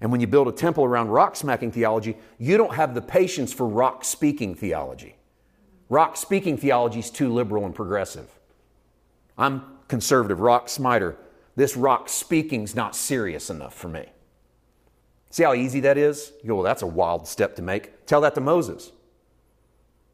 And 0.00 0.10
when 0.10 0.20
you 0.20 0.26
build 0.26 0.48
a 0.48 0.52
temple 0.52 0.84
around 0.84 1.08
rock 1.08 1.36
smacking 1.36 1.72
theology, 1.72 2.16
you 2.38 2.56
don't 2.56 2.74
have 2.74 2.94
the 2.94 3.00
patience 3.00 3.52
for 3.52 3.66
rock 3.66 4.04
speaking 4.04 4.54
theology. 4.54 5.16
Rock 5.88 6.16
speaking 6.16 6.56
theology 6.56 6.98
is 6.98 7.10
too 7.10 7.32
liberal 7.32 7.64
and 7.64 7.74
progressive. 7.74 8.28
I'm 9.38 9.62
conservative, 9.88 10.40
rock 10.40 10.68
smiter. 10.68 11.16
This 11.56 11.76
rock 11.76 12.08
speaking's 12.08 12.74
not 12.74 12.96
serious 12.96 13.50
enough 13.50 13.74
for 13.74 13.88
me. 13.88 14.06
See 15.30 15.42
how 15.42 15.54
easy 15.54 15.80
that 15.80 15.98
is? 15.98 16.32
You 16.42 16.48
go, 16.48 16.54
well, 16.56 16.64
that's 16.64 16.82
a 16.82 16.86
wild 16.86 17.26
step 17.26 17.56
to 17.56 17.62
make. 17.62 18.06
Tell 18.06 18.20
that 18.20 18.34
to 18.36 18.40
Moses, 18.40 18.92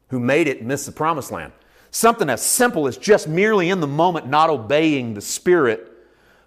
who 0.09 0.19
made 0.19 0.47
it 0.47 0.63
miss 0.63 0.85
the 0.85 0.91
promised 0.91 1.31
land. 1.31 1.53
Something 1.91 2.29
as 2.29 2.41
simple 2.41 2.87
as 2.87 2.97
just 2.97 3.27
merely 3.27 3.69
in 3.69 3.81
the 3.81 3.87
moment 3.87 4.27
not 4.27 4.49
obeying 4.49 5.13
the 5.13 5.21
Spirit 5.21 5.91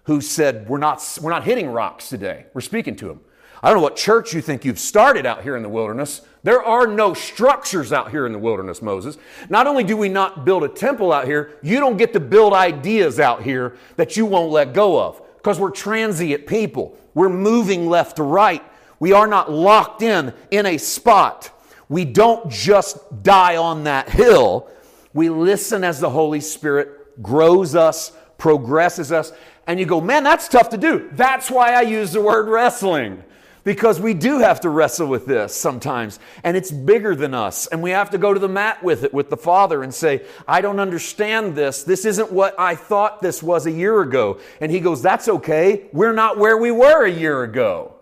who 0.05 0.21
said, 0.21 0.67
We're 0.67 0.77
not, 0.77 1.01
we're 1.21 1.31
not 1.31 1.43
hitting 1.43 1.67
rocks 1.67 2.09
today. 2.09 2.47
We're 2.53 2.61
speaking 2.61 2.95
to 2.97 3.09
him. 3.09 3.21
I 3.63 3.69
don't 3.69 3.77
know 3.77 3.83
what 3.83 3.95
church 3.95 4.33
you 4.33 4.41
think 4.41 4.65
you've 4.65 4.79
started 4.79 5.25
out 5.25 5.43
here 5.43 5.55
in 5.55 5.63
the 5.63 5.69
wilderness. 5.69 6.21
There 6.43 6.63
are 6.63 6.85
no 6.85 7.13
structures 7.13 7.91
out 7.91 8.11
here 8.11 8.25
in 8.25 8.31
the 8.31 8.39
wilderness, 8.39 8.81
Moses. 8.81 9.17
Not 9.49 9.65
only 9.65 9.83
do 9.83 9.97
we 9.97 10.09
not 10.09 10.45
build 10.45 10.63
a 10.63 10.69
temple 10.69 11.11
out 11.11 11.25
here, 11.25 11.57
you 11.63 11.79
don't 11.79 11.97
get 11.97 12.13
to 12.13 12.19
build 12.19 12.53
ideas 12.53 13.19
out 13.19 13.41
here 13.41 13.77
that 13.95 14.15
you 14.15 14.25
won't 14.25 14.51
let 14.51 14.73
go 14.73 15.01
of 15.01 15.21
because 15.37 15.59
we're 15.59 15.71
transient 15.71 16.45
people. 16.45 16.97
We're 17.15 17.29
moving 17.29 17.87
left 17.87 18.17
to 18.17 18.23
right. 18.23 18.63
We 18.99 19.13
are 19.13 19.27
not 19.27 19.51
locked 19.51 20.01
in 20.01 20.33
in 20.51 20.65
a 20.65 20.77
spot. 20.77 21.51
We 21.89 22.05
don't 22.05 22.49
just 22.51 23.23
die 23.23 23.57
on 23.57 23.85
that 23.85 24.09
hill. 24.09 24.69
We 25.13 25.29
listen 25.29 25.83
as 25.83 25.99
the 25.99 26.09
Holy 26.09 26.41
Spirit 26.41 27.23
grows 27.23 27.73
us, 27.73 28.11
progresses 28.37 29.11
us, 29.11 29.31
and 29.67 29.79
you 29.79 29.85
go, 29.85 30.01
man, 30.01 30.23
that's 30.23 30.47
tough 30.47 30.69
to 30.69 30.77
do. 30.77 31.09
That's 31.13 31.49
why 31.49 31.73
I 31.73 31.81
use 31.81 32.11
the 32.11 32.21
word 32.21 32.47
wrestling. 32.47 33.23
Because 33.65 33.99
we 33.99 34.13
do 34.13 34.37
have 34.37 34.61
to 34.61 34.69
wrestle 34.69 35.07
with 35.07 35.25
this 35.25 35.53
sometimes, 35.53 36.19
and 36.43 36.55
it's 36.55 36.69
bigger 36.69 37.15
than 37.15 37.33
us. 37.33 37.65
And 37.65 37.81
we 37.81 37.89
have 37.89 38.11
to 38.11 38.19
go 38.19 38.31
to 38.31 38.39
the 38.39 38.47
mat 38.47 38.83
with 38.83 39.03
it, 39.03 39.11
with 39.11 39.31
the 39.31 39.37
Father, 39.37 39.81
and 39.81 39.91
say, 39.91 40.23
I 40.47 40.61
don't 40.61 40.79
understand 40.79 41.55
this. 41.55 41.81
This 41.83 42.05
isn't 42.05 42.31
what 42.31 42.57
I 42.59 42.75
thought 42.75 43.23
this 43.23 43.41
was 43.41 43.65
a 43.65 43.71
year 43.71 44.01
ago. 44.01 44.39
And 44.61 44.71
He 44.71 44.79
goes, 44.79 45.01
That's 45.01 45.27
okay. 45.27 45.87
We're 45.91 46.13
not 46.13 46.37
where 46.37 46.57
we 46.57 46.69
were 46.69 47.05
a 47.05 47.11
year 47.11 47.41
ago. 47.41 47.95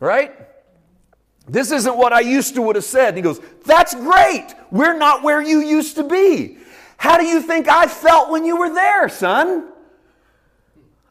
Right? 0.00 0.34
This 1.46 1.70
isn't 1.70 1.98
what 1.98 2.14
I 2.14 2.20
used 2.20 2.54
to 2.54 2.62
would 2.62 2.76
have 2.76 2.84
said. 2.84 3.08
And 3.08 3.18
he 3.18 3.22
goes, 3.22 3.40
That's 3.66 3.94
great. 3.94 4.46
We're 4.70 4.96
not 4.96 5.22
where 5.22 5.42
you 5.42 5.60
used 5.60 5.96
to 5.96 6.04
be. 6.04 6.56
How 6.96 7.18
do 7.18 7.26
you 7.26 7.42
think 7.42 7.68
I 7.68 7.88
felt 7.88 8.30
when 8.30 8.46
you 8.46 8.56
were 8.56 8.72
there, 8.72 9.10
son? 9.10 9.68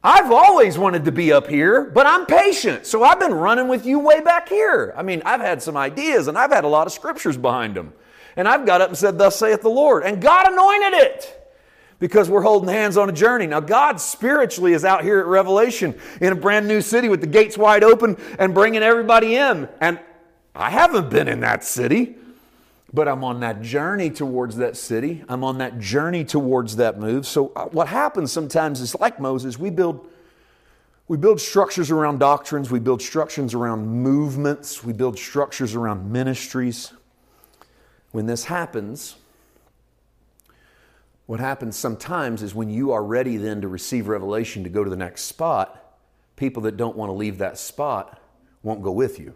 I've 0.04 0.32
always 0.32 0.78
wanted 0.78 1.06
to 1.06 1.14
be 1.14 1.32
up 1.32 1.48
here, 1.48 1.86
but 1.86 2.06
I'm 2.06 2.26
patient. 2.26 2.86
So 2.86 3.04
I've 3.04 3.20
been 3.20 3.34
running 3.34 3.70
with 3.70 3.86
you 3.86 4.00
way 4.00 4.20
back 4.20 4.50
here. 4.50 4.94
I 4.98 5.02
mean, 5.02 5.22
I've 5.24 5.40
had 5.40 5.62
some 5.62 5.78
ideas 5.78 6.28
and 6.28 6.38
I've 6.38 6.52
had 6.52 6.66
a 6.66 6.68
lot 6.68 6.88
of 6.88 6.94
scriptures 6.94 7.38
behind 7.38 7.76
them. 7.76 7.94
And 8.36 8.48
I've 8.48 8.66
got 8.66 8.82
up 8.82 8.90
and 8.90 8.98
said, 8.98 9.18
Thus 9.18 9.38
saith 9.38 9.62
the 9.62 9.70
Lord. 9.70 10.04
And 10.04 10.22
God 10.22 10.52
anointed 10.52 10.94
it 10.94 11.40
because 12.00 12.30
we're 12.30 12.42
holding 12.42 12.68
hands 12.68 12.98
on 12.98 13.08
a 13.10 13.14
journey. 13.14 13.48
Now, 13.48 13.62
God 13.62 14.02
spiritually 14.02 14.74
is 14.74 14.84
out 14.84 15.04
here 15.04 15.20
at 15.20 15.26
Revelation 15.26 15.98
in 16.20 16.34
a 16.34 16.36
brand 16.36 16.68
new 16.68 16.82
city 16.82 17.08
with 17.08 17.22
the 17.22 17.28
gates 17.28 17.58
wide 17.58 17.84
open 17.84 18.18
and 18.40 18.54
bringing 18.54 18.84
everybody 18.84 19.36
in. 19.36 19.70
And 19.80 20.00
I 20.54 20.70
haven't 20.70 21.12
been 21.12 21.30
in 21.30 21.40
that 21.42 21.64
city, 21.64 22.18
but 22.94 23.08
I'm 23.08 23.24
on 23.24 23.40
that 23.40 23.62
journey 23.62 24.12
towards 24.12 24.58
that 24.58 24.78
city. 24.78 25.24
I'm 25.28 25.44
on 25.44 25.58
that 25.58 25.80
journey 25.80 26.24
towards 26.24 26.76
that 26.76 27.00
move. 27.00 27.26
So 27.26 27.52
uh, 27.56 27.66
what 27.66 27.88
happens 27.88 28.32
sometimes 28.32 28.82
is 28.82 28.96
like 29.00 29.20
Moses, 29.20 29.58
we 29.58 29.72
build 29.72 30.08
we 31.06 31.18
build 31.18 31.42
structures 31.42 31.92
around 31.92 32.20
doctrines, 32.20 32.72
we 32.72 32.80
build 32.80 33.02
structures 33.02 33.54
around 33.54 33.86
movements, 33.86 34.86
we 34.86 34.94
build 34.94 35.20
structures 35.20 35.76
around 35.76 36.10
ministries. 36.10 36.94
When 38.12 38.26
this 38.26 38.46
happens, 38.46 39.16
what 41.26 41.42
happens 41.42 41.76
sometimes 41.76 42.42
is 42.42 42.56
when 42.56 42.70
you 42.70 42.94
are 42.94 43.04
ready 43.04 43.36
then 43.36 43.60
to 43.62 43.68
receive 43.68 44.08
revelation 44.08 44.64
to 44.64 44.70
go 44.70 44.84
to 44.84 44.90
the 44.90 44.96
next 44.96 45.24
spot, 45.24 45.98
people 46.38 46.64
that 46.64 46.78
don't 46.78 46.96
want 46.96 47.10
to 47.10 47.14
leave 47.14 47.38
that 47.40 47.58
spot 47.58 48.22
won't 48.62 48.82
go 48.82 48.92
with 48.92 49.20
you. 49.20 49.36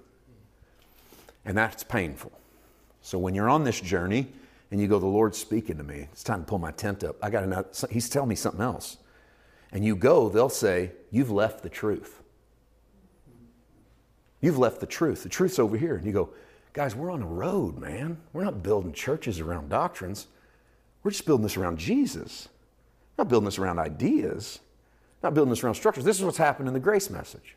And 1.44 1.58
that's 1.58 1.84
painful. 1.84 2.32
So 3.08 3.18
when 3.18 3.34
you're 3.34 3.48
on 3.48 3.64
this 3.64 3.80
journey 3.80 4.28
and 4.70 4.82
you 4.82 4.90
go, 4.90 5.00
the 5.00 5.06
Lord's 5.06 5.38
speaking 5.38 5.78
to 5.78 5.84
me, 5.84 6.10
it's 6.12 6.26
time 6.26 6.42
to 6.42 6.46
pull 6.46 6.60
my 6.60 6.72
tent 6.72 7.06
up. 7.06 7.16
I 7.24 7.30
got 7.30 7.46
another, 7.46 7.70
he's 7.90 8.10
telling 8.10 8.28
me 8.28 8.36
something 8.36 8.60
else. 8.60 8.98
And 9.72 9.86
you 9.86 9.96
go, 9.96 10.28
they'll 10.28 10.50
say, 10.50 10.92
You've 11.10 11.32
left 11.32 11.64
the 11.64 11.70
truth. 11.70 12.22
You've 14.42 14.58
left 14.58 14.82
the 14.82 14.86
truth. 14.86 15.24
The 15.24 15.30
truth's 15.30 15.58
over 15.58 15.78
here. 15.78 15.96
And 15.96 16.06
you 16.06 16.12
go, 16.12 16.32
Guys, 16.74 16.96
we're 16.96 17.10
on 17.10 17.22
a 17.22 17.28
road, 17.28 17.78
man. 17.78 18.18
We're 18.34 18.44
not 18.44 18.62
building 18.62 18.92
churches 18.92 19.40
around 19.40 19.70
doctrines. 19.70 20.28
We're 21.02 21.12
just 21.12 21.26
building 21.26 21.44
this 21.44 21.56
around 21.56 21.80
Jesus. 21.80 22.50
We're 23.16 23.24
not 23.24 23.30
building 23.30 23.46
this 23.46 23.58
around 23.58 23.80
ideas. 23.80 24.60
We're 25.22 25.30
not 25.30 25.34
building 25.34 25.52
this 25.52 25.64
around 25.64 25.76
structures. 25.76 26.04
This 26.04 26.20
is 26.20 26.26
what's 26.26 26.36
happened 26.36 26.68
in 26.68 26.74
the 26.74 26.82
grace 26.82 27.10
message. 27.10 27.56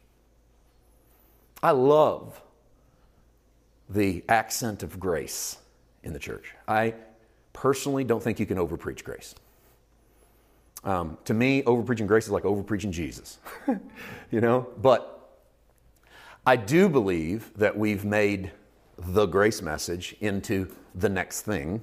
I 1.61 1.73
love 1.73 2.41
the 3.91 4.25
accent 4.29 4.83
of 4.83 4.99
grace 4.99 5.59
in 6.03 6.13
the 6.13 6.19
church. 6.19 6.55
I 6.67 6.95
personally 7.53 8.05
don't 8.05 8.23
think 8.23 8.39
you 8.39 8.47
can 8.47 8.57
overpreach 8.57 9.05
grace. 9.05 9.35
Um, 10.85 11.19
to 11.25 11.35
me, 11.35 11.63
overpreaching 11.65 12.07
grace 12.07 12.25
is 12.25 12.31
like 12.31 12.45
overpreaching 12.45 12.93
Jesus, 12.93 13.39
you 14.31 14.41
know? 14.41 14.69
But 14.81 15.17
I 16.47 16.57
do 16.57 16.89
believe 16.89 17.53
that 17.57 17.77
we've 17.77 18.05
made 18.05 18.53
the 18.97 19.27
grace 19.27 19.61
message 19.61 20.17
into 20.21 20.71
the 20.95 21.09
next 21.09 21.43
thing. 21.43 21.83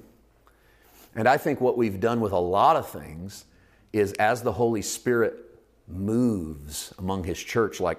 And 1.14 1.28
I 1.28 1.36
think 1.36 1.60
what 1.60 1.76
we've 1.76 2.00
done 2.00 2.20
with 2.20 2.32
a 2.32 2.38
lot 2.38 2.76
of 2.76 2.88
things 2.88 3.44
is 3.92 4.12
as 4.14 4.42
the 4.42 4.52
Holy 4.52 4.82
Spirit 4.82 5.36
moves 5.86 6.92
among 6.98 7.24
His 7.24 7.38
church, 7.38 7.80
like 7.80 7.98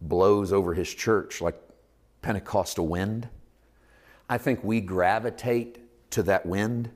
blows 0.00 0.52
over 0.52 0.74
His 0.74 0.92
church, 0.92 1.40
like 1.40 1.60
Pentecostal 2.22 2.86
wind, 2.86 3.28
I 4.30 4.38
think 4.38 4.62
we 4.62 4.80
gravitate 4.80 5.80
to 6.12 6.22
that 6.22 6.46
wind, 6.46 6.88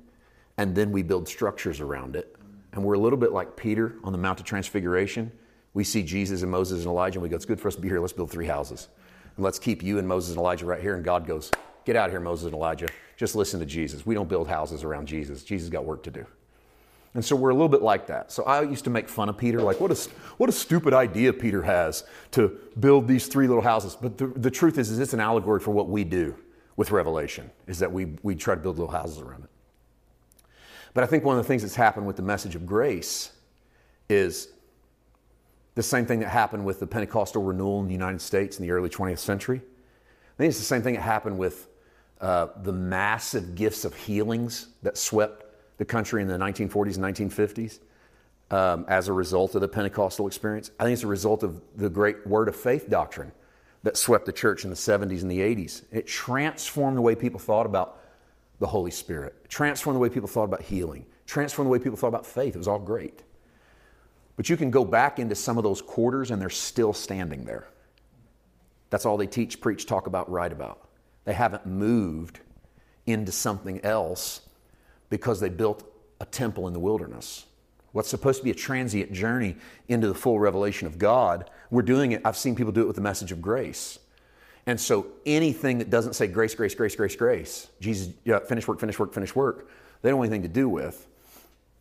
and 0.57 0.73
then 0.73 0.93
we 0.93 1.03
build 1.03 1.27
structures 1.27 1.81
around 1.81 2.15
it. 2.15 2.37
And 2.73 2.85
we're 2.85 2.95
a 2.95 2.99
little 2.99 3.19
bit 3.19 3.33
like 3.33 3.57
Peter 3.57 3.97
on 4.05 4.13
the 4.13 4.19
Mount 4.19 4.39
of 4.39 4.47
Transfiguration. 4.47 5.33
We 5.75 5.83
see 5.83 6.05
Jesus 6.05 6.43
and 6.43 6.51
Moses 6.51 6.83
and 6.83 6.87
Elijah, 6.87 7.19
and 7.19 7.25
we 7.25 7.29
go, 7.29 7.35
It's 7.35 7.45
good 7.45 7.61
for 7.61 7.67
us 7.67 7.75
to 7.75 7.81
be 7.81 7.89
here. 7.89 7.99
Let's 7.99 8.13
build 8.13 8.31
three 8.31 8.47
houses. 8.47 8.87
And 9.35 9.45
let's 9.45 9.59
keep 9.59 9.83
you 9.83 9.99
and 9.99 10.07
Moses 10.07 10.31
and 10.31 10.39
Elijah 10.39 10.65
right 10.65 10.81
here. 10.81 10.95
And 10.95 11.05
God 11.05 11.27
goes, 11.27 11.51
Get 11.85 11.97
out 11.97 12.07
of 12.07 12.13
here, 12.13 12.21
Moses 12.21 12.47
and 12.47 12.55
Elijah. 12.55 12.87
Just 13.17 13.35
listen 13.35 13.59
to 13.59 13.67
Jesus. 13.67 14.07
We 14.07 14.15
don't 14.15 14.29
build 14.29 14.47
houses 14.47 14.85
around 14.85 15.09
Jesus. 15.09 15.43
Jesus 15.43 15.69
got 15.69 15.85
work 15.85 16.05
to 16.05 16.13
do. 16.13 16.25
And 17.15 17.25
so 17.25 17.35
we're 17.35 17.51
a 17.51 17.55
little 17.55 17.69
bit 17.69 17.83
like 17.83 18.07
that. 18.07 18.31
So 18.31 18.45
I 18.45 18.63
used 18.63 18.85
to 18.85 18.91
make 18.91 19.09
fun 19.09 19.29
of 19.29 19.37
Peter, 19.37 19.61
like, 19.61 19.81
what 19.81 19.91
a, 19.91 20.11
what 20.37 20.49
a 20.49 20.53
stupid 20.53 20.95
idea 20.95 21.33
Peter 21.33 21.63
has 21.63 22.05
to 22.33 22.61
build 22.79 23.09
these 23.09 23.27
three 23.27 23.49
little 23.49 23.63
houses. 23.63 23.97
But 24.01 24.19
the, 24.19 24.29
the 24.29 24.51
truth 24.53 24.79
is, 24.79 24.91
is 24.93 25.01
it's 25.01 25.15
an 25.15 25.21
allegory 25.21 25.59
for 25.59 25.73
what 25.73 25.89
we 25.89 26.05
do 26.05 26.37
with 26.77 26.91
Revelation, 26.91 27.51
is 27.67 27.79
that 27.79 27.93
we, 27.93 28.17
we 28.23 28.35
try 28.35 28.55
to 28.55 28.61
build 28.61 28.79
little 28.79 28.93
houses 28.93 29.21
around 29.21 29.45
it. 29.45 29.51
But 30.93 31.05
I 31.05 31.07
think 31.07 31.25
one 31.25 31.37
of 31.37 31.45
the 31.45 31.49
things 31.49 31.63
that's 31.63 31.75
happened 31.75 32.07
with 32.07 32.17
the 32.17 32.23
message 32.23 32.55
of 32.55 32.67
grace 32.67 33.33
is 34.09 34.49
the 35.75 35.83
same 35.83 36.07
thing 36.07 36.21
that 36.21 36.29
happened 36.29 36.65
with 36.65 36.79
the 36.81 36.87
Pentecostal 36.87 37.43
renewal 37.43 37.81
in 37.81 37.87
the 37.87 37.93
United 37.93 38.21
States 38.21 38.59
in 38.59 38.67
the 38.67 38.71
early 38.71 38.89
20th 38.89 39.19
century. 39.19 39.59
I 39.59 40.37
think 40.37 40.51
it's 40.51 40.59
the 40.59 40.65
same 40.65 40.83
thing 40.83 40.95
that 40.95 41.03
happened 41.03 41.37
with 41.37 41.69
uh, 42.21 42.49
the 42.63 42.73
massive 42.73 43.55
gifts 43.55 43.85
of 43.85 43.95
healings 43.95 44.69
that 44.83 44.97
swept 44.97 45.45
the 45.79 45.85
country 45.85 46.23
in 46.23 46.29
the 46.29 46.39
1940s 46.39 46.97
and 46.97 47.31
1950s 47.31 47.81
um, 48.51 48.85
as 48.89 49.09
a 49.09 49.13
result 49.13 49.55
of 49.57 49.61
the 49.61 49.69
Pentecostal 49.69 50.27
experience. 50.27 50.71
I 50.79 50.85
think 50.85 50.95
it's 50.95 51.03
a 51.03 51.09
result 51.09 51.43
of 51.43 51.61
the 51.77 51.91
great 51.91 52.25
word 52.27 52.49
of 52.49 52.55
faith 52.55 52.89
doctrine 52.89 53.33
that 53.85 53.97
swept 53.97 54.27
the 54.27 54.33
church 54.33 54.65
in 54.65 54.71
the 54.71 54.77
70s 54.77 55.23
and 55.23 55.31
the 55.31 55.41
80s. 55.41 55.83
It 55.93 56.07
transformed 56.07 56.97
the 56.97 57.03
way 57.03 57.15
people 57.15 57.39
thought 57.39 57.67
about 57.67 58.01
the 58.59 58.67
Holy 58.67 58.91
Spirit, 58.91 59.35
it 59.45 59.51
transformed 59.51 59.97
the 59.97 60.01
way 60.01 60.09
people 60.09 60.29
thought 60.29 60.45
about 60.45 60.63
healing, 60.63 61.05
transformed 61.27 61.67
the 61.67 61.73
way 61.73 61.79
people 61.79 61.97
thought 61.97 62.09
about 62.09 62.25
faith. 62.25 62.55
It 62.55 62.59
was 62.59 62.69
all 62.69 62.79
great. 62.79 63.23
But 64.37 64.49
you 64.49 64.57
can 64.57 64.71
go 64.71 64.85
back 64.85 65.19
into 65.19 65.35
some 65.35 65.59
of 65.59 65.65
those 65.65 65.83
quarters 65.83 66.31
and 66.31 66.41
they're 66.41 66.51
still 66.51 66.93
standing 66.93 67.45
there. 67.45 67.67
That's 68.91 69.07
all 69.07 69.17
they 69.17 69.27
teach, 69.27 69.61
preach, 69.61 69.87
talk 69.87 70.07
about, 70.07 70.31
write 70.31 70.53
about. 70.53 70.89
They 71.25 71.33
haven't 71.33 71.67
moved 71.67 72.41
into 73.07 73.33
something 73.33 73.85
else 73.85 74.41
because 75.11 75.41
they 75.41 75.49
built 75.49 75.85
a 76.21 76.25
temple 76.25 76.67
in 76.69 76.73
the 76.73 76.81
wilderness. 76.81 77.47
What's 77.95 78.09
supposed 78.09 78.39
to 78.39 78.45
be 78.45 78.51
a 78.51 78.55
transient 78.55 79.13
journey 79.13 79.55
into 79.87 80.09
the 80.09 80.17
full 80.17 80.41
revelation 80.41 80.89
of 80.89 80.99
God, 80.99 81.49
we're 81.71 81.83
doing 81.83 82.11
it. 82.11 82.23
I've 82.25 82.37
seen 82.37 82.57
people 82.57 82.73
do 82.73 82.83
it 82.83 82.87
with 82.89 82.97
the 82.97 83.03
message 83.03 83.31
of 83.31 83.41
grace. 83.41 84.01
And 84.67 84.81
so 84.81 85.07
anything 85.25 85.79
that 85.79 85.91
doesn't 85.91 86.15
say 86.15 86.27
grace, 86.27 86.57
grace, 86.57 86.75
grace, 86.75 86.97
grace, 86.97 87.15
grace, 87.15 87.69
Jesus, 87.79 88.13
yeah, 88.25 88.41
finish 88.41 88.67
work, 88.67 88.81
finish 88.81 88.99
work, 88.99 89.15
finish 89.15 89.37
work, 89.37 89.71
they 90.03 90.11
don't 90.11 90.19
want 90.19 90.29
anything 90.29 90.43
to 90.43 90.53
do 90.53 90.69
with 90.69 91.07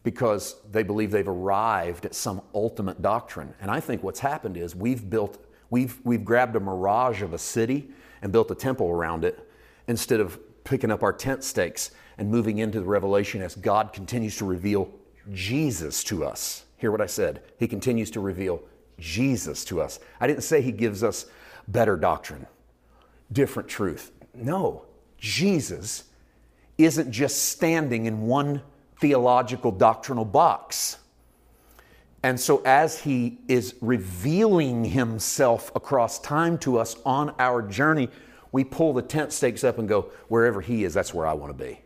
because 0.03 0.57
they 0.71 0.83
believe 0.83 1.09
they've 1.09 1.27
arrived 1.27 2.05
at 2.05 2.13
some 2.13 2.43
ultimate 2.53 3.01
doctrine. 3.01 3.51
And 3.59 3.71
I 3.71 3.79
think 3.79 4.03
what's 4.03 4.19
happened 4.19 4.55
is 4.55 4.75
we've 4.75 5.09
built, 5.09 5.43
we've, 5.71 5.97
we've 6.03 6.23
grabbed 6.23 6.55
a 6.55 6.59
mirage 6.59 7.23
of 7.23 7.33
a 7.33 7.39
city 7.39 7.89
and 8.21 8.31
built 8.31 8.51
a 8.51 8.55
temple 8.55 8.91
around 8.91 9.25
it 9.25 9.49
instead 9.87 10.19
of 10.19 10.39
picking 10.63 10.91
up 10.91 11.01
our 11.01 11.11
tent 11.11 11.43
stakes 11.43 11.89
and 12.19 12.29
moving 12.29 12.59
into 12.59 12.79
the 12.79 12.85
revelation 12.85 13.41
as 13.41 13.55
God 13.55 13.93
continues 13.93 14.37
to 14.37 14.45
reveal 14.45 14.93
Jesus 15.31 16.03
to 16.05 16.25
us. 16.25 16.65
Hear 16.77 16.91
what 16.91 17.01
I 17.01 17.05
said. 17.05 17.41
He 17.57 17.67
continues 17.67 18.11
to 18.11 18.19
reveal 18.19 18.61
Jesus 18.99 19.63
to 19.65 19.81
us. 19.81 19.99
I 20.19 20.27
didn't 20.27 20.43
say 20.43 20.61
He 20.61 20.71
gives 20.71 21.03
us 21.03 21.25
better 21.67 21.95
doctrine, 21.95 22.45
different 23.31 23.69
truth. 23.69 24.11
No, 24.33 24.85
Jesus 25.17 26.05
isn't 26.77 27.11
just 27.11 27.49
standing 27.49 28.05
in 28.05 28.21
one 28.21 28.61
theological 28.99 29.71
doctrinal 29.71 30.25
box. 30.25 30.97
And 32.23 32.39
so, 32.39 32.61
as 32.65 32.99
He 32.99 33.39
is 33.47 33.75
revealing 33.81 34.85
Himself 34.85 35.71
across 35.75 36.19
time 36.19 36.57
to 36.59 36.77
us 36.77 36.95
on 37.05 37.33
our 37.39 37.61
journey, 37.61 38.09
we 38.51 38.63
pull 38.63 38.93
the 38.93 39.01
tent 39.01 39.33
stakes 39.33 39.63
up 39.63 39.77
and 39.77 39.87
go, 39.87 40.11
wherever 40.27 40.61
He 40.61 40.83
is, 40.83 40.93
that's 40.93 41.13
where 41.13 41.27
I 41.27 41.33
want 41.33 41.57
to 41.57 41.63
be. 41.63 41.79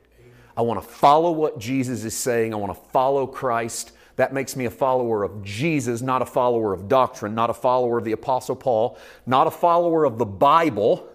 I 0.57 0.61
want 0.61 0.81
to 0.81 0.87
follow 0.87 1.31
what 1.31 1.59
Jesus 1.59 2.03
is 2.03 2.15
saying. 2.15 2.53
I 2.53 2.57
want 2.57 2.73
to 2.73 2.89
follow 2.89 3.27
Christ. 3.27 3.91
That 4.15 4.33
makes 4.33 4.55
me 4.55 4.65
a 4.65 4.71
follower 4.71 5.23
of 5.23 5.43
Jesus, 5.43 6.01
not 6.01 6.23
a 6.23 6.25
follower 6.25 6.73
of 6.73 6.87
doctrine, 6.87 7.35
not 7.35 7.51
a 7.51 7.53
follower 7.53 7.99
of 7.99 8.03
the 8.03 8.13
Apostle 8.13 8.55
Paul, 8.55 8.97
not 9.27 9.45
a 9.45 9.51
follower 9.51 10.03
of 10.03 10.17
the 10.17 10.25
Bible. 10.25 11.07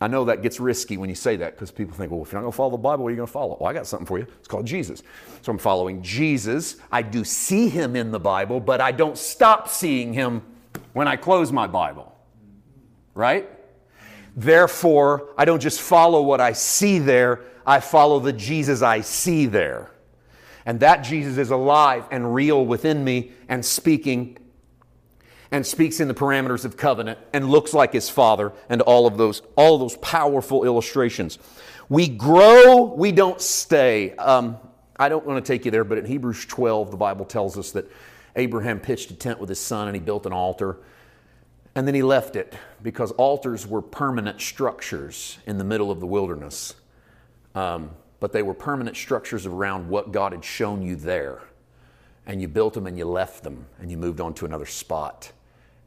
I 0.00 0.06
know 0.06 0.26
that 0.26 0.42
gets 0.42 0.60
risky 0.60 0.96
when 0.96 1.08
you 1.08 1.16
say 1.16 1.34
that 1.36 1.56
because 1.56 1.72
people 1.72 1.96
think, 1.96 2.12
well, 2.12 2.22
if 2.22 2.30
you're 2.30 2.40
not 2.40 2.42
going 2.42 2.52
to 2.52 2.56
follow 2.56 2.70
the 2.70 2.76
Bible, 2.78 3.02
what 3.02 3.08
are 3.08 3.12
you 3.12 3.16
going 3.16 3.26
to 3.26 3.32
follow? 3.32 3.56
Well, 3.58 3.68
I 3.68 3.72
got 3.72 3.88
something 3.88 4.06
for 4.06 4.18
you. 4.18 4.26
It's 4.38 4.46
called 4.46 4.66
Jesus. 4.66 5.02
So 5.42 5.50
I'm 5.50 5.58
following 5.58 6.00
Jesus. 6.02 6.76
I 6.92 7.02
do 7.02 7.24
see 7.24 7.68
him 7.68 7.96
in 7.96 8.12
the 8.12 8.20
Bible, 8.20 8.60
but 8.60 8.80
I 8.80 8.92
don't 8.92 9.18
stop 9.18 9.68
seeing 9.68 10.12
him 10.12 10.42
when 10.92 11.08
I 11.08 11.16
close 11.16 11.50
my 11.50 11.66
Bible. 11.66 12.14
Right? 13.14 13.48
Therefore, 14.36 15.30
I 15.36 15.46
don't 15.46 15.60
just 15.60 15.80
follow 15.80 16.22
what 16.22 16.40
I 16.40 16.52
see 16.52 16.98
there, 16.98 17.42
I 17.66 17.80
follow 17.80 18.20
the 18.20 18.32
Jesus 18.32 18.80
I 18.80 19.00
see 19.00 19.46
there. 19.46 19.90
And 20.64 20.80
that 20.80 21.02
Jesus 21.02 21.38
is 21.38 21.50
alive 21.50 22.06
and 22.10 22.34
real 22.34 22.64
within 22.64 23.02
me 23.04 23.32
and 23.48 23.64
speaking 23.64 24.38
and 25.50 25.64
speaks 25.64 26.00
in 26.00 26.08
the 26.08 26.14
parameters 26.14 26.64
of 26.64 26.76
covenant 26.76 27.18
and 27.32 27.48
looks 27.48 27.72
like 27.72 27.92
his 27.92 28.08
father 28.08 28.52
and 28.68 28.82
all 28.82 29.06
of 29.06 29.16
those 29.16 29.42
all 29.54 29.74
of 29.74 29.80
those 29.80 29.96
powerful 29.98 30.64
illustrations. 30.64 31.38
We 31.88 32.08
grow, 32.08 32.82
we 32.82 33.12
don't 33.12 33.40
stay. 33.40 34.12
Um, 34.16 34.58
I 34.98 35.08
don't 35.08 35.24
want 35.24 35.44
to 35.44 35.52
take 35.52 35.64
you 35.64 35.70
there, 35.70 35.84
but 35.84 35.98
in 35.98 36.04
Hebrews 36.04 36.46
12, 36.46 36.90
the 36.90 36.96
Bible 36.96 37.24
tells 37.24 37.56
us 37.56 37.72
that 37.72 37.90
Abraham 38.34 38.80
pitched 38.80 39.10
a 39.10 39.14
tent 39.14 39.38
with 39.38 39.48
his 39.48 39.60
son 39.60 39.86
and 39.86 39.94
he 39.94 40.00
built 40.00 40.26
an 40.26 40.32
altar. 40.32 40.78
And 41.74 41.86
then 41.86 41.94
he 41.94 42.02
left 42.02 42.34
it 42.36 42.56
because 42.82 43.12
altars 43.12 43.66
were 43.66 43.82
permanent 43.82 44.40
structures 44.40 45.38
in 45.46 45.58
the 45.58 45.64
middle 45.64 45.90
of 45.90 46.00
the 46.00 46.06
wilderness. 46.06 46.74
Um, 47.56 47.90
but 48.20 48.32
they 48.32 48.42
were 48.42 48.54
permanent 48.54 48.96
structures 48.96 49.46
around 49.46 49.88
what 49.88 50.12
God 50.12 50.32
had 50.32 50.44
shown 50.44 50.82
you 50.82 50.94
there. 50.94 51.40
And 52.26 52.40
you 52.40 52.48
built 52.48 52.74
them 52.74 52.86
and 52.86 52.96
you 52.96 53.04
left 53.04 53.42
them 53.42 53.66
and 53.80 53.90
you 53.90 53.96
moved 53.96 54.20
on 54.20 54.34
to 54.34 54.44
another 54.44 54.66
spot. 54.66 55.32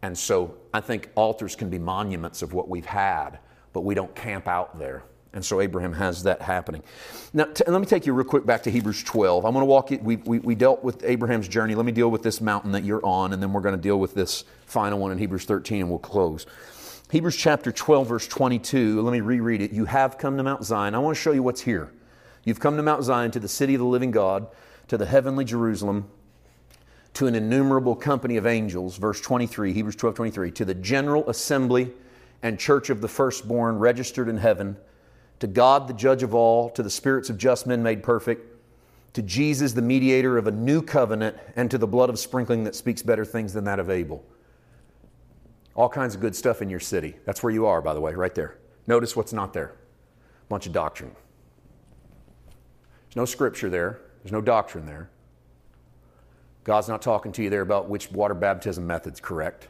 And 0.01 0.17
so 0.17 0.57
I 0.74 0.82
think 0.82 1.09
altars 1.15 1.55
can 1.55 1.70
be 1.70 1.78
monuments 1.78 2.41
of 2.41 2.53
what 2.53 2.70
we've 2.70 2.86
had, 2.86 3.39
but 3.74 3.82
we 3.82 3.93
don't 3.93 4.13
camp 4.15 4.47
out 4.47 4.80
there. 4.80 5.03
And 5.34 5.45
so 5.45 5.61
Abraham 5.61 5.93
has 5.93 6.24
that 6.24 6.41
happening. 6.41 6.82
Now, 7.34 7.43
t- 7.45 7.63
let 7.67 7.80
me 7.80 7.86
take 7.86 8.07
you 8.07 8.13
real 8.13 8.26
quick 8.26 8.47
back 8.47 8.63
to 8.63 8.72
Hebrews 8.72 9.03
12. 9.03 9.45
I'm 9.45 9.53
going 9.53 9.61
to 9.61 9.67
walk 9.67 9.91
you, 9.91 9.99
we, 9.99 10.15
we, 10.15 10.39
we 10.39 10.55
dealt 10.55 10.84
with 10.84 11.03
Abraham's 11.03 11.47
journey. 11.47 11.76
Let 11.76 11.86
me 11.86 11.91
deal 11.91 12.09
with 12.09 12.24
this 12.24 12.41
mountain 12.41 12.72
that 12.72 12.84
you're 12.84 13.05
on, 13.05 13.34
and 13.34 13.43
then 13.43 13.53
we're 13.53 13.61
going 13.61 13.76
to 13.76 13.82
deal 13.82 13.99
with 13.99 14.15
this 14.15 14.43
final 14.65 14.97
one 14.97 15.11
in 15.11 15.20
Hebrews 15.20 15.45
13, 15.45 15.82
and 15.82 15.89
we'll 15.89 15.99
close. 15.99 16.47
Hebrews 17.12 17.38
chapter 17.38 17.72
12, 17.72 18.07
verse 18.07 18.28
22. 18.28 19.01
Let 19.01 19.12
me 19.12 19.22
reread 19.22 19.64
it. 19.64 19.72
You 19.72 19.86
have 19.86 20.20
come 20.20 20.38
to 20.38 20.43
Mount 20.43 20.64
Zion. 20.64 20.93
I 20.93 20.99
want 20.99 21.18
to 21.18 21.22
show 21.22 21.32
you 21.32 21.41
what's 21.41 21.62
here. 21.62 21.91
You've 22.43 22.60
come 22.60 22.78
to 22.78 22.84
Mount 22.84 23.03
Zion, 23.03 23.32
to 23.32 23.39
the 23.39 23.47
city 23.47 23.74
of 23.74 23.80
the 23.80 23.88
living 23.88 24.12
God, 24.12 24.45
to 24.89 24.97
the 24.97 25.07
heavenly 25.07 25.43
Jerusalem, 25.43 26.07
to 27.16 27.26
an 27.26 27.34
innumerable 27.34 27.95
company 27.95 28.38
of 28.38 28.45
angels. 28.45 28.97
Verse 28.97 29.20
23, 29.22 29.74
Hebrews 29.74 29.95
12, 29.95 30.16
23. 30.18 30.51
To 30.51 30.66
the 30.66 30.76
general 30.76 31.28
assembly 31.28 31.91
and 32.43 32.60
church 32.60 32.91
of 32.91 33.01
the 33.01 33.07
firstborn 33.07 33.80
registered 33.80 34.30
in 34.30 34.38
heaven, 34.38 34.78
to 35.39 35.47
God, 35.47 35.88
the 35.88 35.95
judge 35.95 36.22
of 36.22 36.36
all, 36.36 36.70
to 36.70 36.84
the 36.84 36.91
spirits 36.91 37.32
of 37.32 37.39
just 37.39 37.66
men 37.66 37.82
made 37.82 38.03
perfect, 38.03 38.55
to 39.14 39.24
Jesus, 39.24 39.74
the 39.74 39.82
mediator 39.82 40.38
of 40.38 40.45
a 40.45 40.51
new 40.51 40.84
covenant, 40.84 41.38
and 41.55 41.72
to 41.72 41.80
the 41.80 41.88
blood 41.88 42.12
of 42.12 42.20
sprinkling 42.20 42.66
that 42.66 42.76
speaks 42.76 43.01
better 43.01 43.26
things 43.26 43.53
than 43.53 43.64
that 43.64 43.80
of 43.80 43.89
Abel. 43.89 44.24
All 45.80 45.88
kinds 45.88 46.13
of 46.13 46.19
good 46.19 46.36
stuff 46.36 46.61
in 46.61 46.69
your 46.69 46.82
city. 46.82 47.15
That's 47.23 47.41
where 47.41 47.53
you 47.53 47.65
are, 47.65 47.82
by 47.82 47.93
the 47.93 48.01
way, 48.01 48.13
right 48.13 48.36
there. 48.36 48.57
Notice 48.86 49.15
what's 49.15 49.32
not 49.32 49.53
there 49.53 49.75
a 50.41 50.45
bunch 50.49 50.67
of 50.67 50.73
doctrine. 50.73 51.15
There's 53.07 53.15
no 53.15 53.23
scripture 53.23 53.69
there, 53.69 54.01
there's 54.21 54.34
no 54.34 54.41
doctrine 54.41 54.86
there. 54.86 55.09
God's 56.65 56.89
not 56.89 57.01
talking 57.01 57.32
to 57.32 57.43
you 57.43 57.49
there 57.49 57.61
about 57.61 57.88
which 57.88 58.11
water 58.11 58.34
baptism 58.34 58.86
method's 58.86 59.21
correct, 59.21 59.69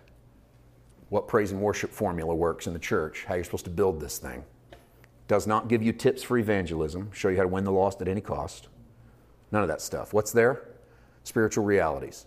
what 1.10 1.28
praise 1.28 1.52
and 1.52 1.62
worship 1.62 1.92
formula 1.92 2.34
works 2.34 2.66
in 2.66 2.74
the 2.74 2.80
church, 2.80 3.26
how 3.26 3.36
you're 3.36 3.44
supposed 3.44 3.66
to 3.66 3.70
build 3.70 4.02
this 4.02 4.18
thing. 4.18 4.44
Does 5.28 5.46
not 5.46 5.68
give 5.68 5.84
you 5.84 5.94
tips 5.94 6.24
for 6.24 6.40
evangelism, 6.40 7.12
show 7.12 7.30
you 7.30 7.38
how 7.38 7.44
to 7.44 7.50
win 7.50 7.66
the 7.66 7.72
lost 7.72 8.02
at 8.02 8.08
any 8.08 8.22
cost. 8.22 8.68
None 9.52 9.62
of 9.62 9.68
that 9.68 9.80
stuff. 9.80 10.12
What's 10.12 10.32
there? 10.32 10.70
Spiritual 11.24 11.66
realities. 11.66 12.26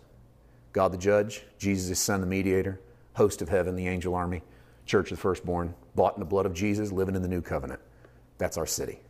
God 0.73 0.93
the 0.93 0.99
judge, 0.99 1.43
Jesus 1.59 1.89
his 1.89 1.99
son 1.99 2.21
the 2.21 2.29
mediator, 2.29 2.79
host 3.15 3.43
of 3.43 3.49
heaven, 3.49 3.77
the 3.77 3.89
angel 3.89 4.15
army, 4.15 4.43
church 4.87 5.11
of 5.11 5.19
the 5.19 5.23
firstborn, 5.23 5.75
bought 5.95 6.15
in 6.15 6.21
the 6.21 6.27
blood 6.27 6.47
of 6.47 6.55
Jesus, 6.55 6.93
living 6.93 7.15
in 7.15 7.23
the 7.23 7.29
new 7.29 7.43
covenant. 7.43 7.81
That's 8.39 8.57
our 8.57 8.67
city. 8.67 9.01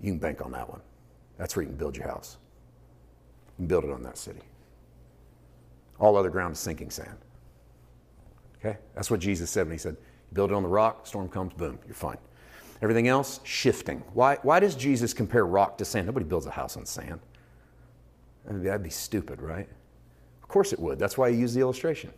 You 0.00 0.12
can 0.12 0.18
bank 0.18 0.44
on 0.44 0.52
that 0.52 0.68
one. 0.68 0.80
That's 1.38 1.56
where 1.56 1.62
you 1.62 1.68
can 1.68 1.76
build 1.76 1.96
your 1.96 2.06
house. 2.06 2.36
You 3.58 3.62
can 3.62 3.66
build 3.66 3.84
it 3.84 3.90
on 3.90 4.02
that 4.02 4.18
city. 4.18 4.40
All 5.98 6.16
other 6.16 6.30
ground 6.30 6.52
is 6.52 6.58
sinking 6.58 6.90
sand. 6.90 7.16
Okay? 8.58 8.78
That's 8.94 9.10
what 9.10 9.20
Jesus 9.20 9.50
said 9.50 9.66
when 9.66 9.72
he 9.72 9.78
said, 9.78 9.96
build 10.32 10.50
it 10.50 10.54
on 10.54 10.62
the 10.62 10.68
rock, 10.68 11.06
storm 11.06 11.28
comes, 11.28 11.52
boom, 11.54 11.78
you're 11.86 11.94
fine. 11.94 12.18
Everything 12.82 13.08
else, 13.08 13.40
shifting. 13.44 14.02
Why, 14.12 14.36
why 14.42 14.60
does 14.60 14.74
Jesus 14.74 15.14
compare 15.14 15.46
rock 15.46 15.78
to 15.78 15.84
sand? 15.84 16.06
Nobody 16.06 16.26
builds 16.26 16.46
a 16.46 16.50
house 16.50 16.76
on 16.76 16.84
sand. 16.84 17.20
That'd 18.46 18.82
be 18.82 18.90
stupid, 18.90 19.40
right? 19.40 19.68
Course 20.54 20.72
it 20.72 20.78
would. 20.78 21.00
That's 21.00 21.18
why 21.18 21.32
he 21.32 21.36
used 21.36 21.56
the 21.56 21.60
illustration. 21.60 22.12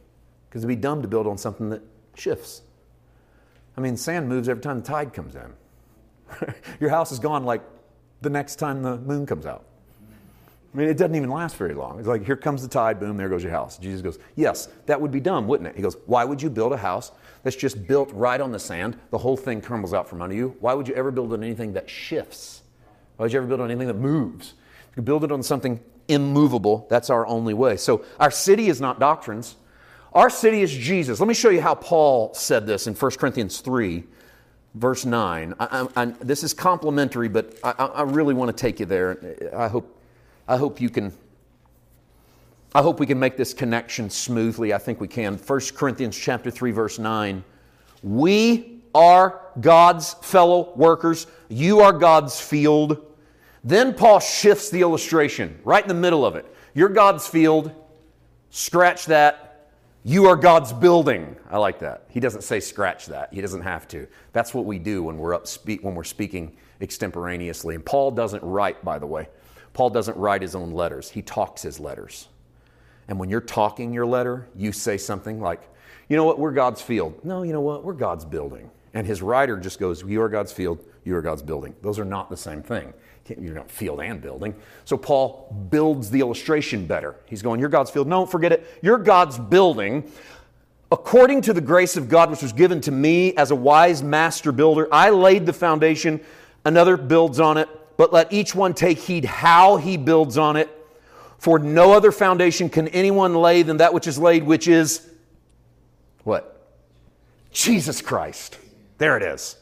Because 0.46 0.62
it'd 0.62 0.68
be 0.68 0.78
dumb 0.78 1.00
to 1.00 1.08
build 1.08 1.26
on 1.26 1.38
something 1.38 1.70
that 1.70 1.80
shifts. 2.16 2.60
I 3.78 3.80
mean, 3.80 3.96
sand 3.96 4.28
moves 4.28 4.46
every 4.50 4.62
time 4.62 4.82
the 4.82 4.86
tide 4.86 5.14
comes 5.14 5.34
in. 5.36 5.54
Your 6.80 6.90
house 6.90 7.12
is 7.12 7.18
gone 7.18 7.46
like 7.46 7.62
the 8.20 8.28
next 8.28 8.56
time 8.56 8.82
the 8.82 8.98
moon 8.98 9.24
comes 9.24 9.46
out. 9.46 9.64
I 10.74 10.76
mean, 10.76 10.86
it 10.86 10.98
doesn't 10.98 11.14
even 11.14 11.30
last 11.30 11.56
very 11.56 11.72
long. 11.72 11.98
It's 11.98 12.06
like, 12.06 12.26
here 12.26 12.36
comes 12.36 12.60
the 12.60 12.68
tide, 12.68 13.00
boom, 13.00 13.16
there 13.16 13.30
goes 13.30 13.42
your 13.42 13.52
house. 13.52 13.78
Jesus 13.78 14.02
goes, 14.02 14.18
Yes, 14.34 14.68
that 14.84 15.00
would 15.00 15.10
be 15.10 15.20
dumb, 15.20 15.48
wouldn't 15.48 15.70
it? 15.70 15.74
He 15.74 15.80
goes, 15.80 15.96
Why 16.04 16.22
would 16.22 16.42
you 16.42 16.50
build 16.50 16.74
a 16.74 16.76
house 16.76 17.12
that's 17.42 17.56
just 17.56 17.86
built 17.86 18.12
right 18.12 18.42
on 18.42 18.52
the 18.52 18.58
sand? 18.58 18.98
The 19.12 19.18
whole 19.18 19.38
thing 19.38 19.62
crumbles 19.62 19.94
out 19.94 20.10
from 20.10 20.20
under 20.20 20.36
you. 20.36 20.54
Why 20.60 20.74
would 20.74 20.88
you 20.88 20.94
ever 20.94 21.10
build 21.10 21.32
on 21.32 21.42
anything 21.42 21.72
that 21.72 21.88
shifts? 21.88 22.60
Why 23.16 23.22
would 23.22 23.32
you 23.32 23.38
ever 23.38 23.48
build 23.48 23.62
on 23.62 23.70
anything 23.70 23.88
that 23.88 23.94
moves? 23.94 24.52
You 24.94 25.00
build 25.00 25.24
it 25.24 25.32
on 25.32 25.42
something 25.42 25.80
immovable. 26.08 26.86
That's 26.90 27.10
our 27.10 27.26
only 27.26 27.54
way. 27.54 27.76
So, 27.76 28.04
our 28.18 28.30
city 28.30 28.68
is 28.68 28.80
not 28.80 29.00
doctrines. 29.00 29.56
Our 30.12 30.30
city 30.30 30.62
is 30.62 30.72
Jesus. 30.72 31.20
Let 31.20 31.28
me 31.28 31.34
show 31.34 31.50
you 31.50 31.60
how 31.60 31.74
Paul 31.74 32.32
said 32.32 32.66
this 32.66 32.86
in 32.86 32.94
1 32.94 33.10
Corinthians 33.12 33.60
3, 33.60 34.02
verse 34.74 35.04
9. 35.04 35.54
I, 35.60 35.66
I, 35.66 36.02
I, 36.02 36.04
this 36.06 36.42
is 36.42 36.54
complimentary, 36.54 37.28
but 37.28 37.54
I, 37.62 38.02
really 38.02 38.32
want 38.32 38.48
to 38.48 38.58
take 38.58 38.80
you 38.80 38.86
there. 38.86 39.36
I 39.54 39.68
hope 39.68 39.92
I 40.48 40.56
hope 40.56 40.80
you 40.80 40.88
can 40.88 41.12
I 42.74 42.82
hope 42.82 43.00
we 43.00 43.06
can 43.06 43.18
make 43.18 43.36
this 43.36 43.52
connection 43.52 44.08
smoothly. 44.10 44.72
I 44.72 44.78
think 44.78 45.00
we 45.00 45.08
can. 45.08 45.36
1 45.36 45.60
Corinthians 45.74 46.16
chapter 46.16 46.50
3 46.50 46.70
verse 46.70 46.98
9. 46.98 47.44
We 48.02 48.80
are 48.94 49.42
God's 49.60 50.14
fellow 50.14 50.72
workers. 50.76 51.26
You 51.48 51.80
are 51.80 51.92
God's 51.92 52.40
field. 52.40 53.15
Then 53.66 53.94
Paul 53.94 54.20
shifts 54.20 54.70
the 54.70 54.80
illustration 54.80 55.58
right 55.64 55.82
in 55.82 55.88
the 55.88 55.94
middle 55.94 56.24
of 56.24 56.36
it. 56.36 56.46
You're 56.72 56.88
God's 56.88 57.26
field. 57.26 57.72
Scratch 58.50 59.06
that. 59.06 59.72
You 60.04 60.26
are 60.26 60.36
God's 60.36 60.72
building. 60.72 61.34
I 61.50 61.58
like 61.58 61.80
that. 61.80 62.04
He 62.08 62.20
doesn't 62.20 62.42
say 62.42 62.60
scratch 62.60 63.06
that. 63.06 63.34
He 63.34 63.40
doesn't 63.40 63.62
have 63.62 63.88
to. 63.88 64.06
That's 64.32 64.54
what 64.54 64.66
we 64.66 64.78
do 64.78 65.02
when 65.02 65.18
we're 65.18 65.34
up 65.34 65.48
speak, 65.48 65.82
when 65.82 65.96
we're 65.96 66.04
speaking 66.04 66.56
extemporaneously. 66.80 67.74
And 67.74 67.84
Paul 67.84 68.12
doesn't 68.12 68.44
write, 68.44 68.84
by 68.84 69.00
the 69.00 69.06
way. 69.06 69.28
Paul 69.72 69.90
doesn't 69.90 70.16
write 70.16 70.42
his 70.42 70.54
own 70.54 70.70
letters, 70.70 71.10
he 71.10 71.20
talks 71.20 71.60
his 71.60 71.80
letters. 71.80 72.28
And 73.08 73.18
when 73.18 73.28
you're 73.28 73.40
talking 73.40 73.92
your 73.92 74.06
letter, 74.06 74.46
you 74.54 74.70
say 74.70 74.96
something 74.96 75.40
like, 75.40 75.60
you 76.08 76.16
know 76.16 76.24
what, 76.24 76.38
we're 76.38 76.52
God's 76.52 76.80
field. 76.80 77.24
No, 77.24 77.42
you 77.42 77.52
know 77.52 77.60
what, 77.60 77.82
we're 77.82 77.92
God's 77.92 78.24
building. 78.24 78.70
And 78.96 79.06
his 79.06 79.20
writer 79.20 79.58
just 79.58 79.78
goes, 79.78 80.02
You 80.02 80.22
are 80.22 80.28
God's 80.28 80.52
field, 80.52 80.82
you 81.04 81.14
are 81.14 81.20
God's 81.22 81.42
building. 81.42 81.76
Those 81.82 81.98
are 81.98 82.04
not 82.04 82.30
the 82.30 82.36
same 82.36 82.62
thing. 82.62 82.92
You're 83.28 83.54
not 83.54 83.70
field 83.70 84.00
and 84.00 84.22
building. 84.22 84.54
So 84.84 84.96
Paul 84.96 85.52
builds 85.70 86.10
the 86.10 86.20
illustration 86.20 86.86
better. 86.86 87.16
He's 87.26 87.42
going, 87.42 87.60
You're 87.60 87.68
God's 87.68 87.90
field. 87.90 88.08
No, 88.08 88.24
forget 88.24 88.52
it. 88.52 88.66
You're 88.82 88.98
God's 88.98 89.38
building. 89.38 90.10
According 90.90 91.42
to 91.42 91.52
the 91.52 91.60
grace 91.60 91.96
of 91.96 92.08
God, 92.08 92.30
which 92.30 92.42
was 92.42 92.52
given 92.52 92.80
to 92.82 92.90
me 92.90 93.36
as 93.36 93.50
a 93.50 93.54
wise 93.54 94.02
master 94.02 94.50
builder, 94.50 94.88
I 94.90 95.10
laid 95.10 95.44
the 95.44 95.52
foundation, 95.52 96.20
another 96.64 96.96
builds 96.96 97.38
on 97.38 97.58
it 97.58 97.68
but 97.96 98.12
let 98.12 98.32
each 98.32 98.54
one 98.54 98.74
take 98.74 98.98
heed 98.98 99.24
how 99.24 99.76
he 99.76 99.96
builds 99.96 100.36
on 100.38 100.56
it. 100.56 100.70
For 101.38 101.58
no 101.58 101.92
other 101.92 102.12
foundation 102.12 102.68
can 102.68 102.88
anyone 102.88 103.34
lay 103.34 103.62
than 103.62 103.78
that 103.78 103.92
which 103.92 104.06
is 104.06 104.18
laid, 104.18 104.44
which 104.44 104.68
is 104.68 105.06
what? 106.24 106.52
Jesus 107.52 108.02
Christ. 108.02 108.58
There 108.98 109.16
it 109.16 109.22
is. 109.22 109.56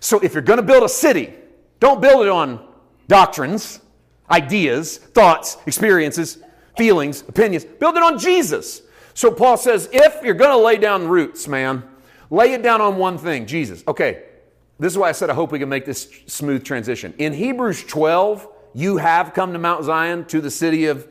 So 0.00 0.20
if 0.20 0.34
you're 0.34 0.42
going 0.42 0.58
to 0.58 0.62
build 0.62 0.84
a 0.84 0.88
city, 0.88 1.34
don't 1.80 2.00
build 2.00 2.26
it 2.26 2.28
on 2.28 2.66
doctrines, 3.08 3.80
ideas, 4.30 4.98
thoughts, 4.98 5.56
experiences, 5.66 6.38
feelings, 6.76 7.22
opinions. 7.28 7.64
Build 7.64 7.96
it 7.96 8.02
on 8.02 8.18
Jesus. 8.18 8.82
So 9.14 9.30
Paul 9.30 9.56
says, 9.56 9.88
if 9.92 10.22
you're 10.22 10.34
going 10.34 10.50
to 10.50 10.64
lay 10.64 10.76
down 10.76 11.08
roots, 11.08 11.48
man, 11.48 11.82
lay 12.30 12.52
it 12.52 12.62
down 12.62 12.80
on 12.80 12.96
one 12.96 13.18
thing 13.18 13.46
Jesus. 13.46 13.82
Okay, 13.88 14.24
this 14.78 14.92
is 14.92 14.98
why 14.98 15.08
I 15.08 15.12
said 15.12 15.30
I 15.30 15.34
hope 15.34 15.52
we 15.52 15.58
can 15.58 15.68
make 15.68 15.86
this 15.86 16.08
smooth 16.26 16.64
transition. 16.64 17.14
In 17.18 17.32
Hebrews 17.32 17.84
12, 17.84 18.48
you 18.74 18.98
have 18.98 19.32
come 19.32 19.54
to 19.54 19.58
Mount 19.58 19.84
Zion, 19.84 20.26
to 20.26 20.40
the 20.40 20.50
city 20.50 20.86
of 20.86 21.08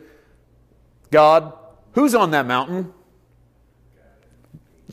God. 1.10 1.54
Who's 1.94 2.14
on 2.14 2.32
that 2.32 2.46
mountain? 2.46 2.94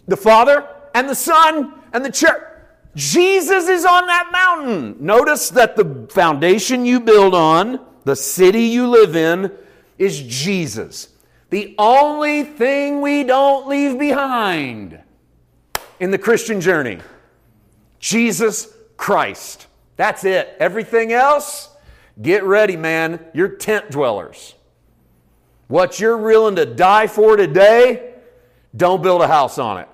The 0.08 0.16
Father 0.16 0.66
and 0.94 1.08
the 1.08 1.14
Son 1.14 1.74
and 1.92 2.04
the 2.04 2.10
church. 2.10 2.42
Jesus 2.94 3.68
is 3.68 3.84
on 3.84 4.06
that 4.06 4.28
mountain. 4.32 4.96
Notice 5.00 5.50
that 5.50 5.76
the 5.76 6.06
foundation 6.10 6.84
you 6.84 7.00
build 7.00 7.34
on, 7.34 7.80
the 8.04 8.16
city 8.16 8.64
you 8.64 8.86
live 8.86 9.16
in, 9.16 9.50
is 9.98 10.20
Jesus. 10.22 11.08
The 11.50 11.74
only 11.78 12.44
thing 12.44 13.00
we 13.00 13.24
don't 13.24 13.68
leave 13.68 13.98
behind 13.98 14.98
in 16.00 16.10
the 16.10 16.18
Christian 16.18 16.60
journey 16.60 16.98
Jesus 17.98 18.68
Christ. 18.96 19.68
That's 19.96 20.24
it. 20.24 20.56
Everything 20.58 21.12
else, 21.12 21.70
get 22.20 22.42
ready, 22.42 22.76
man. 22.76 23.24
You're 23.32 23.48
tent 23.48 23.90
dwellers. 23.90 24.54
What 25.68 26.00
you're 26.00 26.18
willing 26.18 26.56
to 26.56 26.66
die 26.66 27.06
for 27.06 27.36
today, 27.36 28.14
don't 28.76 29.02
build 29.02 29.22
a 29.22 29.28
house 29.28 29.58
on 29.58 29.78
it. 29.78 29.88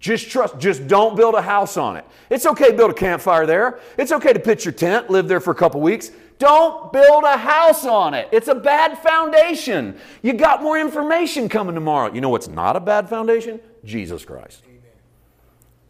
Just 0.00 0.30
trust, 0.30 0.58
just 0.58 0.88
don't 0.88 1.14
build 1.14 1.34
a 1.34 1.42
house 1.42 1.76
on 1.76 1.96
it. 1.96 2.06
It's 2.30 2.46
okay 2.46 2.70
to 2.70 2.76
build 2.76 2.90
a 2.90 2.94
campfire 2.94 3.46
there. 3.46 3.80
It's 3.98 4.12
okay 4.12 4.32
to 4.32 4.40
pitch 4.40 4.64
your 4.64 4.72
tent, 4.72 5.10
live 5.10 5.28
there 5.28 5.40
for 5.40 5.50
a 5.50 5.54
couple 5.54 5.80
weeks. 5.80 6.10
Don't 6.38 6.90
build 6.90 7.24
a 7.24 7.36
house 7.36 7.84
on 7.84 8.14
it. 8.14 8.26
It's 8.32 8.48
a 8.48 8.54
bad 8.54 8.96
foundation. 8.98 9.98
You 10.22 10.32
got 10.32 10.62
more 10.62 10.78
information 10.78 11.50
coming 11.50 11.74
tomorrow. 11.74 12.12
You 12.12 12.22
know 12.22 12.30
what's 12.30 12.48
not 12.48 12.76
a 12.76 12.80
bad 12.80 13.10
foundation? 13.10 13.60
Jesus 13.84 14.24
Christ. 14.24 14.62
Amen. 14.66 14.80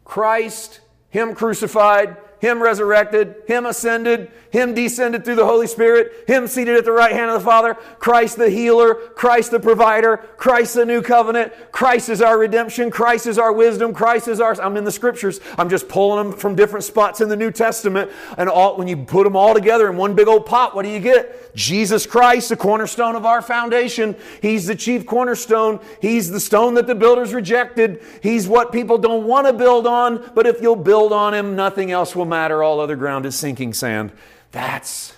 Christ 0.05 0.81
him 1.11 1.35
crucified, 1.35 2.17
Him 2.41 2.63
resurrected, 2.63 3.37
Him 3.47 3.67
ascended, 3.67 4.31
Him 4.51 4.75
descended 4.75 5.25
through 5.25 5.37
the 5.37 5.47
Holy 5.47 5.67
Spirit, 5.67 6.25
Him 6.27 6.47
seated 6.47 6.77
at 6.77 6.85
the 6.85 6.93
right 6.93 7.13
hand 7.13 7.31
of 7.31 7.41
the 7.41 7.45
Father, 7.45 7.75
Christ 7.99 8.37
the 8.37 8.51
healer, 8.51 8.95
Christ 8.95 9.51
the 9.51 9.61
provider, 9.61 10.17
Christ 10.37 10.75
the 10.75 10.87
new 10.87 11.03
covenant, 11.03 11.53
Christ 11.71 12.09
is 12.09 12.23
our 12.23 12.39
redemption, 12.39 12.91
Christ 12.91 13.27
is 13.27 13.39
our 13.39 13.53
wisdom, 13.53 13.93
Christ 13.93 14.27
is 14.27 14.41
our. 14.41 14.61
I'm 14.61 14.77
in 14.77 14.85
the 14.85 14.93
scriptures. 14.93 15.41
I'm 15.59 15.69
just 15.69 15.89
pulling 15.89 16.31
them 16.31 16.39
from 16.39 16.55
different 16.55 16.85
spots 16.85 17.21
in 17.21 17.29
the 17.29 17.37
New 17.37 17.51
Testament. 17.51 18.11
And 18.37 18.49
all, 18.49 18.77
when 18.77 18.89
you 18.89 18.97
put 18.97 19.25
them 19.25 19.37
all 19.37 19.55
together 19.55 19.89
in 19.89 19.97
one 19.97 20.15
big 20.15 20.27
old 20.27 20.47
pot, 20.47 20.75
what 20.75 20.85
do 20.85 20.91
you 20.91 21.01
get? 21.01 21.55
Jesus 21.55 22.07
Christ, 22.07 22.49
the 22.49 22.57
cornerstone 22.57 23.17
of 23.17 23.27
our 23.27 23.43
foundation. 23.43 24.17
He's 24.41 24.67
the 24.67 24.75
chief 24.75 25.07
cornerstone. 25.07 25.81
He's 26.01 26.31
the 26.31 26.41
stone 26.41 26.75
that 26.75 26.87
the 26.87 26.95
builders 26.95 27.35
rejected. 27.35 28.03
He's 28.23 28.49
what 28.49 28.73
people 28.73 28.99
don't 28.99 29.27
want 29.27 29.47
to 29.47 29.53
build 29.53 29.87
on, 29.87 30.33
but 30.35 30.47
if 30.47 30.61
you'll 30.63 30.77
build 30.77 31.13
on 31.13 31.35
him, 31.35 31.57
nothing 31.57 31.91
else 31.91 32.17
will 32.17 32.25
matter. 32.31 32.63
All 32.63 32.81
other 32.81 32.97
ground 32.97 33.27
is 33.27 33.37
sinking 33.37 33.75
sand. 33.75 34.13
That's 34.53 35.15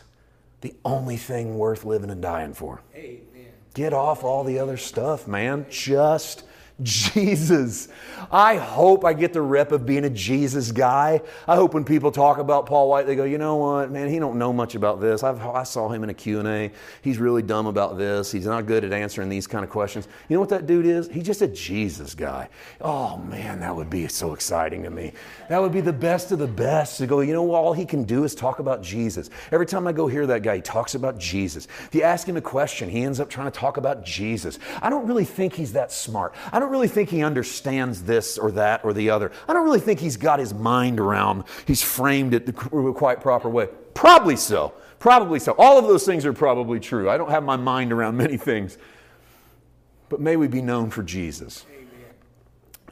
the 0.62 0.74
only 0.84 1.16
thing 1.16 1.56
worth 1.56 1.84
living 1.84 2.10
and 2.10 2.20
dying 2.20 2.54
for. 2.54 2.82
Amen. 2.94 3.52
Get 3.74 3.92
off 3.92 4.24
all 4.24 4.42
the 4.42 4.58
other 4.58 4.76
stuff, 4.76 5.28
man. 5.28 5.66
Just 5.70 6.42
Jesus. 6.82 7.88
I 8.30 8.56
hope 8.56 9.04
I 9.04 9.12
get 9.12 9.32
the 9.32 9.42
rep 9.42 9.72
of 9.72 9.84
being 9.84 10.04
a 10.04 10.10
Jesus 10.10 10.72
guy. 10.72 11.20
I 11.46 11.56
hope 11.56 11.74
when 11.74 11.84
people 11.84 12.10
talk 12.10 12.38
about 12.38 12.66
Paul 12.66 12.88
White, 12.88 13.06
they 13.06 13.16
go, 13.16 13.24
you 13.24 13.38
know 13.38 13.56
what, 13.56 13.90
man, 13.90 14.08
he 14.08 14.18
don't 14.18 14.38
know 14.38 14.52
much 14.52 14.74
about 14.74 15.00
this. 15.00 15.22
I've, 15.22 15.40
i 15.44 15.62
saw 15.62 15.88
him 15.88 16.02
in 16.02 16.10
a 16.10 16.14
Q&A. 16.14 16.70
He's 17.02 17.18
really 17.18 17.42
dumb 17.42 17.66
about 17.66 17.98
this. 17.98 18.32
He's 18.32 18.46
not 18.46 18.66
good 18.66 18.84
at 18.84 18.92
answering 18.92 19.28
these 19.28 19.46
kind 19.46 19.64
of 19.64 19.70
questions. 19.70 20.08
You 20.28 20.36
know 20.36 20.40
what 20.40 20.48
that 20.50 20.66
dude 20.66 20.86
is? 20.86 21.08
He's 21.08 21.26
just 21.26 21.42
a 21.42 21.48
Jesus 21.48 22.14
guy. 22.14 22.48
Oh, 22.80 23.18
man, 23.18 23.60
that 23.60 23.74
would 23.74 23.90
be 23.90 24.08
so 24.08 24.32
exciting 24.32 24.82
to 24.84 24.90
me. 24.90 25.12
That 25.48 25.60
would 25.60 25.72
be 25.72 25.80
the 25.80 25.92
best 25.92 26.32
of 26.32 26.38
the 26.38 26.46
best 26.46 26.98
to 26.98 27.06
go, 27.06 27.20
you 27.20 27.32
know, 27.32 27.52
all 27.54 27.72
he 27.72 27.84
can 27.84 28.04
do 28.04 28.24
is 28.24 28.34
talk 28.34 28.58
about 28.58 28.82
Jesus. 28.82 29.30
Every 29.50 29.66
time 29.66 29.86
I 29.86 29.92
go 29.92 30.06
hear 30.06 30.26
that 30.26 30.42
guy, 30.42 30.56
he 30.56 30.62
talks 30.62 30.94
about 30.94 31.18
Jesus. 31.18 31.68
If 31.86 31.94
you 31.94 32.02
ask 32.02 32.26
him 32.26 32.36
a 32.36 32.40
question, 32.40 32.88
he 32.88 33.02
ends 33.02 33.20
up 33.20 33.28
trying 33.28 33.50
to 33.50 33.56
talk 33.56 33.76
about 33.76 34.04
Jesus. 34.04 34.58
I 34.80 34.90
don't 34.90 35.06
really 35.06 35.24
think 35.24 35.54
he's 35.54 35.72
that 35.74 35.92
smart. 35.92 36.34
I 36.50 36.58
don't 36.58 36.71
really 36.72 36.88
think 36.88 37.08
he 37.08 37.22
understands 37.22 38.02
this 38.02 38.36
or 38.36 38.50
that 38.52 38.84
or 38.84 38.92
the 38.92 39.10
other. 39.10 39.30
I 39.46 39.52
don't 39.52 39.64
really 39.64 39.80
think 39.80 40.00
he's 40.00 40.16
got 40.16 40.38
his 40.38 40.52
mind 40.52 40.98
around, 40.98 41.44
he's 41.66 41.82
framed 41.82 42.34
it 42.34 42.46
the 42.46 42.52
quite 42.52 43.20
proper 43.20 43.48
way. 43.48 43.68
Probably 43.94 44.36
so. 44.36 44.72
Probably 44.98 45.38
so. 45.38 45.52
All 45.58 45.78
of 45.78 45.86
those 45.86 46.04
things 46.04 46.24
are 46.24 46.32
probably 46.32 46.78
true. 46.80 47.10
I 47.10 47.16
don't 47.16 47.30
have 47.30 47.42
my 47.42 47.56
mind 47.56 47.92
around 47.92 48.16
many 48.16 48.36
things. 48.36 48.78
But 50.08 50.20
may 50.20 50.36
we 50.36 50.46
be 50.46 50.62
known 50.62 50.90
for 50.90 51.02
Jesus. 51.02 51.64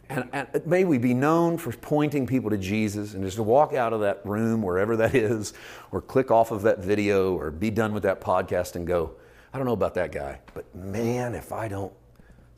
And, 0.08 0.28
and, 0.32 0.66
may 0.66 0.84
we 0.84 0.98
be 0.98 1.14
known 1.14 1.56
for 1.56 1.70
pointing 1.70 2.26
people 2.26 2.50
to 2.50 2.58
Jesus 2.58 3.14
and 3.14 3.22
just 3.22 3.36
to 3.36 3.44
walk 3.44 3.74
out 3.74 3.92
of 3.92 4.00
that 4.00 4.26
room, 4.26 4.60
wherever 4.60 4.96
that 4.96 5.14
is, 5.14 5.52
or 5.92 6.02
click 6.02 6.32
off 6.32 6.50
of 6.50 6.62
that 6.62 6.80
video 6.80 7.34
or 7.34 7.52
be 7.52 7.70
done 7.70 7.94
with 7.94 8.02
that 8.02 8.20
podcast 8.20 8.74
and 8.74 8.86
go, 8.86 9.12
I 9.52 9.58
don't 9.58 9.66
know 9.66 9.72
about 9.72 9.94
that 9.94 10.10
guy, 10.10 10.40
but 10.52 10.74
man, 10.74 11.34
if 11.34 11.52
I 11.52 11.68
don't 11.68 11.92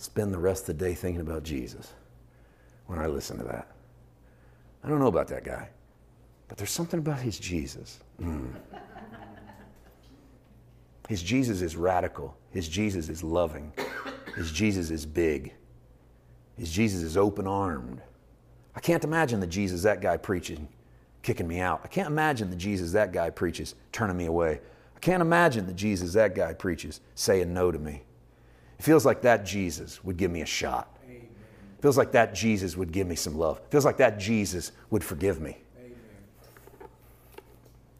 spend 0.02 0.32
the 0.32 0.38
rest 0.38 0.68
of 0.68 0.78
the 0.78 0.84
day 0.84 0.94
thinking 0.94 1.20
about 1.20 1.42
Jesus 1.42 1.92
when 2.86 2.98
I 2.98 3.06
listen 3.06 3.38
to 3.38 3.44
that. 3.44 3.68
I 4.84 4.88
don't 4.88 4.98
know 4.98 5.06
about 5.06 5.28
that 5.28 5.44
guy, 5.44 5.68
But 6.48 6.58
there's 6.58 6.70
something 6.70 6.98
about 6.98 7.20
his 7.20 7.38
Jesus. 7.38 8.00
Mm. 8.20 8.52
His 11.08 11.22
Jesus 11.22 11.62
is 11.62 11.76
radical. 11.76 12.36
His 12.50 12.68
Jesus 12.68 13.08
is 13.08 13.22
loving. 13.22 13.72
His 14.34 14.50
Jesus 14.50 14.90
is 14.90 15.06
big. 15.06 15.52
His 16.58 16.70
Jesus 16.70 17.02
is 17.02 17.16
open 17.16 17.46
armed. 17.46 18.00
I 18.74 18.80
can't 18.80 19.04
imagine 19.04 19.40
the 19.40 19.46
Jesus 19.46 19.82
that 19.82 20.00
guy 20.00 20.16
preaching 20.16 20.68
kicking 21.22 21.46
me 21.46 21.60
out. 21.60 21.80
I 21.84 21.88
can't 21.88 22.08
imagine 22.08 22.50
the 22.50 22.56
Jesus 22.56 22.92
that 22.92 23.12
guy 23.12 23.30
preaches 23.30 23.74
turning 23.92 24.16
me 24.16 24.26
away. 24.26 24.60
I 24.96 24.98
can't 24.98 25.22
imagine 25.22 25.66
the 25.66 25.72
Jesus 25.72 26.12
that 26.14 26.34
guy 26.34 26.52
preaches 26.52 27.00
saying 27.14 27.52
no 27.54 27.70
to 27.70 27.78
me. 27.78 28.02
It 28.82 28.84
feels 28.84 29.06
like 29.06 29.22
that 29.22 29.46
Jesus 29.46 30.02
would 30.02 30.16
give 30.16 30.32
me 30.32 30.40
a 30.40 30.46
shot. 30.46 30.98
Amen. 31.04 31.20
It 31.78 31.82
feels 31.82 31.96
like 31.96 32.10
that 32.10 32.34
Jesus 32.34 32.76
would 32.76 32.90
give 32.90 33.06
me 33.06 33.14
some 33.14 33.38
love. 33.38 33.58
It 33.58 33.70
feels 33.70 33.84
like 33.84 33.96
that 33.98 34.18
Jesus 34.18 34.72
would 34.90 35.04
forgive 35.04 35.40
me. 35.40 35.56
Amen. 35.78 35.94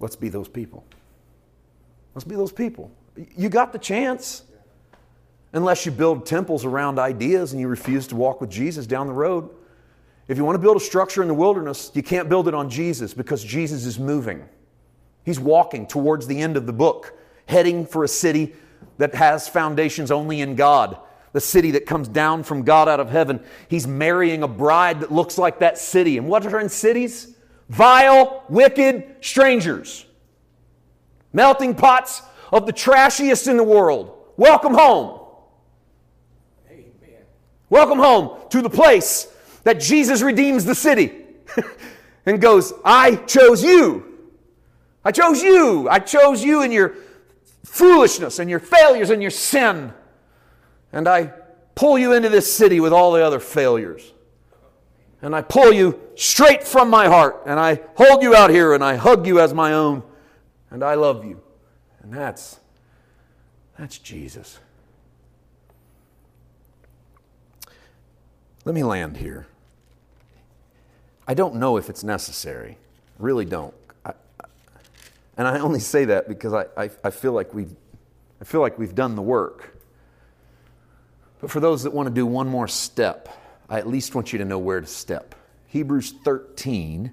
Let's 0.00 0.16
be 0.16 0.28
those 0.28 0.48
people. 0.48 0.84
Let's 2.16 2.24
be 2.24 2.34
those 2.34 2.50
people. 2.50 2.90
You 3.36 3.48
got 3.48 3.72
the 3.72 3.78
chance. 3.78 4.42
Unless 5.52 5.86
you 5.86 5.92
build 5.92 6.26
temples 6.26 6.64
around 6.64 6.98
ideas 6.98 7.52
and 7.52 7.60
you 7.60 7.68
refuse 7.68 8.08
to 8.08 8.16
walk 8.16 8.40
with 8.40 8.50
Jesus 8.50 8.84
down 8.84 9.06
the 9.06 9.12
road. 9.12 9.50
If 10.26 10.36
you 10.36 10.44
want 10.44 10.56
to 10.56 10.62
build 10.62 10.78
a 10.78 10.80
structure 10.80 11.22
in 11.22 11.28
the 11.28 11.34
wilderness, 11.34 11.92
you 11.94 12.02
can't 12.02 12.28
build 12.28 12.48
it 12.48 12.54
on 12.54 12.68
Jesus 12.68 13.14
because 13.14 13.44
Jesus 13.44 13.84
is 13.84 14.00
moving. 14.00 14.42
He's 15.24 15.38
walking 15.38 15.86
towards 15.86 16.26
the 16.26 16.40
end 16.40 16.56
of 16.56 16.66
the 16.66 16.72
book, 16.72 17.16
heading 17.46 17.86
for 17.86 18.02
a 18.02 18.08
city 18.08 18.56
that 18.98 19.14
has 19.14 19.48
foundations 19.48 20.10
only 20.10 20.40
in 20.40 20.54
God, 20.54 20.98
the 21.32 21.40
city 21.40 21.72
that 21.72 21.86
comes 21.86 22.08
down 22.08 22.42
from 22.42 22.62
God 22.62 22.88
out 22.88 23.00
of 23.00 23.10
heaven. 23.10 23.42
He's 23.68 23.86
marrying 23.86 24.42
a 24.42 24.48
bride 24.48 25.00
that 25.00 25.12
looks 25.12 25.38
like 25.38 25.60
that 25.60 25.78
city. 25.78 26.18
And 26.18 26.28
what 26.28 26.46
are 26.46 26.60
in 26.60 26.68
cities? 26.68 27.34
Vile, 27.68 28.44
wicked 28.48 29.16
strangers, 29.20 30.04
melting 31.32 31.74
pots 31.74 32.22
of 32.52 32.66
the 32.66 32.72
trashiest 32.72 33.48
in 33.48 33.56
the 33.56 33.64
world. 33.64 34.14
Welcome 34.36 34.74
home. 34.74 35.20
Amen. 36.70 37.22
Welcome 37.70 37.98
home 37.98 38.38
to 38.50 38.60
the 38.60 38.70
place 38.70 39.26
that 39.64 39.80
Jesus 39.80 40.20
redeems 40.20 40.64
the 40.64 40.74
city 40.74 41.24
and 42.26 42.40
goes, 42.40 42.72
I 42.84 43.16
chose 43.16 43.62
you. 43.62 44.12
I 45.04 45.12
chose 45.12 45.42
you. 45.42 45.88
I 45.88 45.98
chose 45.98 46.44
you 46.44 46.62
and 46.62 46.72
your 46.72 46.94
foolishness 47.72 48.38
and 48.38 48.50
your 48.50 48.60
failures 48.60 49.08
and 49.08 49.22
your 49.22 49.30
sin. 49.30 49.94
And 50.92 51.08
I 51.08 51.32
pull 51.74 51.98
you 51.98 52.12
into 52.12 52.28
this 52.28 52.52
city 52.54 52.80
with 52.80 52.92
all 52.92 53.12
the 53.12 53.24
other 53.24 53.40
failures. 53.40 54.12
And 55.22 55.34
I 55.34 55.40
pull 55.40 55.72
you 55.72 55.98
straight 56.14 56.64
from 56.64 56.90
my 56.90 57.06
heart. 57.06 57.44
And 57.46 57.58
I 57.58 57.80
hold 57.94 58.22
you 58.22 58.36
out 58.36 58.50
here 58.50 58.74
and 58.74 58.84
I 58.84 58.96
hug 58.96 59.26
you 59.26 59.40
as 59.40 59.54
my 59.54 59.72
own. 59.72 60.02
And 60.70 60.84
I 60.84 60.94
love 60.94 61.24
you. 61.24 61.40
And 62.02 62.12
that's 62.12 62.60
that's 63.78 63.96
Jesus. 63.96 64.58
Let 68.66 68.74
me 68.74 68.84
land 68.84 69.16
here. 69.16 69.46
I 71.26 71.32
don't 71.32 71.54
know 71.54 71.78
if 71.78 71.88
it's 71.88 72.04
necessary. 72.04 72.76
Really 73.18 73.46
don't. 73.46 73.74
And 75.36 75.48
I 75.48 75.58
only 75.60 75.80
say 75.80 76.04
that 76.06 76.28
because 76.28 76.52
I, 76.52 76.66
I, 76.76 76.90
I, 77.04 77.10
feel 77.10 77.32
like 77.32 77.54
we've, 77.54 77.74
I 78.40 78.44
feel 78.44 78.60
like 78.60 78.78
we've 78.78 78.94
done 78.94 79.16
the 79.16 79.22
work. 79.22 79.78
But 81.40 81.50
for 81.50 81.60
those 81.60 81.82
that 81.84 81.92
want 81.92 82.08
to 82.08 82.14
do 82.14 82.26
one 82.26 82.48
more 82.48 82.68
step, 82.68 83.28
I 83.68 83.78
at 83.78 83.88
least 83.88 84.14
want 84.14 84.32
you 84.32 84.38
to 84.38 84.44
know 84.44 84.58
where 84.58 84.80
to 84.80 84.86
step. 84.86 85.34
Hebrews 85.66 86.12
13. 86.22 87.12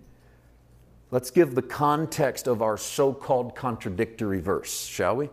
Let's 1.12 1.32
give 1.32 1.56
the 1.56 1.62
context 1.62 2.46
of 2.48 2.62
our 2.62 2.78
so 2.78 3.14
called 3.14 3.56
contradictory 3.56 4.42
verse, 4.42 4.86
shall 4.86 5.16
we? 5.16 5.30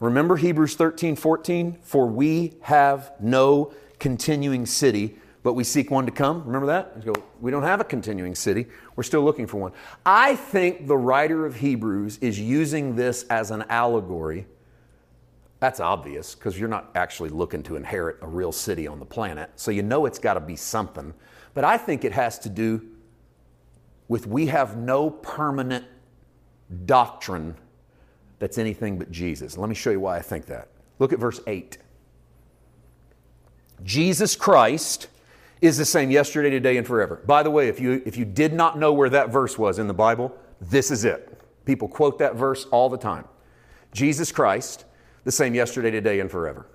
Remember 0.00 0.36
Hebrews 0.36 0.74
13, 0.74 1.14
14? 1.14 1.78
For 1.82 2.06
we 2.06 2.54
have 2.62 3.12
no 3.20 3.72
continuing 3.98 4.64
city, 4.64 5.16
but 5.42 5.54
we 5.54 5.64
seek 5.64 5.90
one 5.90 6.06
to 6.06 6.12
come. 6.12 6.44
Remember 6.44 6.66
that? 6.66 7.02
We 7.40 7.50
don't 7.50 7.62
have 7.62 7.80
a 7.80 7.84
continuing 7.84 8.34
city. 8.34 8.66
We're 8.94 9.04
still 9.04 9.22
looking 9.22 9.46
for 9.46 9.56
one. 9.56 9.72
I 10.04 10.36
think 10.36 10.86
the 10.86 10.96
writer 10.96 11.46
of 11.46 11.56
Hebrews 11.56 12.18
is 12.18 12.38
using 12.38 12.96
this 12.96 13.24
as 13.24 13.50
an 13.50 13.64
allegory. 13.68 14.46
That's 15.58 15.80
obvious 15.80 16.34
because 16.34 16.58
you're 16.58 16.68
not 16.68 16.90
actually 16.94 17.30
looking 17.30 17.62
to 17.64 17.76
inherit 17.76 18.18
a 18.22 18.26
real 18.26 18.52
city 18.52 18.86
on 18.86 18.98
the 18.98 19.06
planet. 19.06 19.50
So 19.56 19.70
you 19.70 19.82
know 19.82 20.06
it's 20.06 20.18
got 20.18 20.34
to 20.34 20.40
be 20.40 20.56
something. 20.56 21.14
But 21.54 21.64
I 21.64 21.78
think 21.78 22.04
it 22.04 22.12
has 22.12 22.38
to 22.40 22.48
do 22.48 22.82
with 24.08 24.26
we 24.26 24.46
have 24.46 24.76
no 24.76 25.10
permanent 25.10 25.84
doctrine 26.84 27.56
that's 28.38 28.58
anything 28.58 28.98
but 28.98 29.10
Jesus. 29.10 29.56
Let 29.56 29.68
me 29.68 29.74
show 29.74 29.90
you 29.90 30.00
why 30.00 30.16
I 30.16 30.22
think 30.22 30.46
that. 30.46 30.68
Look 30.98 31.12
at 31.12 31.18
verse 31.18 31.40
8. 31.46 31.78
Jesus 33.84 34.34
Christ 34.34 35.08
is 35.60 35.76
the 35.76 35.84
same 35.84 36.10
yesterday, 36.10 36.50
today, 36.50 36.76
and 36.76 36.86
forever. 36.86 37.22
By 37.26 37.42
the 37.42 37.50
way, 37.50 37.68
if 37.68 37.80
you, 37.80 38.02
if 38.06 38.16
you 38.16 38.24
did 38.24 38.52
not 38.52 38.78
know 38.78 38.92
where 38.92 39.10
that 39.10 39.30
verse 39.30 39.58
was 39.58 39.78
in 39.78 39.86
the 39.86 39.94
Bible, 39.94 40.34
this 40.60 40.90
is 40.90 41.04
it. 41.04 41.38
People 41.64 41.88
quote 41.88 42.18
that 42.18 42.34
verse 42.34 42.64
all 42.66 42.88
the 42.88 42.98
time. 42.98 43.26
Jesus 43.92 44.32
Christ, 44.32 44.84
the 45.24 45.32
same 45.32 45.54
yesterday, 45.54 45.90
today, 45.90 46.20
and 46.20 46.30
forever. 46.30 46.66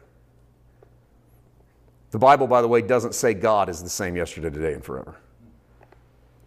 The 2.12 2.20
Bible, 2.20 2.48
by 2.48 2.62
the 2.62 2.68
way, 2.68 2.82
doesn't 2.82 3.16
say 3.16 3.34
God 3.34 3.70
is 3.70 3.82
the 3.82 3.90
same 3.90 4.16
yesterday, 4.16 4.50
today, 4.50 4.74
and 4.74 4.84
forever. 4.84 5.18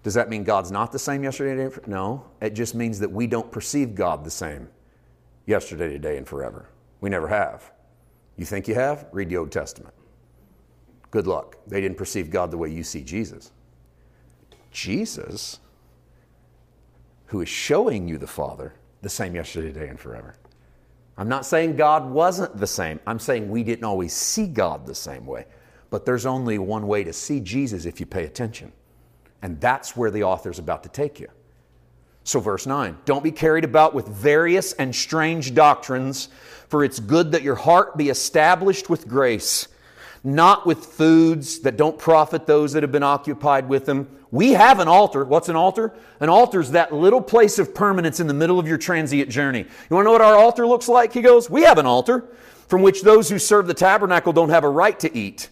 Does 0.02 0.14
that 0.14 0.30
mean 0.30 0.44
God's 0.44 0.70
not 0.70 0.92
the 0.92 0.98
same 0.98 1.24
yesterday, 1.24 1.62
today? 1.62 1.84
No. 1.86 2.24
It 2.40 2.54
just 2.54 2.74
means 2.74 3.00
that 3.00 3.10
we 3.10 3.26
don't 3.26 3.50
perceive 3.50 3.94
God 3.94 4.24
the 4.24 4.30
same 4.30 4.68
yesterday, 5.46 5.88
today, 5.88 6.16
and 6.16 6.26
forever. 6.26 6.68
We 7.00 7.10
never 7.10 7.28
have. 7.28 7.70
You 8.36 8.46
think 8.46 8.68
you 8.68 8.74
have? 8.74 9.06
Read 9.12 9.28
the 9.28 9.36
Old 9.36 9.50
Testament. 9.50 9.92
Good 11.10 11.26
luck. 11.26 11.56
They 11.66 11.80
didn't 11.80 11.96
perceive 11.96 12.30
God 12.30 12.50
the 12.50 12.58
way 12.58 12.70
you 12.70 12.82
see 12.82 13.02
Jesus. 13.02 13.50
Jesus, 14.70 15.60
who 17.26 17.40
is 17.40 17.48
showing 17.48 18.08
you 18.08 18.18
the 18.18 18.26
Father, 18.26 18.74
the 19.02 19.08
same 19.08 19.34
yesterday, 19.34 19.72
today, 19.72 19.88
and 19.88 19.98
forever. 19.98 20.36
I'm 21.16 21.28
not 21.28 21.44
saying 21.44 21.76
God 21.76 22.08
wasn't 22.08 22.56
the 22.56 22.66
same. 22.66 23.00
I'm 23.06 23.18
saying 23.18 23.50
we 23.50 23.64
didn't 23.64 23.84
always 23.84 24.12
see 24.12 24.46
God 24.46 24.86
the 24.86 24.94
same 24.94 25.26
way. 25.26 25.46
But 25.90 26.04
there's 26.04 26.26
only 26.26 26.58
one 26.58 26.86
way 26.86 27.02
to 27.04 27.12
see 27.12 27.40
Jesus 27.40 27.86
if 27.86 27.98
you 27.98 28.06
pay 28.06 28.24
attention. 28.24 28.72
And 29.42 29.60
that's 29.60 29.96
where 29.96 30.10
the 30.10 30.22
author's 30.24 30.58
about 30.58 30.82
to 30.82 30.88
take 30.88 31.18
you. 31.18 31.28
So, 32.24 32.40
verse 32.40 32.66
9 32.66 32.98
Don't 33.04 33.24
be 33.24 33.32
carried 33.32 33.64
about 33.64 33.94
with 33.94 34.06
various 34.06 34.74
and 34.74 34.94
strange 34.94 35.54
doctrines, 35.54 36.28
for 36.68 36.84
it's 36.84 37.00
good 37.00 37.32
that 37.32 37.42
your 37.42 37.54
heart 37.54 37.96
be 37.96 38.10
established 38.10 38.90
with 38.90 39.08
grace, 39.08 39.66
not 40.24 40.66
with 40.66 40.84
foods 40.86 41.60
that 41.60 41.76
don't 41.76 41.98
profit 41.98 42.46
those 42.46 42.72
that 42.72 42.82
have 42.82 42.92
been 42.92 43.02
occupied 43.02 43.68
with 43.68 43.86
them. 43.86 44.08
We 44.30 44.52
have 44.52 44.78
an 44.80 44.88
altar. 44.88 45.24
What's 45.24 45.48
an 45.48 45.56
altar? 45.56 45.94
An 46.20 46.28
altar 46.28 46.60
is 46.60 46.72
that 46.72 46.92
little 46.92 47.20
place 47.20 47.58
of 47.58 47.74
permanence 47.74 48.20
in 48.20 48.26
the 48.26 48.34
middle 48.34 48.58
of 48.58 48.66
your 48.66 48.78
transient 48.78 49.30
journey. 49.30 49.60
You 49.60 49.96
want 49.96 50.04
to 50.04 50.08
know 50.08 50.12
what 50.12 50.20
our 50.20 50.36
altar 50.36 50.66
looks 50.66 50.88
like? 50.88 51.12
He 51.12 51.22
goes, 51.22 51.48
We 51.48 51.62
have 51.62 51.78
an 51.78 51.86
altar 51.86 52.24
from 52.68 52.82
which 52.82 53.02
those 53.02 53.30
who 53.30 53.38
serve 53.38 53.66
the 53.66 53.74
tabernacle 53.74 54.32
don't 54.32 54.50
have 54.50 54.64
a 54.64 54.68
right 54.68 54.98
to 55.00 55.16
eat. 55.16 55.48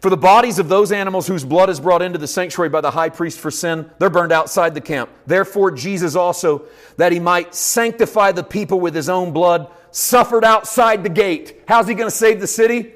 For 0.00 0.08
the 0.08 0.16
bodies 0.16 0.58
of 0.58 0.68
those 0.68 0.92
animals 0.92 1.26
whose 1.26 1.44
blood 1.44 1.68
is 1.68 1.78
brought 1.78 2.00
into 2.00 2.18
the 2.18 2.26
sanctuary 2.26 2.70
by 2.70 2.80
the 2.80 2.90
high 2.90 3.10
priest 3.10 3.38
for 3.38 3.50
sin, 3.50 3.90
they're 3.98 4.08
burned 4.08 4.32
outside 4.32 4.74
the 4.74 4.80
camp. 4.80 5.10
Therefore, 5.26 5.70
Jesus 5.70 6.16
also, 6.16 6.64
that 6.96 7.12
he 7.12 7.20
might 7.20 7.54
sanctify 7.54 8.32
the 8.32 8.42
people 8.42 8.80
with 8.80 8.94
his 8.94 9.10
own 9.10 9.32
blood, 9.32 9.70
suffered 9.90 10.42
outside 10.42 11.02
the 11.02 11.10
gate. 11.10 11.62
How's 11.68 11.86
he 11.86 11.94
going 11.94 12.08
to 12.08 12.16
save 12.16 12.40
the 12.40 12.46
city? 12.46 12.92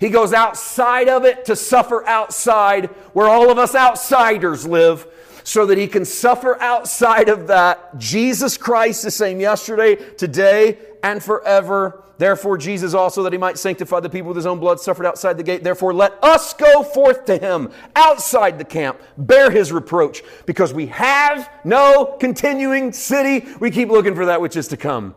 He 0.00 0.08
goes 0.08 0.32
outside 0.32 1.08
of 1.08 1.26
it 1.26 1.44
to 1.44 1.54
suffer 1.54 2.04
outside 2.06 2.86
where 3.12 3.28
all 3.28 3.50
of 3.50 3.58
us 3.58 3.74
outsiders 3.74 4.66
live 4.66 5.06
so 5.44 5.66
that 5.66 5.76
he 5.76 5.86
can 5.86 6.06
suffer 6.06 6.60
outside 6.60 7.28
of 7.28 7.46
that. 7.48 7.98
Jesus 7.98 8.56
Christ, 8.56 9.02
the 9.02 9.10
same 9.10 9.40
yesterday, 9.40 9.96
today, 9.96 10.78
and 11.02 11.22
forever. 11.22 12.02
Therefore, 12.16 12.58
Jesus 12.58 12.94
also, 12.94 13.22
that 13.22 13.32
he 13.32 13.38
might 13.38 13.58
sanctify 13.58 14.00
the 14.00 14.10
people 14.10 14.28
with 14.28 14.36
his 14.36 14.46
own 14.46 14.58
blood, 14.58 14.80
suffered 14.80 15.06
outside 15.06 15.36
the 15.38 15.42
gate. 15.42 15.64
Therefore, 15.64 15.92
let 15.92 16.22
us 16.22 16.54
go 16.54 16.82
forth 16.82 17.24
to 17.26 17.38
him 17.38 17.70
outside 17.96 18.58
the 18.58 18.64
camp, 18.64 19.00
bear 19.16 19.50
his 19.50 19.72
reproach, 19.72 20.22
because 20.46 20.74
we 20.74 20.86
have 20.88 21.50
no 21.64 22.16
continuing 22.20 22.92
city. 22.92 23.46
We 23.58 23.70
keep 23.70 23.88
looking 23.88 24.14
for 24.14 24.26
that 24.26 24.40
which 24.40 24.56
is 24.56 24.68
to 24.68 24.76
come. 24.76 25.14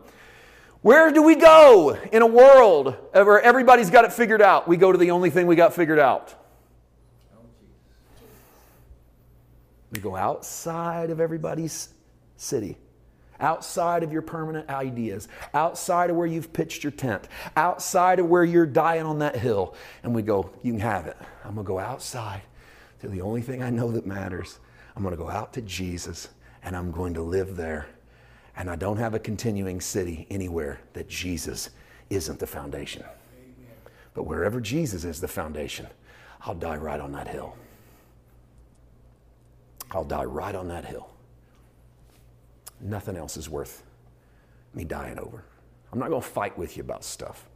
Where 0.84 1.10
do 1.10 1.22
we 1.22 1.34
go 1.34 1.96
in 2.12 2.20
a 2.20 2.26
world 2.26 2.94
where 3.12 3.40
everybody's 3.40 3.88
got 3.88 4.04
it 4.04 4.12
figured 4.12 4.42
out? 4.42 4.68
We 4.68 4.76
go 4.76 4.92
to 4.92 4.98
the 4.98 5.12
only 5.12 5.30
thing 5.30 5.46
we 5.46 5.56
got 5.56 5.72
figured 5.72 5.98
out. 5.98 6.34
We 9.90 9.98
go 9.98 10.14
outside 10.14 11.08
of 11.08 11.20
everybody's 11.20 11.88
city 12.36 12.76
outside 13.40 14.02
of 14.02 14.12
your 14.12 14.20
permanent 14.20 14.68
ideas, 14.68 15.26
outside 15.54 16.10
of 16.10 16.16
where 16.16 16.26
you've 16.26 16.52
pitched 16.52 16.84
your 16.84 16.92
tent, 16.92 17.28
outside 17.56 18.18
of 18.18 18.26
where 18.26 18.44
you're 18.44 18.66
dying 18.66 19.06
on 19.06 19.20
that 19.20 19.36
hill. 19.36 19.74
And 20.02 20.14
we 20.14 20.20
go, 20.20 20.50
You 20.62 20.72
can 20.72 20.80
have 20.80 21.06
it. 21.06 21.16
I'm 21.44 21.54
going 21.54 21.64
to 21.64 21.68
go 21.68 21.78
outside 21.78 22.42
to 23.00 23.08
the 23.08 23.22
only 23.22 23.40
thing 23.40 23.62
I 23.62 23.70
know 23.70 23.90
that 23.92 24.04
matters. 24.04 24.58
I'm 24.94 25.02
going 25.02 25.16
to 25.16 25.22
go 25.22 25.30
out 25.30 25.54
to 25.54 25.62
Jesus 25.62 26.28
and 26.62 26.76
I'm 26.76 26.90
going 26.90 27.14
to 27.14 27.22
live 27.22 27.56
there. 27.56 27.86
And 28.56 28.70
I 28.70 28.76
don't 28.76 28.96
have 28.96 29.14
a 29.14 29.18
continuing 29.18 29.80
city 29.80 30.26
anywhere 30.30 30.80
that 30.92 31.08
Jesus 31.08 31.70
isn't 32.10 32.38
the 32.38 32.46
foundation. 32.46 33.04
But 34.14 34.24
wherever 34.24 34.60
Jesus 34.60 35.04
is 35.04 35.20
the 35.20 35.28
foundation, 35.28 35.88
I'll 36.42 36.54
die 36.54 36.76
right 36.76 37.00
on 37.00 37.12
that 37.12 37.26
hill. 37.26 37.56
I'll 39.90 40.04
die 40.04 40.24
right 40.24 40.54
on 40.54 40.68
that 40.68 40.84
hill. 40.84 41.10
Nothing 42.80 43.16
else 43.16 43.36
is 43.36 43.48
worth 43.48 43.82
me 44.74 44.84
dying 44.84 45.18
over. 45.18 45.44
I'm 45.92 45.98
not 45.98 46.10
going 46.10 46.22
to 46.22 46.28
fight 46.28 46.56
with 46.58 46.76
you 46.76 46.82
about 46.82 47.04
stuff. 47.04 47.48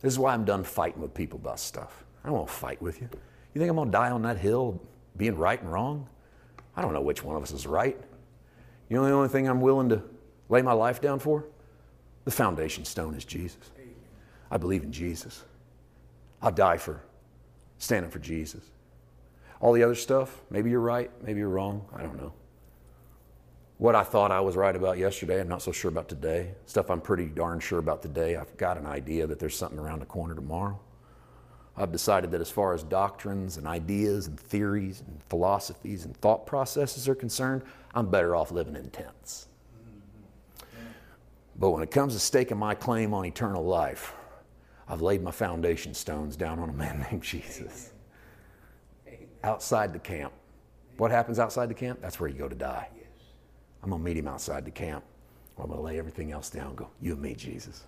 This 0.00 0.12
is 0.12 0.18
why 0.18 0.32
I'm 0.32 0.44
done 0.44 0.64
fighting 0.64 1.02
with 1.02 1.12
people 1.12 1.38
about 1.38 1.60
stuff. 1.60 2.04
I 2.24 2.28
don't 2.28 2.36
want 2.36 2.48
to 2.48 2.54
fight 2.54 2.80
with 2.80 3.00
you. 3.00 3.08
You 3.54 3.58
think 3.58 3.70
I'm 3.70 3.76
going 3.76 3.88
to 3.88 3.92
die 3.92 4.10
on 4.10 4.22
that 4.22 4.38
hill 4.38 4.80
being 5.16 5.36
right 5.36 5.60
and 5.60 5.70
wrong? 5.70 6.08
I 6.76 6.82
don't 6.82 6.92
know 6.92 7.00
which 7.00 7.22
one 7.22 7.36
of 7.36 7.42
us 7.42 7.52
is 7.52 7.66
right. 7.66 7.98
You 8.88 8.96
know 8.96 9.04
the 9.04 9.12
only 9.12 9.28
thing 9.28 9.48
I'm 9.48 9.60
willing 9.60 9.88
to 9.90 10.02
lay 10.48 10.62
my 10.62 10.72
life 10.72 11.00
down 11.00 11.18
for? 11.18 11.44
The 12.24 12.30
foundation 12.30 12.84
stone 12.84 13.14
is 13.14 13.24
Jesus. 13.24 13.70
I 14.50 14.56
believe 14.56 14.82
in 14.82 14.92
Jesus. 14.92 15.44
I'll 16.42 16.52
die 16.52 16.76
for 16.76 17.02
standing 17.78 18.10
for 18.10 18.18
Jesus. 18.18 18.62
All 19.60 19.72
the 19.72 19.82
other 19.82 19.94
stuff, 19.94 20.40
maybe 20.50 20.70
you're 20.70 20.80
right, 20.80 21.10
maybe 21.22 21.40
you're 21.40 21.48
wrong, 21.48 21.84
I 21.94 22.02
don't 22.02 22.16
know. 22.16 22.32
What 23.78 23.94
I 23.94 24.02
thought 24.02 24.32
I 24.32 24.40
was 24.40 24.56
right 24.56 24.74
about 24.74 24.98
yesterday, 24.98 25.40
I'm 25.40 25.48
not 25.48 25.62
so 25.62 25.70
sure 25.70 25.88
about 25.88 26.08
today. 26.08 26.52
Stuff 26.66 26.90
I'm 26.90 27.00
pretty 27.00 27.26
darn 27.26 27.60
sure 27.60 27.78
about 27.78 28.02
today, 28.02 28.36
I've 28.36 28.56
got 28.56 28.76
an 28.76 28.86
idea 28.86 29.26
that 29.26 29.38
there's 29.38 29.56
something 29.56 29.78
around 29.78 30.00
the 30.00 30.06
corner 30.06 30.34
tomorrow. 30.34 30.80
I've 31.76 31.92
decided 31.92 32.32
that 32.32 32.40
as 32.40 32.50
far 32.50 32.74
as 32.74 32.82
doctrines 32.82 33.56
and 33.56 33.66
ideas 33.66 34.26
and 34.26 34.38
theories 34.38 35.00
and 35.06 35.20
philosophies 35.28 36.04
and 36.04 36.16
thought 36.16 36.44
processes 36.44 37.08
are 37.08 37.14
concerned, 37.14 37.62
I'm 37.94 38.10
better 38.10 38.34
off 38.34 38.50
living 38.50 38.74
in 38.74 38.90
tents. 38.90 39.47
But 41.58 41.70
when 41.70 41.82
it 41.82 41.90
comes 41.90 42.14
to 42.14 42.20
staking 42.20 42.56
my 42.56 42.74
claim 42.74 43.12
on 43.12 43.24
eternal 43.24 43.64
life, 43.64 44.14
I've 44.88 45.02
laid 45.02 45.22
my 45.22 45.32
foundation 45.32 45.92
stones 45.92 46.36
down 46.36 46.58
on 46.58 46.70
a 46.70 46.72
man 46.72 47.04
named 47.10 47.22
Jesus. 47.22 47.92
Outside 49.42 49.92
the 49.92 49.98
camp. 49.98 50.32
What 50.96 51.10
happens 51.10 51.38
outside 51.38 51.68
the 51.68 51.74
camp? 51.74 52.00
That's 52.00 52.18
where 52.18 52.28
you 52.28 52.36
go 52.36 52.48
to 52.48 52.54
die. 52.54 52.88
I'm 53.82 53.90
going 53.90 54.02
to 54.02 54.04
meet 54.04 54.16
him 54.16 54.26
outside 54.26 54.64
the 54.64 54.70
camp. 54.70 55.04
I'm 55.58 55.66
going 55.66 55.78
to 55.78 55.84
lay 55.84 55.98
everything 55.98 56.32
else 56.32 56.50
down 56.50 56.74
go, 56.76 56.88
You 57.00 57.12
and 57.12 57.22
me, 57.22 57.34
Jesus. 57.34 57.84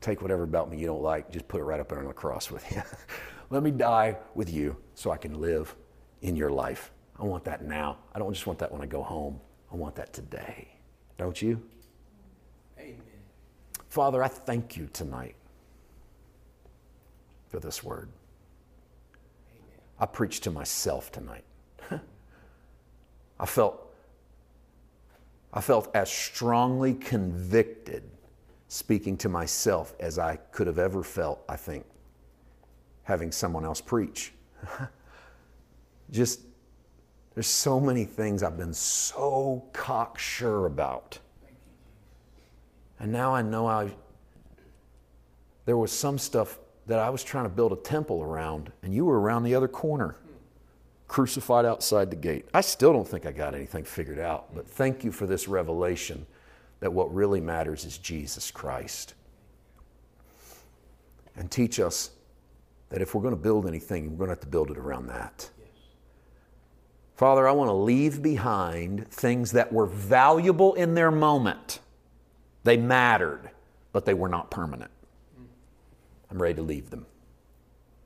Take 0.00 0.20
whatever 0.20 0.42
about 0.42 0.70
me 0.70 0.78
you 0.78 0.86
don't 0.86 1.02
like, 1.02 1.30
just 1.30 1.48
put 1.48 1.60
it 1.60 1.64
right 1.64 1.80
up 1.80 1.88
there 1.88 1.98
on 1.98 2.06
the 2.06 2.12
cross 2.12 2.50
with 2.50 2.70
you. 2.72 2.82
Let 3.50 3.62
me 3.62 3.70
die 3.70 4.16
with 4.34 4.52
you 4.52 4.76
so 4.94 5.10
I 5.10 5.16
can 5.16 5.40
live 5.40 5.74
in 6.22 6.36
your 6.36 6.50
life. 6.50 6.90
I 7.18 7.24
want 7.24 7.44
that 7.44 7.64
now. 7.64 7.98
I 8.14 8.18
don't 8.18 8.32
just 8.32 8.46
want 8.46 8.58
that 8.58 8.72
when 8.72 8.82
I 8.82 8.86
go 8.86 9.02
home. 9.02 9.40
I 9.72 9.76
want 9.76 9.94
that 9.96 10.12
today. 10.12 10.68
Don't 11.16 11.40
you? 11.40 11.62
Father, 13.94 14.24
I 14.24 14.26
thank 14.26 14.76
you 14.76 14.88
tonight 14.92 15.36
for 17.46 17.60
this 17.60 17.84
word. 17.84 18.08
Amen. 19.52 19.78
I 20.00 20.06
preached 20.06 20.42
to 20.42 20.50
myself 20.50 21.12
tonight. 21.12 21.44
I 23.38 23.46
felt 23.46 23.94
I 25.52 25.60
felt 25.60 25.94
as 25.94 26.10
strongly 26.10 26.94
convicted 26.94 28.02
speaking 28.66 29.16
to 29.18 29.28
myself 29.28 29.94
as 30.00 30.18
I 30.18 30.38
could 30.50 30.66
have 30.66 30.80
ever 30.80 31.04
felt, 31.04 31.44
I 31.48 31.54
think, 31.54 31.86
having 33.04 33.30
someone 33.30 33.64
else 33.64 33.80
preach. 33.80 34.32
Just, 36.10 36.40
there's 37.34 37.46
so 37.46 37.78
many 37.78 38.04
things 38.04 38.42
I've 38.42 38.58
been 38.58 38.74
so 38.74 39.64
cocksure 39.72 40.66
about. 40.66 41.20
And 43.00 43.12
now 43.12 43.34
I 43.34 43.42
know 43.42 43.66
I, 43.66 43.94
there 45.64 45.76
was 45.76 45.92
some 45.92 46.18
stuff 46.18 46.58
that 46.86 46.98
I 46.98 47.10
was 47.10 47.24
trying 47.24 47.44
to 47.44 47.50
build 47.50 47.72
a 47.72 47.76
temple 47.76 48.22
around, 48.22 48.70
and 48.82 48.94
you 48.94 49.04
were 49.04 49.20
around 49.20 49.44
the 49.44 49.54
other 49.54 49.68
corner, 49.68 50.16
crucified 51.08 51.64
outside 51.64 52.10
the 52.10 52.16
gate. 52.16 52.46
I 52.52 52.60
still 52.60 52.92
don't 52.92 53.08
think 53.08 53.26
I 53.26 53.32
got 53.32 53.54
anything 53.54 53.84
figured 53.84 54.18
out, 54.18 54.54
but 54.54 54.66
thank 54.66 55.04
you 55.04 55.12
for 55.12 55.26
this 55.26 55.48
revelation 55.48 56.26
that 56.80 56.92
what 56.92 57.12
really 57.14 57.40
matters 57.40 57.84
is 57.84 57.98
Jesus 57.98 58.50
Christ. 58.50 59.14
And 61.36 61.50
teach 61.50 61.80
us 61.80 62.10
that 62.90 63.00
if 63.00 63.14
we're 63.14 63.22
going 63.22 63.34
to 63.34 63.40
build 63.40 63.66
anything, 63.66 64.10
we're 64.10 64.26
going 64.26 64.28
to 64.28 64.32
have 64.34 64.40
to 64.40 64.46
build 64.46 64.70
it 64.70 64.78
around 64.78 65.06
that. 65.08 65.50
Father, 67.16 67.48
I 67.48 67.52
want 67.52 67.68
to 67.68 67.74
leave 67.74 68.22
behind 68.22 69.08
things 69.08 69.52
that 69.52 69.72
were 69.72 69.86
valuable 69.86 70.74
in 70.74 70.94
their 70.94 71.10
moment. 71.10 71.80
They 72.64 72.76
mattered, 72.76 73.50
but 73.92 74.04
they 74.04 74.14
were 74.14 74.28
not 74.28 74.50
permanent. 74.50 74.90
I'm 76.30 76.40
ready 76.40 76.54
to 76.54 76.62
leave 76.62 76.90
them, 76.90 77.06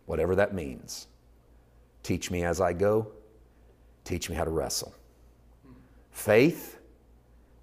whatever 0.06 0.34
that 0.34 0.52
means. 0.52 1.06
Teach 2.02 2.30
me 2.30 2.44
as 2.44 2.60
I 2.60 2.72
go, 2.72 3.10
teach 4.04 4.28
me 4.28 4.36
how 4.36 4.44
to 4.44 4.50
wrestle. 4.50 4.94
Faith 6.10 6.78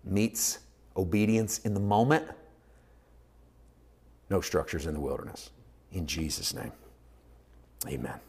meets 0.03 0.59
obedience 0.95 1.59
in 1.59 1.73
the 1.73 1.79
moment, 1.79 2.25
no 4.29 4.41
structures 4.41 4.87
in 4.87 4.93
the 4.93 4.99
wilderness. 4.99 5.51
In 5.91 6.07
Jesus' 6.07 6.53
name, 6.53 6.71
amen. 7.87 8.19